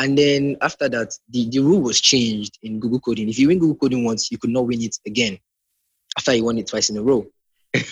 And 0.00 0.16
then 0.16 0.56
after 0.60 0.88
that, 0.88 1.14
the, 1.28 1.48
the 1.50 1.58
rule 1.58 1.80
was 1.80 2.00
changed 2.00 2.58
in 2.62 2.78
Google 2.78 3.00
Code-in. 3.00 3.28
If 3.28 3.38
you 3.40 3.48
win 3.48 3.58
Google 3.58 3.74
Code-in 3.74 4.04
once, 4.04 4.30
you 4.30 4.38
could 4.38 4.50
not 4.50 4.66
win 4.66 4.82
it 4.82 4.96
again 5.04 5.38
after 6.18 6.32
he 6.32 6.42
won 6.42 6.58
it 6.58 6.66
twice 6.66 6.90
in 6.90 6.96
a 6.96 7.02
row. 7.02 7.24
and 7.74 7.84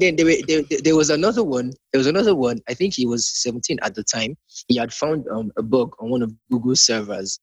then 0.00 0.16
there, 0.16 0.34
there, 0.48 0.62
there, 0.82 0.96
was 0.96 1.10
another 1.10 1.44
one. 1.44 1.72
There 1.92 1.98
was 1.98 2.08
another 2.08 2.34
one. 2.34 2.58
I 2.68 2.74
think 2.74 2.94
he 2.94 3.06
was 3.06 3.28
17 3.28 3.78
at 3.82 3.94
the 3.94 4.02
time. 4.02 4.36
He 4.66 4.76
had 4.76 4.92
found 4.92 5.28
um, 5.28 5.52
a 5.56 5.62
bug 5.62 5.94
on 6.00 6.10
one 6.10 6.22
of 6.22 6.34
Google's 6.50 6.82
servers. 6.82 7.38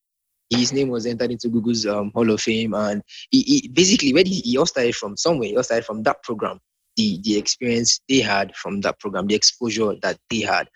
His 0.50 0.74
name 0.74 0.90
was 0.90 1.06
entered 1.06 1.32
into 1.32 1.48
Google's 1.48 1.86
um, 1.86 2.12
Hall 2.14 2.30
of 2.32 2.42
Fame, 2.42 2.74
and 2.74 3.04
he, 3.30 3.44
he 3.44 3.68
basically 3.68 4.14
where 4.14 4.24
he, 4.24 4.42
he 4.42 4.58
all 4.58 4.66
started 4.66 4.96
from 4.96 5.16
somewhere. 5.16 5.48
He 5.48 5.56
all 5.56 5.64
started 5.64 5.86
from 5.86 6.04
that 6.04 6.24
program, 6.24 6.60
the 6.98 7.22
the 7.24 7.38
experience 7.38 8.02
they 8.10 8.20
had 8.20 8.56
from 8.56 8.82
that 8.82 9.00
program, 9.00 9.28
the 9.28 9.36
exposure 9.36 9.94
that 10.02 10.18
they 10.32 10.40
had. 10.40 10.68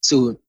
So 0.00 0.40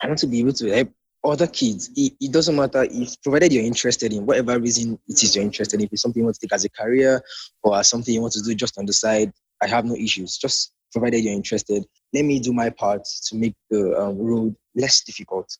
I 0.00 0.06
want 0.06 0.20
to 0.20 0.28
be 0.28 0.38
able 0.38 0.52
to 0.52 0.70
help 0.70 0.90
other 1.24 1.46
kids, 1.46 1.90
it, 1.96 2.14
it, 2.20 2.32
doesn't 2.32 2.56
matter 2.56 2.86
if 2.90 3.20
provided 3.22 3.52
you're 3.52 3.62
interested 3.62 4.12
in 4.12 4.26
whatever 4.26 4.58
reason 4.58 4.98
it 5.08 5.22
is 5.22 5.36
you're 5.36 5.44
interested 5.44 5.80
in, 5.80 5.86
if 5.86 5.92
it's 5.92 6.02
something 6.02 6.20
you 6.20 6.24
want 6.24 6.34
to 6.34 6.40
take 6.40 6.52
as 6.52 6.64
a 6.64 6.70
career 6.70 7.22
or 7.62 7.82
something 7.84 8.12
you 8.12 8.20
want 8.20 8.32
to 8.32 8.42
do 8.42 8.54
just 8.54 8.78
on 8.78 8.86
the 8.86 8.92
side, 8.92 9.32
I 9.62 9.68
have 9.68 9.84
no 9.84 9.94
issues. 9.94 10.36
Just 10.36 10.72
provided 10.92 11.24
you're 11.24 11.32
interested, 11.32 11.84
let 12.12 12.24
me 12.24 12.38
do 12.38 12.52
my 12.52 12.70
part 12.70 13.04
to 13.26 13.36
make 13.36 13.54
the 13.70 13.98
um, 13.98 14.18
road 14.18 14.54
less 14.74 15.02
difficult 15.02 15.56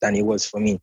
than 0.00 0.16
it 0.16 0.24
was 0.24 0.46
for 0.46 0.60
me. 0.60 0.80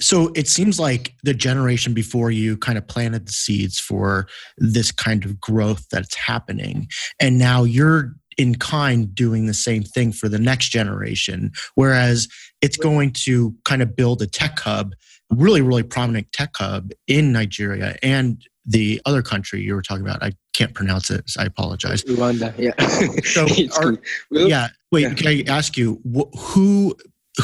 So 0.00 0.32
it 0.34 0.48
seems 0.48 0.80
like 0.80 1.14
the 1.22 1.34
generation 1.34 1.92
before 1.92 2.30
you 2.30 2.56
kind 2.56 2.78
of 2.78 2.86
planted 2.86 3.26
the 3.26 3.32
seeds 3.32 3.78
for 3.78 4.26
this 4.56 4.90
kind 4.90 5.24
of 5.24 5.38
growth 5.38 5.86
that's 5.90 6.14
happening. 6.14 6.88
And 7.20 7.38
now 7.38 7.64
you're 7.64 8.14
in 8.38 8.54
kind 8.56 9.14
doing 9.14 9.46
the 9.46 9.54
same 9.54 9.82
thing 9.82 10.12
for 10.12 10.28
the 10.28 10.38
next 10.38 10.68
generation. 10.68 11.52
Whereas 11.74 12.28
it's 12.60 12.76
going 12.76 13.12
to 13.24 13.54
kind 13.64 13.82
of 13.82 13.96
build 13.96 14.22
a 14.22 14.26
tech 14.26 14.58
hub, 14.58 14.94
really, 15.30 15.62
really 15.62 15.82
prominent 15.82 16.30
tech 16.32 16.50
hub 16.56 16.92
in 17.06 17.32
Nigeria 17.32 17.96
and 18.02 18.42
the 18.64 19.00
other 19.06 19.22
country 19.22 19.60
you 19.60 19.74
were 19.74 19.82
talking 19.82 20.04
about. 20.04 20.22
I 20.22 20.32
can't 20.54 20.74
pronounce 20.74 21.10
it. 21.10 21.28
So 21.28 21.42
I 21.42 21.46
apologize. 21.46 22.04
Rwanda, 22.04 22.54
yeah. 22.58 22.74
So, 23.22 23.46
are, 23.82 23.96
cool. 23.96 24.48
Yeah. 24.48 24.68
Wait, 24.90 25.02
yeah. 25.02 25.14
can 25.14 25.26
I 25.26 25.44
ask 25.48 25.76
you 25.76 26.00
wh- 26.04 26.36
who 26.38 26.96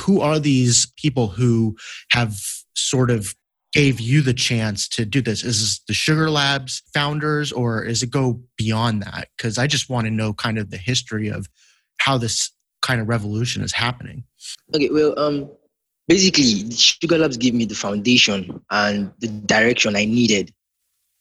who 0.05 0.21
are 0.21 0.39
these 0.39 0.93
people 0.97 1.29
who 1.29 1.77
have 2.11 2.39
sort 2.75 3.11
of 3.11 3.35
gave 3.73 4.01
you 4.01 4.23
the 4.23 4.35
chance 4.35 4.89
to 4.89 5.05
do 5.05 5.21
this? 5.21 5.45
Is 5.45 5.61
this 5.61 5.81
the 5.87 5.95
Sugar 5.95 6.31
Labs 6.31 6.83
founders, 6.95 7.53
or 7.53 7.85
is 7.85 8.03
it 8.03 8.11
go 8.11 8.41
beyond 8.57 9.03
that? 9.03 9.29
Because 9.37 9.59
I 9.59 9.67
just 9.67 9.91
want 9.91 10.07
to 10.07 10.11
know 10.11 10.33
kind 10.33 10.59
of 10.59 10.71
the 10.71 10.77
history 10.77 11.29
of 11.29 11.47
how 11.99 12.19
this 12.19 12.51
kind 12.83 13.01
of 13.01 13.09
revolution 13.09 13.63
is 13.63 13.73
happening. 13.73 14.25
Okay, 14.75 14.89
well, 14.91 15.19
um, 15.19 15.51
basically, 16.07 16.71
Sugar 16.71 17.19
Labs 17.19 17.37
gave 17.37 17.55
me 17.55 17.65
the 17.65 17.75
foundation 17.75 18.63
and 18.71 19.13
the 19.19 19.29
direction 19.29 19.97
I 19.97 20.05
needed. 20.05 20.53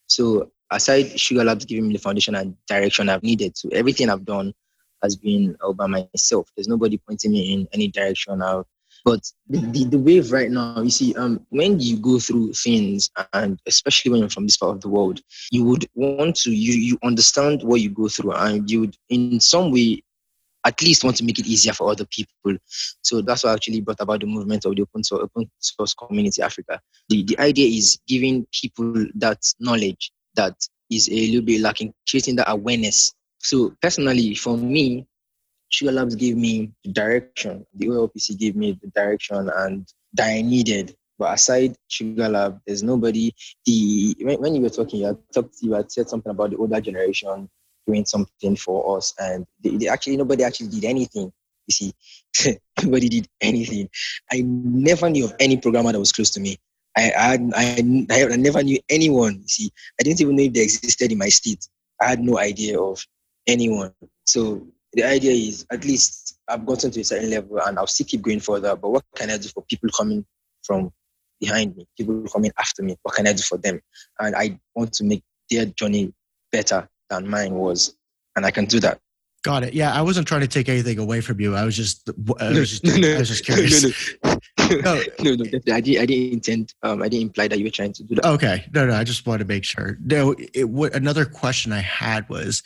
So, 0.06 0.50
aside 0.70 1.18
Sugar 1.18 1.44
Labs 1.44 1.64
giving 1.64 1.88
me 1.88 1.94
the 1.94 2.00
foundation 2.00 2.34
and 2.34 2.56
direction 2.66 3.08
I've 3.08 3.22
needed, 3.22 3.56
so 3.58 3.68
everything 3.72 4.08
I've 4.08 4.24
done 4.24 4.54
has 5.02 5.16
been 5.16 5.56
all 5.62 5.74
by 5.74 5.86
myself. 5.86 6.48
There's 6.56 6.68
nobody 6.68 6.98
pointing 6.98 7.32
me 7.32 7.52
in 7.52 7.68
any 7.72 7.88
direction 7.88 8.42
out. 8.42 8.66
But 9.08 9.32
the, 9.48 9.60
the, 9.60 9.84
the 9.84 9.98
wave 9.98 10.32
right 10.32 10.50
now, 10.50 10.82
you 10.82 10.90
see, 10.90 11.14
um, 11.14 11.40
when 11.48 11.80
you 11.80 11.96
go 11.96 12.18
through 12.18 12.52
things, 12.52 13.10
and 13.32 13.58
especially 13.64 14.10
when 14.10 14.20
you're 14.20 14.28
from 14.28 14.44
this 14.44 14.58
part 14.58 14.74
of 14.74 14.82
the 14.82 14.90
world, 14.90 15.22
you 15.50 15.64
would 15.64 15.86
want 15.94 16.36
to 16.42 16.50
you 16.50 16.74
you 16.74 16.98
understand 17.02 17.62
what 17.62 17.80
you 17.80 17.88
go 17.88 18.08
through, 18.08 18.32
and 18.32 18.70
you 18.70 18.80
would 18.80 18.98
in 19.08 19.40
some 19.40 19.72
way 19.72 20.02
at 20.66 20.82
least 20.82 21.04
want 21.04 21.16
to 21.16 21.24
make 21.24 21.38
it 21.38 21.46
easier 21.46 21.72
for 21.72 21.90
other 21.90 22.04
people. 22.04 22.58
So 23.00 23.22
that's 23.22 23.44
what 23.44 23.54
actually 23.54 23.80
brought 23.80 24.00
about 24.00 24.20
the 24.20 24.26
movement 24.26 24.66
of 24.66 24.76
the 24.76 24.82
open 24.82 25.02
source, 25.02 25.22
open 25.22 25.50
source 25.58 25.94
community 25.94 26.42
Africa. 26.42 26.78
The, 27.08 27.22
the 27.22 27.38
idea 27.38 27.66
is 27.66 27.98
giving 28.06 28.46
people 28.52 29.06
that 29.14 29.42
knowledge 29.58 30.12
that 30.34 30.54
is 30.90 31.08
a 31.08 31.14
little 31.14 31.40
bit 31.40 31.62
lacking, 31.62 31.94
creating 32.06 32.36
that 32.36 32.50
awareness. 32.50 33.14
So 33.38 33.74
personally, 33.80 34.34
for 34.34 34.58
me, 34.58 35.06
Sugar 35.70 35.92
Labs 35.92 36.14
gave 36.14 36.36
me 36.36 36.72
the 36.84 36.92
direction. 36.92 37.66
The 37.74 37.88
OLPC 37.88 38.38
gave 38.38 38.56
me 38.56 38.78
the 38.80 38.88
direction 38.88 39.50
and 39.54 39.86
that 40.14 40.28
I 40.28 40.42
needed. 40.42 40.96
But 41.18 41.34
aside 41.34 41.76
Sugar 41.88 42.28
Lab, 42.28 42.60
there's 42.66 42.82
nobody. 42.82 43.34
The 43.66 44.16
when, 44.20 44.40
when 44.40 44.54
you 44.54 44.62
were 44.62 44.70
talking, 44.70 45.00
you 45.00 45.06
had 45.06 45.18
talked, 45.34 45.56
you 45.60 45.72
had 45.72 45.90
said 45.90 46.08
something 46.08 46.30
about 46.30 46.50
the 46.50 46.56
older 46.56 46.80
generation 46.80 47.48
doing 47.86 48.04
something 48.04 48.54
for 48.56 48.96
us, 48.96 49.14
and 49.18 49.46
they, 49.62 49.70
they 49.70 49.88
actually 49.88 50.16
nobody 50.16 50.44
actually 50.44 50.68
did 50.68 50.84
anything. 50.84 51.32
You 51.66 51.72
see, 51.72 52.58
nobody 52.82 53.08
did 53.08 53.28
anything. 53.40 53.88
I 54.30 54.42
never 54.44 55.10
knew 55.10 55.24
of 55.24 55.34
any 55.40 55.56
programmer 55.56 55.92
that 55.92 55.98
was 55.98 56.12
close 56.12 56.30
to 56.30 56.40
me. 56.40 56.56
I 56.96 57.10
I, 57.10 57.38
I, 57.56 58.24
I 58.32 58.36
never 58.36 58.62
knew 58.62 58.78
anyone. 58.88 59.40
You 59.42 59.48
see, 59.48 59.70
I 60.00 60.04
didn't 60.04 60.20
even 60.20 60.36
know 60.36 60.44
if 60.44 60.52
they 60.52 60.62
existed 60.62 61.10
in 61.10 61.18
my 61.18 61.28
state. 61.30 61.66
I 62.00 62.06
had 62.06 62.20
no 62.20 62.38
idea 62.38 62.80
of 62.80 63.04
anyone. 63.46 63.92
So 64.24 64.68
the 64.92 65.04
idea 65.04 65.32
is 65.32 65.66
at 65.70 65.84
least 65.84 66.38
I've 66.48 66.64
gotten 66.64 66.90
to 66.90 67.00
a 67.00 67.04
certain 67.04 67.30
level 67.30 67.58
and 67.60 67.78
I'll 67.78 67.86
still 67.86 68.06
keep 68.06 68.22
going 68.22 68.40
further. 68.40 68.74
But 68.76 68.90
what 68.90 69.04
can 69.14 69.30
I 69.30 69.36
do 69.36 69.48
for 69.48 69.62
people 69.68 69.90
coming 69.96 70.24
from 70.62 70.92
behind 71.40 71.76
me, 71.76 71.86
people 71.96 72.24
coming 72.32 72.52
after 72.58 72.82
me? 72.82 72.96
What 73.02 73.14
can 73.14 73.26
I 73.26 73.32
do 73.32 73.42
for 73.42 73.58
them? 73.58 73.80
And 74.18 74.34
I 74.34 74.58
want 74.74 74.92
to 74.94 75.04
make 75.04 75.22
their 75.50 75.66
journey 75.66 76.12
better 76.52 76.88
than 77.10 77.28
mine 77.28 77.54
was. 77.54 77.96
And 78.36 78.46
I 78.46 78.50
can 78.50 78.66
do 78.66 78.80
that. 78.80 78.98
Got 79.42 79.62
it. 79.62 79.72
Yeah, 79.72 79.92
I 79.92 80.02
wasn't 80.02 80.26
trying 80.26 80.40
to 80.40 80.48
take 80.48 80.68
anything 80.68 80.98
away 80.98 81.20
from 81.20 81.40
you. 81.40 81.54
I 81.54 81.64
was 81.64 81.76
just, 81.76 82.10
I 82.40 82.50
was 82.50 82.70
just, 82.70 82.84
No, 82.84 82.96
no, 82.96 83.14
I 83.14 83.18
was 83.18 83.28
just 83.28 83.44
curious. 83.44 84.14
No, 84.70 84.76
no, 84.76 84.80
No. 84.80 85.02
no, 85.34 85.34
no. 85.34 85.74
I 85.74 85.80
didn't, 85.80 86.02
I 86.02 86.06
didn't 86.06 86.32
intend, 86.32 86.74
um, 86.82 87.02
I 87.02 87.08
didn't 87.08 87.28
imply 87.28 87.48
that 87.48 87.58
you 87.58 87.64
were 87.64 87.70
trying 87.70 87.92
to 87.94 88.02
do 88.02 88.16
that. 88.16 88.26
Okay, 88.26 88.66
no, 88.74 88.86
no. 88.86 88.94
I 88.94 89.04
just 89.04 89.26
wanted 89.26 89.44
to 89.44 89.48
make 89.48 89.64
sure. 89.64 89.96
No, 90.04 90.34
it, 90.52 90.68
what 90.68 90.94
another 90.94 91.24
question 91.24 91.72
I 91.72 91.80
had 91.80 92.28
was, 92.28 92.62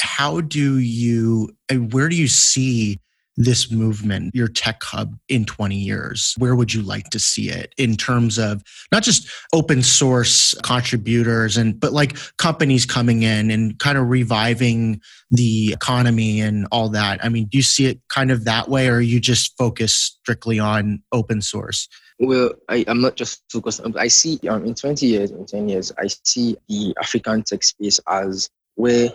how 0.00 0.40
do 0.40 0.78
you, 0.78 1.50
where 1.90 2.08
do 2.08 2.16
you 2.16 2.28
see 2.28 2.98
this 3.36 3.70
movement, 3.70 4.34
your 4.34 4.48
tech 4.48 4.82
hub, 4.82 5.16
in 5.28 5.44
20 5.44 5.76
years? 5.76 6.34
Where 6.38 6.54
would 6.54 6.74
you 6.74 6.82
like 6.82 7.10
to 7.10 7.18
see 7.18 7.48
it 7.48 7.74
in 7.78 7.96
terms 7.96 8.38
of 8.38 8.62
not 8.90 9.02
just 9.02 9.28
open 9.52 9.82
source 9.82 10.54
contributors 10.62 11.56
and 11.56 11.78
but 11.78 11.92
like 11.92 12.16
companies 12.36 12.84
coming 12.84 13.22
in 13.22 13.50
and 13.50 13.78
kind 13.78 13.96
of 13.96 14.08
reviving 14.08 15.00
the 15.30 15.72
economy 15.72 16.40
and 16.40 16.66
all 16.70 16.88
that? 16.90 17.24
I 17.24 17.28
mean, 17.28 17.46
do 17.46 17.58
you 17.58 17.62
see 17.62 17.86
it 17.86 18.00
kind 18.08 18.30
of 18.30 18.44
that 18.44 18.68
way, 18.68 18.88
or 18.88 18.96
are 18.96 19.00
you 19.00 19.20
just 19.20 19.56
focused 19.56 20.18
strictly 20.20 20.58
on 20.58 21.02
open 21.12 21.40
source? 21.40 21.88
Well, 22.18 22.52
I, 22.68 22.84
I'm 22.86 23.00
not 23.00 23.16
just 23.16 23.42
focused 23.50 23.80
I 23.96 24.08
see 24.08 24.38
um, 24.48 24.64
in 24.64 24.74
20 24.74 25.06
years, 25.06 25.30
in 25.30 25.44
10 25.44 25.68
years, 25.68 25.90
I 25.98 26.06
see 26.24 26.56
the 26.68 26.94
African 27.00 27.42
tech 27.42 27.64
space 27.64 27.98
as 28.08 28.48
where 28.74 29.10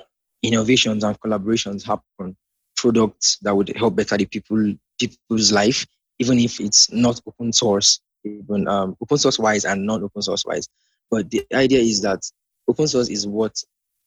innovations 0.47 1.03
and 1.03 1.19
collaborations 1.19 1.85
happen, 1.85 2.35
products 2.75 3.37
that 3.41 3.55
would 3.55 3.75
help 3.75 3.95
better 3.95 4.17
the 4.17 4.25
people 4.25 4.73
people's 4.99 5.51
life, 5.51 5.85
even 6.19 6.39
if 6.39 6.59
it's 6.59 6.91
not 6.91 7.21
open 7.27 7.53
source, 7.53 7.99
even 8.23 8.67
um, 8.67 8.95
open 9.01 9.17
source 9.17 9.37
wise 9.37 9.65
and 9.65 9.85
non 9.85 10.03
open 10.03 10.21
source 10.21 10.45
wise. 10.45 10.67
But 11.11 11.29
the 11.29 11.45
idea 11.53 11.79
is 11.79 12.01
that 12.01 12.19
open 12.67 12.87
source 12.87 13.09
is 13.09 13.27
what 13.27 13.55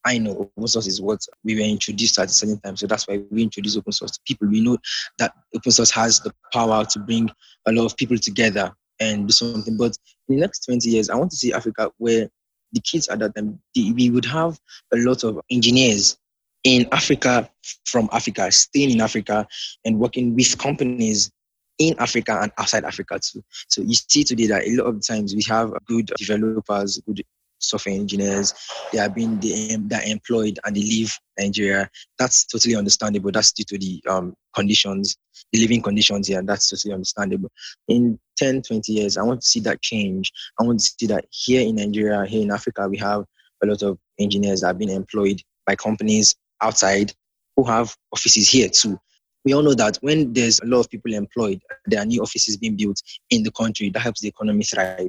I 0.05 0.19
know. 0.19 0.51
Open 0.57 0.69
source 0.69 0.87
is 0.87 1.01
what 1.01 1.21
we 1.45 1.55
were 1.55 1.61
introduced 1.61 2.19
at 2.19 2.31
a 2.31 2.33
certain 2.33 2.59
time. 2.61 2.77
So 2.77 2.87
that's 2.87 3.07
why 3.07 3.23
we 3.31 3.43
introduce 3.43 3.77
open 3.77 3.93
source 3.93 4.13
to 4.13 4.21
people. 4.27 4.49
We 4.49 4.63
know 4.63 4.79
that 5.19 5.35
open 5.55 5.73
source 5.73 5.91
has 5.91 6.21
the 6.21 6.33
power 6.53 6.85
to 6.87 6.99
bring 6.99 7.31
a 7.67 7.73
lot 7.73 7.87
of 7.87 7.97
people 7.97 8.19
together 8.19 8.73
and 8.99 9.29
do 9.29 9.33
something. 9.33 9.77
But 9.77 9.97
in 10.29 10.37
the 10.37 10.41
next 10.41 10.65
20 10.65 10.89
years, 10.89 11.11
I 11.11 11.17
want 11.17 11.31
to 11.33 11.37
see 11.37 11.53
Africa 11.53 11.91
where 11.99 12.29
the 12.73 12.81
kids 12.81 13.09
at 13.09 13.19
that 13.19 13.35
time, 13.35 13.61
we 13.75 14.11
would 14.11 14.25
have 14.25 14.59
a 14.93 14.97
lot 14.97 15.25
of 15.25 15.41
engineers 15.51 16.19
in 16.65 16.87
Africa 16.93 17.49
from 17.85 18.09
Africa, 18.13 18.51
staying 18.53 18.91
in 18.91 19.01
Africa 19.01 19.47
and 19.85 19.99
working 19.99 20.35
with 20.35 20.59
companies 20.59 21.31
in 21.79 21.95
Africa 21.99 22.39
and 22.43 22.53
outside 22.59 22.85
Africa 22.85 23.19
too. 23.19 23.43
So 23.69 23.83
you 23.83 23.95
see 23.95 24.25
today 24.25 24.47
that 24.49 24.67
a 24.67 24.77
lot 24.77 24.87
of 24.87 25.07
times 25.07 25.35
we 25.35 25.43
have 25.49 25.73
good 25.87 26.11
developers, 26.19 27.01
good 27.07 27.23
software 27.59 27.95
engineers, 27.95 28.55
they 28.93 28.99
are 28.99 29.09
being 29.09 29.39
they, 29.41 29.77
they're 29.81 30.07
employed 30.07 30.59
and 30.65 30.77
they 30.77 30.81
leave 30.81 31.17
Nigeria. 31.39 31.89
That's 32.19 32.45
totally 32.45 32.75
understandable. 32.75 33.31
That's 33.33 33.53
due 33.53 33.65
to 33.65 33.79
the 33.79 34.03
um, 34.09 34.35
conditions, 34.55 35.17
the 35.53 35.61
living 35.61 35.83
conditions 35.83 36.29
here, 36.29 36.43
that's 36.43 36.69
totally 36.69 36.93
understandable. 36.93 37.51
In 37.89 38.19
10, 38.37 38.63
20 38.63 38.93
years, 38.93 39.17
I 39.17 39.23
want 39.23 39.41
to 39.43 39.47
see 39.47 39.61
that 39.61 39.81
change. 39.83 40.33
I 40.59 40.65
want 40.65 40.81
to 40.81 40.93
see 40.99 41.07
that 41.07 41.27
here 41.31 41.67
in 41.67 41.77
Nigeria, 41.77 42.25
here 42.27 42.43
in 42.43 42.51
Africa, 42.51 42.89
we 42.89 42.99
have 42.99 43.25
a 43.63 43.67
lot 43.67 43.83
of 43.83 43.99
engineers 44.19 44.61
that 44.63 44.69
have 44.69 44.79
been 44.79 44.91
employed 44.91 45.41
by 45.67 45.77
companies 45.77 46.35
outside 46.63 47.13
who 47.57 47.65
have 47.65 47.95
offices 48.13 48.49
here 48.49 48.69
too. 48.69 48.99
We 49.45 49.55
all 49.55 49.63
know 49.63 49.75
that 49.75 49.99
when 50.03 50.33
there's 50.33 50.61
a 50.61 50.67
lot 50.67 50.81
of 50.81 50.91
people 50.91 51.15
employed, 51.15 51.61
there 51.87 52.01
are 52.01 52.07
new 52.07 52.23
offices 52.23 52.57
being 52.57 52.77
built 52.77 53.01
in 53.31 53.43
the 53.43 53.51
country. 53.51 53.89
That 53.91 54.01
helps 54.01 54.21
the 54.21 54.29
economy 54.29 54.65
thrive. 54.65 55.09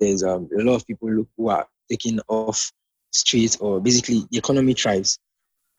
There's 0.00 0.22
um, 0.24 0.48
a 0.58 0.62
lot 0.62 0.74
of 0.74 0.86
people 0.86 1.26
who 1.36 1.48
are 1.48 1.66
taking 1.88 2.18
off 2.28 2.72
streets, 3.12 3.56
or 3.56 3.80
basically 3.80 4.24
the 4.30 4.38
economy 4.38 4.74
thrives, 4.74 5.18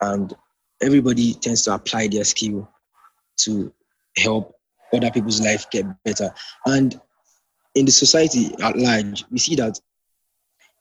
and 0.00 0.34
everybody 0.82 1.34
tends 1.34 1.62
to 1.62 1.74
apply 1.74 2.08
their 2.08 2.24
skill 2.24 2.68
to 3.40 3.72
help 4.16 4.54
other 4.92 5.10
people's 5.10 5.40
life 5.40 5.68
get 5.70 5.84
better. 6.04 6.32
And 6.66 6.98
in 7.74 7.84
the 7.84 7.92
society 7.92 8.54
at 8.62 8.76
large, 8.76 9.24
we 9.30 9.38
see 9.38 9.54
that 9.56 9.78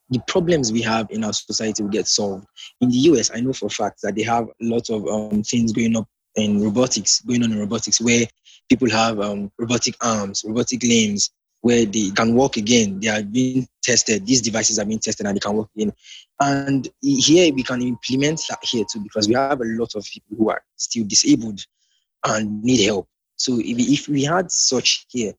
the 0.10 0.20
problems 0.28 0.72
we 0.72 0.82
have 0.82 1.08
in 1.12 1.24
our 1.24 1.34
society 1.34 1.84
will 1.84 1.90
get 1.90 2.08
solved. 2.08 2.46
In 2.82 2.90
the 2.90 2.98
US, 2.98 3.32
I 3.34 3.42
know 3.42 3.54
for 3.54 3.68
a 3.68 3.70
fact 3.70 4.02
that 4.02 4.16
they 4.16 4.24
have 4.24 4.46
a 4.46 4.54
lot 4.62 4.90
of 4.90 5.08
um, 5.08 5.44
things 5.44 5.72
going 5.72 5.96
up 5.96 6.08
in 6.36 6.62
robotics, 6.62 7.22
going 7.22 7.44
on 7.44 7.52
in 7.52 7.60
robotics, 7.60 8.02
where 8.02 8.26
people 8.70 8.90
have 8.90 9.20
um, 9.20 9.52
robotic 9.58 9.96
arms, 10.02 10.44
robotic 10.46 10.84
limbs, 10.84 11.32
where 11.62 11.86
they 11.86 12.10
can 12.12 12.36
walk 12.36 12.58
again. 12.58 13.00
They 13.00 13.10
are 13.10 13.22
being 13.22 13.68
tested. 13.84 14.26
These 14.26 14.42
devices 14.42 14.80
are 14.80 14.86
being 14.86 15.00
tested 15.00 15.26
and 15.26 15.36
they 15.36 15.40
can 15.40 15.56
walk 15.56 15.70
again. 15.76 15.94
And 16.40 16.88
here 17.02 17.54
we 17.54 17.64
can 17.64 17.82
implement 17.82 18.42
that 18.50 18.60
here 18.64 18.86
too, 18.92 19.02
because 19.02 19.28
we 19.28 19.34
have 19.36 19.62
a 19.62 19.66
lot 19.66 19.94
of 19.96 20.06
people 20.06 20.38
who 20.38 20.50
are 20.50 20.62
still 20.78 21.06
disabled 21.06 21.60
and 22.26 22.64
need 22.64 22.86
help. 22.86 23.08
So 23.36 23.60
if 23.60 23.78
we, 23.78 23.84
if 23.84 24.08
we 24.08 24.24
had 24.24 24.52
such 24.52 25.06
here, 25.10 25.34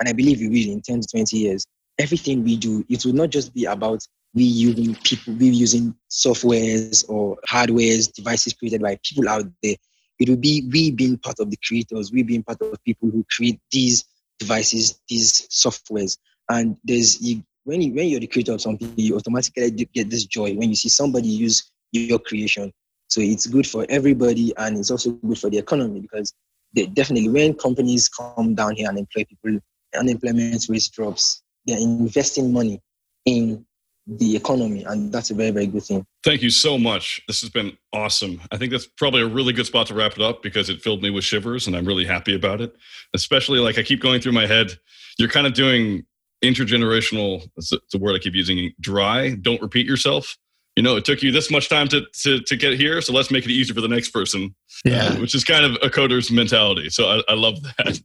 and 0.00 0.08
I 0.08 0.12
believe 0.12 0.40
we 0.40 0.48
will 0.48 0.72
in 0.72 0.82
10 0.82 1.02
to 1.02 1.08
20 1.08 1.36
years, 1.36 1.66
everything 1.98 2.44
we 2.44 2.56
do, 2.56 2.84
it 2.88 3.04
will 3.04 3.14
not 3.14 3.30
just 3.30 3.54
be 3.54 3.64
about 3.64 4.06
we 4.34 4.44
using 4.44 4.94
people, 4.96 5.34
we 5.34 5.48
using 5.48 5.94
softwares 6.10 7.08
or 7.08 7.38
hardwares, 7.48 8.12
devices 8.12 8.52
created 8.52 8.82
by 8.82 8.98
people 9.02 9.28
out 9.28 9.46
there. 9.62 9.76
It 10.18 10.28
will 10.28 10.36
be 10.36 10.68
we 10.72 10.90
being 10.90 11.18
part 11.18 11.40
of 11.40 11.50
the 11.50 11.58
creators, 11.66 12.12
we 12.12 12.22
being 12.22 12.42
part 12.42 12.60
of 12.60 12.82
people 12.84 13.10
who 13.10 13.24
create 13.34 13.60
these 13.70 14.04
devices, 14.38 15.00
these 15.08 15.46
softwares. 15.48 16.18
And 16.48 16.76
there's 16.84 17.20
you, 17.20 17.42
when 17.64 17.82
you 17.82 17.92
when 17.92 18.08
you're 18.08 18.20
the 18.20 18.26
creator 18.26 18.52
of 18.52 18.60
something, 18.60 18.92
you 18.96 19.16
automatically 19.16 19.70
get 19.70 20.10
this 20.10 20.24
joy 20.24 20.54
when 20.54 20.70
you 20.70 20.76
see 20.76 20.88
somebody 20.88 21.28
use 21.28 21.70
your 21.92 22.18
creation. 22.18 22.72
So 23.08 23.20
it's 23.20 23.46
good 23.46 23.66
for 23.66 23.86
everybody, 23.88 24.52
and 24.56 24.78
it's 24.78 24.90
also 24.90 25.12
good 25.12 25.38
for 25.38 25.50
the 25.50 25.58
economy 25.58 26.00
because 26.00 26.32
they, 26.74 26.86
definitely 26.86 27.28
when 27.28 27.54
companies 27.54 28.08
come 28.08 28.54
down 28.54 28.76
here 28.76 28.88
and 28.88 28.98
employ 28.98 29.24
people, 29.24 29.58
unemployment 29.98 30.66
rate 30.68 30.88
drops. 30.92 31.42
They're 31.66 31.78
investing 31.78 32.52
money 32.52 32.80
in 33.24 33.64
the 34.06 34.36
economy, 34.36 34.84
and 34.84 35.12
that's 35.12 35.30
a 35.30 35.34
very 35.34 35.50
very 35.50 35.66
good 35.66 35.82
thing. 35.82 36.06
Thank 36.24 36.42
you 36.42 36.50
so 36.50 36.78
much. 36.78 37.20
This 37.26 37.40
has 37.40 37.50
been 37.50 37.76
awesome. 37.92 38.40
I 38.52 38.56
think 38.56 38.72
that's 38.72 38.86
probably 38.86 39.22
a 39.22 39.26
really 39.26 39.52
good 39.52 39.66
spot 39.66 39.86
to 39.88 39.94
wrap 39.94 40.12
it 40.12 40.22
up 40.22 40.42
because 40.42 40.70
it 40.70 40.82
filled 40.82 41.02
me 41.02 41.10
with 41.10 41.24
shivers, 41.24 41.66
and 41.66 41.76
I'm 41.76 41.86
really 41.86 42.04
happy 42.04 42.34
about 42.34 42.60
it. 42.60 42.74
Especially 43.14 43.58
like 43.58 43.78
I 43.78 43.82
keep 43.82 44.00
going 44.00 44.20
through 44.20 44.32
my 44.32 44.46
head. 44.46 44.78
You're 45.18 45.28
kind 45.28 45.46
of 45.46 45.54
doing 45.54 46.04
intergenerational. 46.44 47.48
It's 47.56 47.72
a 47.72 47.98
word 47.98 48.14
I 48.14 48.18
keep 48.18 48.34
using. 48.34 48.72
Dry. 48.80 49.34
Don't 49.34 49.60
repeat 49.62 49.86
yourself 49.86 50.36
you 50.76 50.82
know, 50.82 50.96
it 50.96 51.06
took 51.06 51.22
you 51.22 51.32
this 51.32 51.50
much 51.50 51.70
time 51.70 51.88
to, 51.88 52.02
to, 52.20 52.38
to 52.40 52.56
get 52.56 52.78
here, 52.78 53.00
so 53.00 53.12
let's 53.14 53.30
make 53.30 53.44
it 53.46 53.50
easier 53.50 53.74
for 53.74 53.80
the 53.80 53.88
next 53.88 54.10
person. 54.10 54.54
Yeah. 54.84 55.06
Uh, 55.06 55.20
which 55.20 55.34
is 55.34 55.42
kind 55.42 55.64
of 55.64 55.78
a 55.82 55.88
coder's 55.88 56.30
mentality. 56.30 56.90
So 56.90 57.08
I, 57.08 57.32
I 57.32 57.34
love 57.34 57.62
that. 57.62 58.00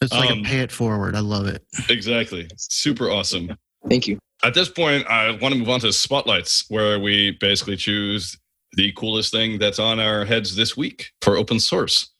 It's 0.00 0.12
like 0.12 0.30
um, 0.30 0.40
a 0.40 0.42
pay 0.42 0.60
it 0.60 0.72
forward. 0.72 1.16
I 1.16 1.20
love 1.20 1.46
it. 1.46 1.64
Exactly. 1.88 2.48
Super 2.56 3.10
awesome. 3.10 3.56
Thank 3.88 4.06
you. 4.06 4.18
At 4.44 4.54
this 4.54 4.68
point, 4.68 5.06
I 5.06 5.30
want 5.30 5.54
to 5.54 5.58
move 5.58 5.68
on 5.68 5.80
to 5.80 5.92
spotlights, 5.92 6.64
where 6.68 6.98
we 6.98 7.30
basically 7.40 7.76
choose 7.76 8.36
the 8.72 8.92
coolest 8.92 9.30
thing 9.32 9.58
that's 9.58 9.78
on 9.78 10.00
our 10.00 10.24
heads 10.24 10.56
this 10.56 10.76
week 10.76 11.12
for 11.20 11.36
open 11.36 11.60
source. 11.60 12.10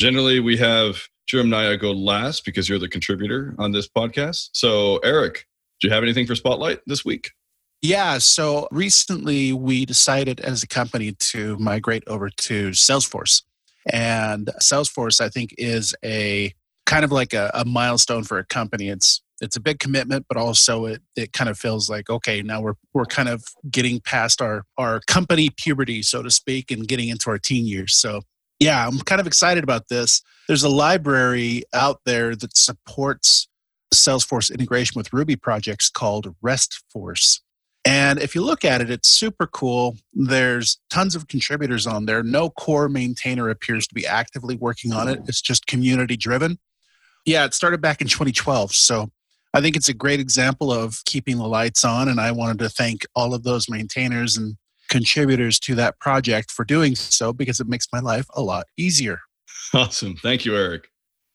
Generally, 0.00 0.40
we 0.40 0.56
have 0.56 1.08
Jeremiah 1.28 1.76
go 1.76 1.92
last 1.92 2.44
because 2.44 2.68
you're 2.68 2.78
the 2.78 2.88
contributor 2.88 3.54
on 3.58 3.72
this 3.72 3.88
podcast. 3.88 4.48
So, 4.54 4.96
Eric, 4.98 5.46
do 5.80 5.86
you 5.86 5.94
have 5.94 6.02
anything 6.02 6.26
for 6.26 6.34
Spotlight 6.34 6.80
this 6.86 7.04
week? 7.04 7.30
Yeah, 7.80 8.18
so 8.18 8.66
recently 8.72 9.52
we 9.52 9.86
decided 9.86 10.40
as 10.40 10.64
a 10.64 10.66
company 10.66 11.12
to 11.12 11.56
migrate 11.58 12.02
over 12.08 12.28
to 12.28 12.70
Salesforce. 12.70 13.42
And 13.86 14.50
Salesforce, 14.60 15.20
I 15.20 15.28
think, 15.28 15.54
is 15.58 15.94
a 16.04 16.52
kind 16.86 17.04
of 17.04 17.12
like 17.12 17.34
a, 17.34 17.50
a, 17.54 17.64
milestone 17.64 18.24
for 18.24 18.38
a 18.38 18.44
company. 18.44 18.88
It's 18.88 19.22
it's 19.40 19.56
a 19.56 19.60
big 19.60 19.78
commitment, 19.78 20.26
but 20.28 20.36
also 20.36 20.86
it 20.86 21.02
it 21.16 21.32
kind 21.32 21.50
of 21.50 21.58
feels 21.58 21.88
like 21.88 22.10
okay, 22.10 22.42
now 22.42 22.60
we're 22.60 22.74
we're 22.92 23.04
kind 23.04 23.28
of 23.28 23.44
getting 23.70 24.00
past 24.00 24.40
our 24.40 24.64
our 24.76 25.00
company 25.06 25.50
puberty, 25.50 26.02
so 26.02 26.22
to 26.22 26.30
speak, 26.30 26.70
and 26.70 26.88
getting 26.88 27.08
into 27.08 27.30
our 27.30 27.38
teen 27.38 27.66
years. 27.66 27.94
So 27.94 28.22
yeah, 28.58 28.86
I'm 28.86 28.98
kind 29.00 29.20
of 29.20 29.26
excited 29.26 29.62
about 29.62 29.88
this. 29.88 30.22
There's 30.48 30.64
a 30.64 30.68
library 30.68 31.62
out 31.72 32.00
there 32.04 32.34
that 32.34 32.56
supports 32.56 33.48
Salesforce 33.94 34.52
integration 34.52 34.98
with 34.98 35.12
Ruby 35.12 35.36
projects 35.36 35.88
called 35.88 36.34
RESTforce. 36.44 37.40
And 37.84 38.18
if 38.18 38.34
you 38.34 38.42
look 38.42 38.64
at 38.64 38.80
it, 38.80 38.90
it's 38.90 39.10
super 39.10 39.46
cool. 39.46 39.96
There's 40.12 40.78
tons 40.90 41.14
of 41.14 41.28
contributors 41.28 41.86
on 41.86 42.06
there. 42.06 42.22
No 42.22 42.50
core 42.50 42.88
maintainer 42.88 43.48
appears 43.48 43.86
to 43.86 43.94
be 43.94 44.06
actively 44.06 44.56
working 44.56 44.92
on 44.92 45.08
it. 45.08 45.20
It's 45.26 45.40
just 45.40 45.66
community 45.66 46.16
driven. 46.16 46.58
Yeah, 47.24 47.44
it 47.44 47.54
started 47.54 47.80
back 47.80 48.00
in 48.00 48.08
2012. 48.08 48.72
So 48.72 49.10
I 49.54 49.60
think 49.60 49.76
it's 49.76 49.88
a 49.88 49.94
great 49.94 50.20
example 50.20 50.72
of 50.72 51.04
keeping 51.04 51.38
the 51.38 51.46
lights 51.46 51.84
on. 51.84 52.08
And 52.08 52.20
I 52.20 52.32
wanted 52.32 52.58
to 52.60 52.68
thank 52.68 53.06
all 53.14 53.34
of 53.34 53.44
those 53.44 53.68
maintainers 53.68 54.36
and 54.36 54.56
contributors 54.88 55.58
to 55.60 55.74
that 55.76 55.98
project 56.00 56.50
for 56.50 56.64
doing 56.64 56.94
so 56.94 57.32
because 57.32 57.60
it 57.60 57.68
makes 57.68 57.86
my 57.92 58.00
life 58.00 58.26
a 58.34 58.42
lot 58.42 58.66
easier. 58.76 59.20
Awesome. 59.74 60.16
Thank 60.16 60.44
you, 60.44 60.56
Eric. 60.56 60.88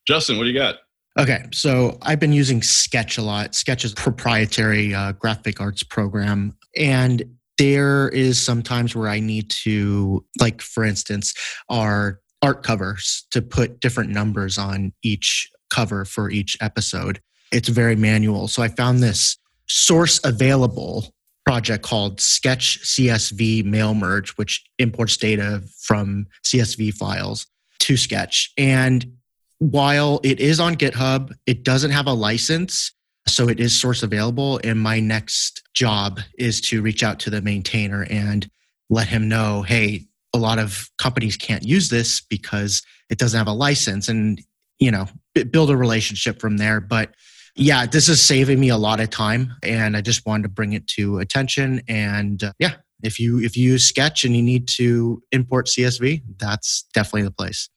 Justin, 0.07 0.37
what 0.37 0.43
do 0.43 0.49
you 0.49 0.57
got? 0.57 0.77
Okay, 1.19 1.45
so 1.53 1.99
I've 2.01 2.19
been 2.19 2.33
using 2.33 2.63
Sketch 2.63 3.19
a 3.19 3.21
lot. 3.21 3.53
Sketch 3.53 3.85
is 3.85 3.93
proprietary 3.93 4.95
uh, 4.95 5.11
graphic 5.11 5.61
arts 5.61 5.83
program, 5.83 6.57
and 6.75 7.23
there 7.59 8.09
is 8.09 8.43
sometimes 8.43 8.95
where 8.95 9.09
I 9.09 9.19
need 9.19 9.51
to, 9.63 10.25
like 10.39 10.61
for 10.61 10.83
instance, 10.83 11.35
our 11.69 12.19
art 12.41 12.63
covers 12.63 13.27
to 13.29 13.43
put 13.43 13.79
different 13.79 14.09
numbers 14.09 14.57
on 14.57 14.91
each 15.03 15.51
cover 15.69 16.03
for 16.03 16.31
each 16.31 16.57
episode. 16.61 17.21
It's 17.53 17.69
very 17.69 17.95
manual. 17.95 18.47
So 18.47 18.63
I 18.63 18.67
found 18.67 18.99
this 18.99 19.37
source 19.67 20.19
available 20.23 21.13
project 21.45 21.83
called 21.83 22.19
Sketch 22.21 22.79
CSV 22.83 23.65
Mail 23.65 23.93
Merge, 23.93 24.31
which 24.31 24.63
imports 24.79 25.17
data 25.17 25.61
from 25.81 26.27
CSV 26.45 26.93
files 26.93 27.47
to 27.79 27.97
Sketch. 27.97 28.51
And 28.57 29.17
while 29.59 30.19
it 30.23 30.39
is 30.39 30.59
on 30.59 30.75
GitHub, 30.75 31.31
it 31.45 31.63
doesn't 31.63 31.91
have 31.91 32.07
a 32.07 32.13
license. 32.13 32.91
So 33.27 33.47
it 33.49 33.59
is 33.59 33.79
source 33.79 34.03
available. 34.03 34.59
And 34.63 34.79
my 34.79 34.99
next 34.99 35.63
job 35.73 36.19
is 36.37 36.59
to 36.61 36.81
reach 36.81 37.03
out 37.03 37.19
to 37.19 37.29
the 37.29 37.41
maintainer 37.41 38.05
and 38.09 38.49
let 38.89 39.07
him 39.07 39.29
know 39.29 39.61
hey, 39.61 40.05
a 40.33 40.37
lot 40.37 40.59
of 40.59 40.89
companies 40.97 41.37
can't 41.37 41.63
use 41.63 41.89
this 41.89 42.21
because 42.21 42.81
it 43.09 43.17
doesn't 43.17 43.37
have 43.37 43.47
a 43.47 43.53
license 43.53 44.07
and, 44.07 44.41
you 44.79 44.91
know, 44.91 45.07
build 45.51 45.69
a 45.69 45.77
relationship 45.77 46.39
from 46.39 46.57
there. 46.57 46.81
But 46.81 47.13
yeah, 47.55 47.85
this 47.85 48.09
is 48.09 48.25
saving 48.25 48.59
me 48.59 48.69
a 48.69 48.77
lot 48.77 48.99
of 48.99 49.09
time 49.09 49.53
and 49.61 49.95
I 49.95 50.01
just 50.01 50.25
wanted 50.25 50.43
to 50.43 50.49
bring 50.49 50.73
it 50.73 50.87
to 50.87 51.19
attention. 51.19 51.81
And 51.87 52.43
uh, 52.43 52.53
yeah, 52.59 52.75
if 53.03 53.19
you 53.19 53.39
if 53.39 53.55
you 53.55 53.71
use 53.71 53.87
Sketch 53.87 54.23
and 54.23 54.35
you 54.35 54.41
need 54.41 54.67
to 54.69 55.21
import 55.31 55.67
CSV, 55.67 56.23
that's 56.37 56.85
definitely 56.93 57.23
the 57.23 57.31
place. 57.31 57.69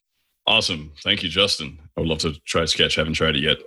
Awesome. 0.46 0.92
Thank 1.02 1.22
you, 1.22 1.28
Justin. 1.28 1.78
I 1.96 2.00
would 2.00 2.08
love 2.08 2.18
to 2.18 2.34
try 2.46 2.64
Sketch. 2.64 2.96
I 2.96 3.00
haven't 3.00 3.14
tried 3.14 3.36
it 3.36 3.42
yet. 3.42 3.58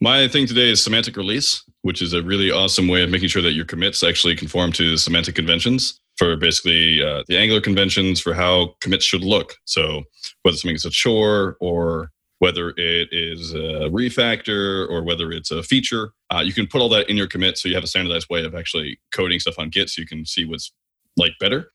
My 0.00 0.28
thing 0.28 0.46
today 0.46 0.70
is 0.70 0.82
semantic 0.82 1.16
release, 1.16 1.64
which 1.82 2.00
is 2.00 2.12
a 2.12 2.22
really 2.22 2.52
awesome 2.52 2.86
way 2.86 3.02
of 3.02 3.10
making 3.10 3.28
sure 3.28 3.42
that 3.42 3.54
your 3.54 3.64
commits 3.64 4.04
actually 4.04 4.36
conform 4.36 4.70
to 4.72 4.96
semantic 4.96 5.34
conventions 5.34 6.00
for 6.16 6.36
basically 6.36 7.02
uh, 7.02 7.24
the 7.26 7.36
Angular 7.36 7.60
conventions 7.60 8.20
for 8.20 8.32
how 8.32 8.74
commits 8.80 9.04
should 9.04 9.24
look. 9.24 9.56
So 9.64 10.04
whether 10.42 10.56
something 10.56 10.76
is 10.76 10.84
a 10.84 10.90
chore 10.90 11.56
or 11.60 12.10
whether 12.38 12.70
it 12.76 13.08
is 13.10 13.52
a 13.52 13.88
refactor 13.90 14.88
or 14.88 15.02
whether 15.02 15.32
it's 15.32 15.50
a 15.50 15.62
feature, 15.62 16.12
uh, 16.32 16.40
you 16.44 16.52
can 16.52 16.66
put 16.66 16.80
all 16.80 16.88
that 16.88 17.08
in 17.10 17.16
your 17.16 17.26
commit 17.26 17.58
so 17.58 17.68
you 17.68 17.74
have 17.74 17.84
a 17.84 17.88
standardized 17.88 18.28
way 18.30 18.44
of 18.44 18.54
actually 18.54 18.98
coding 19.12 19.40
stuff 19.40 19.58
on 19.58 19.70
Git 19.70 19.90
so 19.90 20.00
you 20.00 20.06
can 20.06 20.24
see 20.24 20.44
what's 20.44 20.72
like 21.16 21.32
better. 21.40 21.72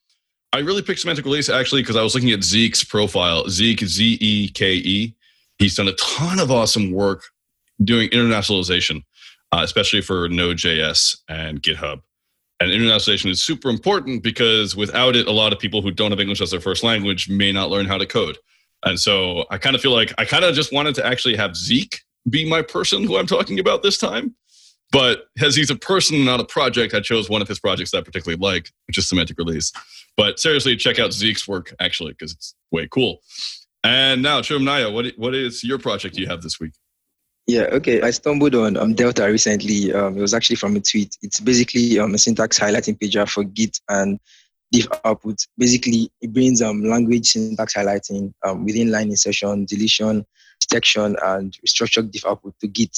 I 0.53 0.59
really 0.59 0.81
picked 0.81 0.99
semantic 0.99 1.25
release 1.25 1.49
actually 1.49 1.81
because 1.81 1.95
I 1.95 2.03
was 2.03 2.13
looking 2.13 2.31
at 2.31 2.43
Zeke's 2.43 2.83
profile. 2.83 3.49
Zeke, 3.49 3.81
Z 3.81 4.17
E 4.21 4.49
K 4.49 4.75
E. 4.75 5.15
He's 5.57 5.75
done 5.75 5.87
a 5.87 5.93
ton 5.93 6.39
of 6.39 6.51
awesome 6.51 6.91
work 6.91 7.23
doing 7.83 8.09
internationalization, 8.09 9.03
uh, 9.51 9.61
especially 9.63 10.01
for 10.01 10.29
Node.js 10.29 11.17
and 11.27 11.61
GitHub. 11.61 12.01
And 12.59 12.71
internationalization 12.71 13.29
is 13.29 13.43
super 13.43 13.69
important 13.69 14.23
because 14.23 14.75
without 14.75 15.15
it, 15.15 15.27
a 15.27 15.31
lot 15.31 15.51
of 15.51 15.59
people 15.59 15.81
who 15.81 15.91
don't 15.91 16.11
have 16.11 16.19
English 16.19 16.39
as 16.39 16.51
their 16.51 16.61
first 16.61 16.83
language 16.83 17.29
may 17.29 17.51
not 17.51 17.69
learn 17.69 17.85
how 17.85 17.97
to 17.97 18.05
code. 18.05 18.37
And 18.85 18.99
so 18.99 19.45
I 19.49 19.57
kind 19.57 19.75
of 19.75 19.81
feel 19.81 19.93
like 19.93 20.13
I 20.17 20.25
kind 20.25 20.43
of 20.43 20.55
just 20.55 20.73
wanted 20.73 20.95
to 20.95 21.05
actually 21.05 21.35
have 21.35 21.55
Zeke 21.55 22.01
be 22.29 22.47
my 22.47 22.61
person 22.61 23.03
who 23.03 23.17
I'm 23.17 23.27
talking 23.27 23.59
about 23.59 23.83
this 23.83 23.97
time. 23.97 24.35
But 24.91 25.25
as 25.41 25.55
he's 25.55 25.71
a 25.71 25.75
person, 25.75 26.23
not 26.23 26.39
a 26.39 26.45
project, 26.45 26.93
I 26.93 26.99
chose 26.99 27.29
one 27.29 27.41
of 27.41 27.47
his 27.47 27.59
projects 27.59 27.91
that 27.91 27.97
I 27.97 28.01
particularly 28.01 28.39
like, 28.39 28.69
which 28.87 28.97
is 28.97 29.09
Semantic 29.09 29.37
Release. 29.39 29.71
But 30.15 30.39
seriously, 30.39 30.75
check 30.75 30.99
out 30.99 31.13
Zeke's 31.13 31.47
work 31.47 31.73
actually 31.79 32.11
because 32.11 32.31
it's 32.31 32.53
way 32.71 32.87
cool. 32.91 33.21
And 33.83 34.21
now, 34.21 34.41
Naya, 34.41 34.91
what 34.91 35.07
what 35.17 35.33
is 35.33 35.63
your 35.63 35.79
project 35.79 36.17
you 36.17 36.27
have 36.27 36.41
this 36.41 36.59
week? 36.59 36.73
Yeah, 37.47 37.63
okay. 37.73 38.01
I 38.01 38.11
stumbled 38.11 38.55
on 38.55 38.77
um, 38.77 38.93
Delta 38.93 39.25
recently. 39.25 39.91
Um, 39.91 40.17
it 40.17 40.21
was 40.21 40.33
actually 40.33 40.55
from 40.55 40.75
a 40.77 40.79
tweet. 40.79 41.17
It's 41.21 41.39
basically 41.41 41.99
um, 41.99 42.13
a 42.13 42.17
syntax 42.17 42.57
highlighting 42.57 42.97
pager 42.97 43.27
for 43.27 43.43
Git 43.43 43.79
and 43.89 44.19
diff 44.73 44.87
output. 45.05 45.45
Basically, 45.57 46.11
it 46.21 46.33
brings 46.33 46.61
um, 46.61 46.83
language 46.83 47.27
syntax 47.27 47.75
highlighting 47.75 48.33
um, 48.43 48.65
within 48.65 48.91
line 48.91 49.09
insertion, 49.09 49.65
deletion, 49.65 50.25
detection, 50.59 51.15
and 51.23 51.55
structured 51.65 52.11
diff 52.11 52.25
output 52.25 52.55
to 52.59 52.67
Git 52.67 52.97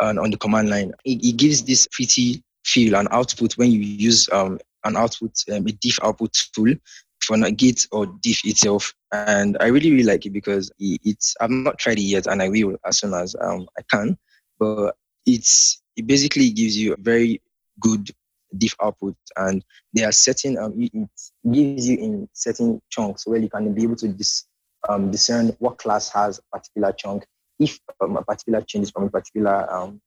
and 0.00 0.18
on 0.18 0.30
the 0.30 0.38
command 0.38 0.70
line. 0.70 0.92
It, 1.04 1.24
it 1.24 1.36
gives 1.36 1.62
this 1.62 1.86
pretty 1.92 2.42
feel 2.64 2.96
and 2.96 3.08
output 3.10 3.56
when 3.58 3.70
you 3.70 3.80
use 3.80 4.28
um, 4.32 4.58
an 4.84 4.96
output, 4.96 5.32
um, 5.52 5.66
a 5.66 5.72
diff 5.72 5.98
output 6.02 6.32
tool 6.54 6.74
for 7.20 7.36
not 7.36 7.56
Git 7.56 7.86
or 7.92 8.06
diff 8.22 8.40
itself. 8.44 8.92
And 9.12 9.56
I 9.60 9.66
really, 9.66 9.90
really 9.90 10.04
like 10.04 10.24
it 10.26 10.32
because 10.32 10.72
it's, 10.78 11.36
I've 11.40 11.50
not 11.50 11.78
tried 11.78 11.98
it 11.98 12.02
yet 12.02 12.26
and 12.26 12.42
I 12.42 12.48
will 12.48 12.76
as 12.86 12.98
soon 12.98 13.14
as 13.14 13.36
um, 13.40 13.68
I 13.78 13.82
can. 13.90 14.16
But 14.58 14.96
it's, 15.26 15.82
it 15.96 16.06
basically 16.06 16.50
gives 16.50 16.76
you 16.76 16.94
a 16.94 17.00
very 17.00 17.42
good 17.80 18.10
diff 18.58 18.74
output 18.82 19.16
and 19.36 19.64
they 19.94 20.04
are 20.04 20.12
certain 20.12 20.58
um, 20.58 20.74
it 20.76 20.92
gives 21.50 21.88
you 21.88 21.98
in 21.98 22.28
certain 22.32 22.80
chunks 22.90 23.26
where 23.26 23.38
you 23.38 23.48
can 23.48 23.72
be 23.74 23.82
able 23.82 23.96
to 23.96 24.08
dis, 24.08 24.44
um, 24.88 25.10
discern 25.10 25.48
what 25.58 25.78
class 25.78 26.08
has 26.10 26.38
a 26.38 26.58
particular 26.58 26.92
chunk. 26.92 27.24
If 27.58 27.78
um, 28.00 28.16
a 28.16 28.22
particular 28.22 28.60
change 28.62 28.84
is 28.84 28.90
from 28.90 29.04
a 29.04 29.10
particular 29.10 29.72
um, 29.72 30.00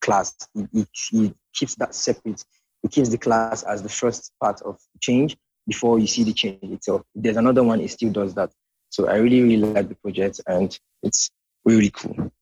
class, 0.00 0.34
it, 0.54 0.68
it, 0.72 0.88
it 1.12 1.34
keeps 1.52 1.74
that 1.76 1.94
separate 1.94 2.44
it 2.82 2.92
keeps 2.92 3.08
the 3.08 3.18
class 3.18 3.62
as 3.64 3.82
the 3.82 3.88
first 3.88 4.32
part 4.40 4.62
of 4.62 4.78
change 5.00 5.36
before 5.66 5.98
you 5.98 6.06
see 6.06 6.24
the 6.24 6.32
change 6.32 6.58
itself. 6.62 7.02
There's 7.14 7.36
another 7.36 7.62
one, 7.62 7.80
it 7.80 7.90
still 7.90 8.10
does 8.10 8.34
that. 8.34 8.50
So 8.90 9.08
I 9.08 9.16
really, 9.16 9.42
really 9.42 9.56
like 9.56 9.88
the 9.88 9.96
project 9.96 10.40
and 10.46 10.78
it's 11.02 11.30
really 11.64 11.90
cool. 11.90 12.32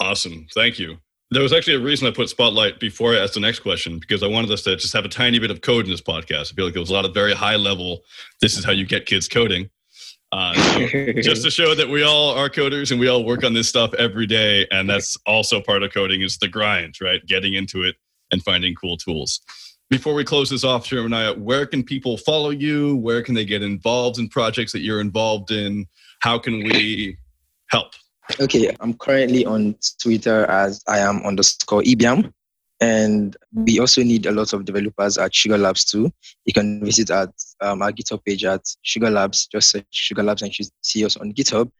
Awesome. 0.00 0.46
Thank 0.54 0.78
you. 0.78 0.98
There 1.32 1.42
was 1.42 1.52
actually 1.52 1.76
a 1.76 1.80
reason 1.80 2.08
I 2.08 2.10
put 2.10 2.28
Spotlight 2.28 2.80
before 2.80 3.14
I 3.14 3.18
asked 3.18 3.34
the 3.34 3.40
next 3.40 3.60
question 3.60 3.98
because 4.00 4.24
I 4.24 4.26
wanted 4.26 4.50
us 4.50 4.62
to 4.62 4.74
just 4.74 4.92
have 4.94 5.04
a 5.04 5.08
tiny 5.08 5.38
bit 5.38 5.52
of 5.52 5.60
code 5.60 5.84
in 5.84 5.90
this 5.90 6.00
podcast. 6.00 6.52
I 6.52 6.56
feel 6.56 6.64
like 6.64 6.74
it 6.74 6.80
was 6.80 6.90
a 6.90 6.92
lot 6.92 7.04
of 7.04 7.14
very 7.14 7.34
high 7.34 7.54
level, 7.54 8.00
this 8.40 8.58
is 8.58 8.64
how 8.64 8.72
you 8.72 8.84
get 8.84 9.06
kids 9.06 9.28
coding. 9.28 9.70
Uh, 10.32 10.54
so 10.54 10.80
just 11.22 11.42
to 11.42 11.50
show 11.50 11.74
that 11.74 11.88
we 11.88 12.02
all 12.02 12.30
are 12.30 12.48
coders 12.48 12.90
and 12.90 12.98
we 12.98 13.08
all 13.08 13.24
work 13.24 13.44
on 13.44 13.52
this 13.52 13.68
stuff 13.68 13.94
every 13.94 14.26
day. 14.26 14.66
And 14.70 14.88
that's 14.90 15.16
also 15.26 15.60
part 15.60 15.82
of 15.82 15.92
coding 15.92 16.22
is 16.22 16.36
the 16.38 16.48
grind, 16.48 16.96
right? 17.00 17.24
Getting 17.26 17.54
into 17.54 17.82
it 17.82 17.96
and 18.32 18.42
finding 18.42 18.74
cool 18.74 18.96
tools. 18.96 19.40
Before 19.88 20.14
we 20.14 20.24
close 20.24 20.50
this 20.50 20.62
off, 20.62 20.86
Jeremiah, 20.86 21.34
where 21.34 21.66
can 21.66 21.82
people 21.82 22.16
follow 22.16 22.50
you? 22.50 22.96
Where 22.96 23.22
can 23.22 23.34
they 23.34 23.44
get 23.44 23.62
involved 23.62 24.18
in 24.18 24.28
projects 24.28 24.72
that 24.72 24.80
you're 24.80 25.00
involved 25.00 25.50
in? 25.50 25.86
How 26.20 26.38
can 26.38 26.62
we 26.62 27.18
help? 27.70 27.94
Okay, 28.38 28.74
I'm 28.80 28.94
currently 28.94 29.44
on 29.44 29.74
Twitter 30.00 30.44
as 30.46 30.82
I 30.86 30.98
am 30.98 31.22
underscore 31.24 31.82
Ibiam. 31.82 32.32
And 32.82 33.36
we 33.52 33.78
also 33.78 34.02
need 34.02 34.24
a 34.24 34.32
lot 34.32 34.54
of 34.54 34.64
developers 34.64 35.18
at 35.18 35.34
Sugar 35.34 35.58
Labs 35.58 35.84
too. 35.84 36.10
You 36.46 36.52
can 36.54 36.82
visit 36.82 37.10
at 37.10 37.30
um, 37.60 37.82
our 37.82 37.92
GitHub 37.92 38.24
page 38.24 38.44
at 38.44 38.62
Sugar 38.82 39.10
Labs. 39.10 39.46
Just 39.46 39.70
search 39.70 39.84
Sugar 39.90 40.22
Labs 40.22 40.40
and 40.42 40.52
see 40.80 41.04
us 41.04 41.16
on 41.18 41.34
GitHub. 41.34 41.70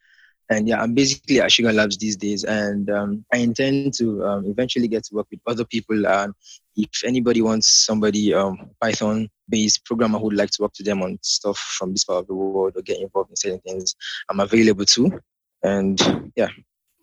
And 0.51 0.68
yeah, 0.68 0.82
I'm 0.82 0.94
basically 0.94 1.40
at 1.40 1.53
Sugar 1.53 1.72
Labs 1.72 1.96
these 1.96 2.16
days, 2.16 2.42
and 2.42 2.90
um, 2.90 3.24
I 3.32 3.36
intend 3.36 3.94
to 3.94 4.24
um, 4.26 4.46
eventually 4.46 4.88
get 4.88 5.05
to 5.05 5.14
work 5.14 5.28
with 5.30 5.38
other 5.46 5.64
people. 5.64 6.05
And 6.09 6.34
if 6.76 7.05
anybody 7.05 7.40
wants 7.40 7.68
somebody 7.68 8.34
um, 8.34 8.70
Python-based 8.80 9.84
programmer 9.84 10.18
who 10.18 10.24
would 10.24 10.36
like 10.36 10.51
to 10.51 10.62
work 10.62 10.72
to 10.74 10.82
them 10.82 11.03
on 11.03 11.20
stuff 11.22 11.57
from 11.57 11.92
this 11.92 12.05
part 12.05 12.18
of 12.18 12.26
the 12.26 12.34
world 12.34 12.72
or 12.74 12.82
get 12.82 12.98
involved 13.01 13.30
in 13.30 13.36
certain 13.36 13.61
things, 13.61 13.94
I'm 14.28 14.40
available 14.40 14.84
too. 14.84 15.20
And 15.62 16.32
yeah. 16.36 16.48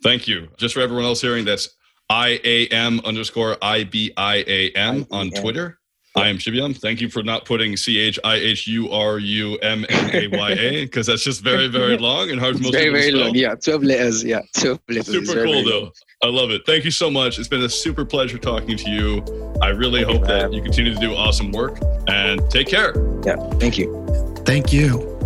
Thank 0.04 0.28
you. 0.28 0.48
Just 0.58 0.74
for 0.74 0.82
everyone 0.82 1.06
else 1.06 1.22
hearing, 1.22 1.46
that's 1.46 1.70
I 2.10 2.40
A 2.44 2.68
M 2.68 3.02
underscore 3.04 3.58
I 3.62 3.84
B 3.84 4.12
I 4.18 4.44
A 4.48 4.72
M 4.72 5.06
on 5.12 5.32
Twitter. 5.32 5.80
I 6.16 6.30
am 6.30 6.38
Shibiam. 6.38 6.76
Thank 6.76 7.00
you 7.00 7.10
for 7.10 7.22
not 7.22 7.46
putting 7.46 7.78
C 7.78 8.00
H 8.00 8.18
I 8.24 8.36
H 8.36 8.66
U 8.68 8.90
R 8.90 9.20
U 9.20 9.58
M 9.58 9.86
N 9.88 10.16
A 10.16 10.28
Y 10.28 10.52
A 10.52 10.86
because 10.86 11.06
that's 11.06 11.24
just 11.24 11.42
very, 11.42 11.68
very 11.68 11.98
long 12.10 12.32
and 12.32 12.40
hard 12.40 12.58
for 12.58 12.64
most 12.64 12.74
very, 12.74 12.86
people 12.86 13.00
very 13.00 13.12
to 13.12 13.18
spell. 13.18 13.26
long. 13.28 13.36
Yeah, 13.36 13.56
12 13.56 13.84
letters. 13.84 14.24
Yeah, 14.24 14.42
12 14.58 14.80
letters. 14.90 15.06
Super 15.06 15.26
Very, 15.34 15.46
cool, 15.46 15.64
very 15.64 15.66
though. 15.66 15.92
I 16.24 16.28
love 16.28 16.50
it. 16.50 16.64
Thank 16.66 16.86
you 16.86 16.92
so 16.92 17.12
much. 17.12 17.38
It's 17.38 17.48
been 17.48 17.62
a 17.62 17.70
super 17.70 18.04
pleasure 18.04 18.40
talking 18.40 18.78
to 18.78 18.90
you. 18.90 19.24
I 19.62 19.70
really 19.70 20.04
hope 20.04 20.26
that 20.26 20.52
you 20.52 20.62
continue 20.64 20.94
to 20.94 21.00
do 21.00 21.14
awesome 21.14 21.52
work 21.52 21.78
and 22.08 22.42
take 22.50 22.68
care. 22.68 22.96
Yeah, 23.24 23.36
thank 23.60 23.78
you. 23.78 24.06
Thank 24.44 24.74
you. 24.74 25.17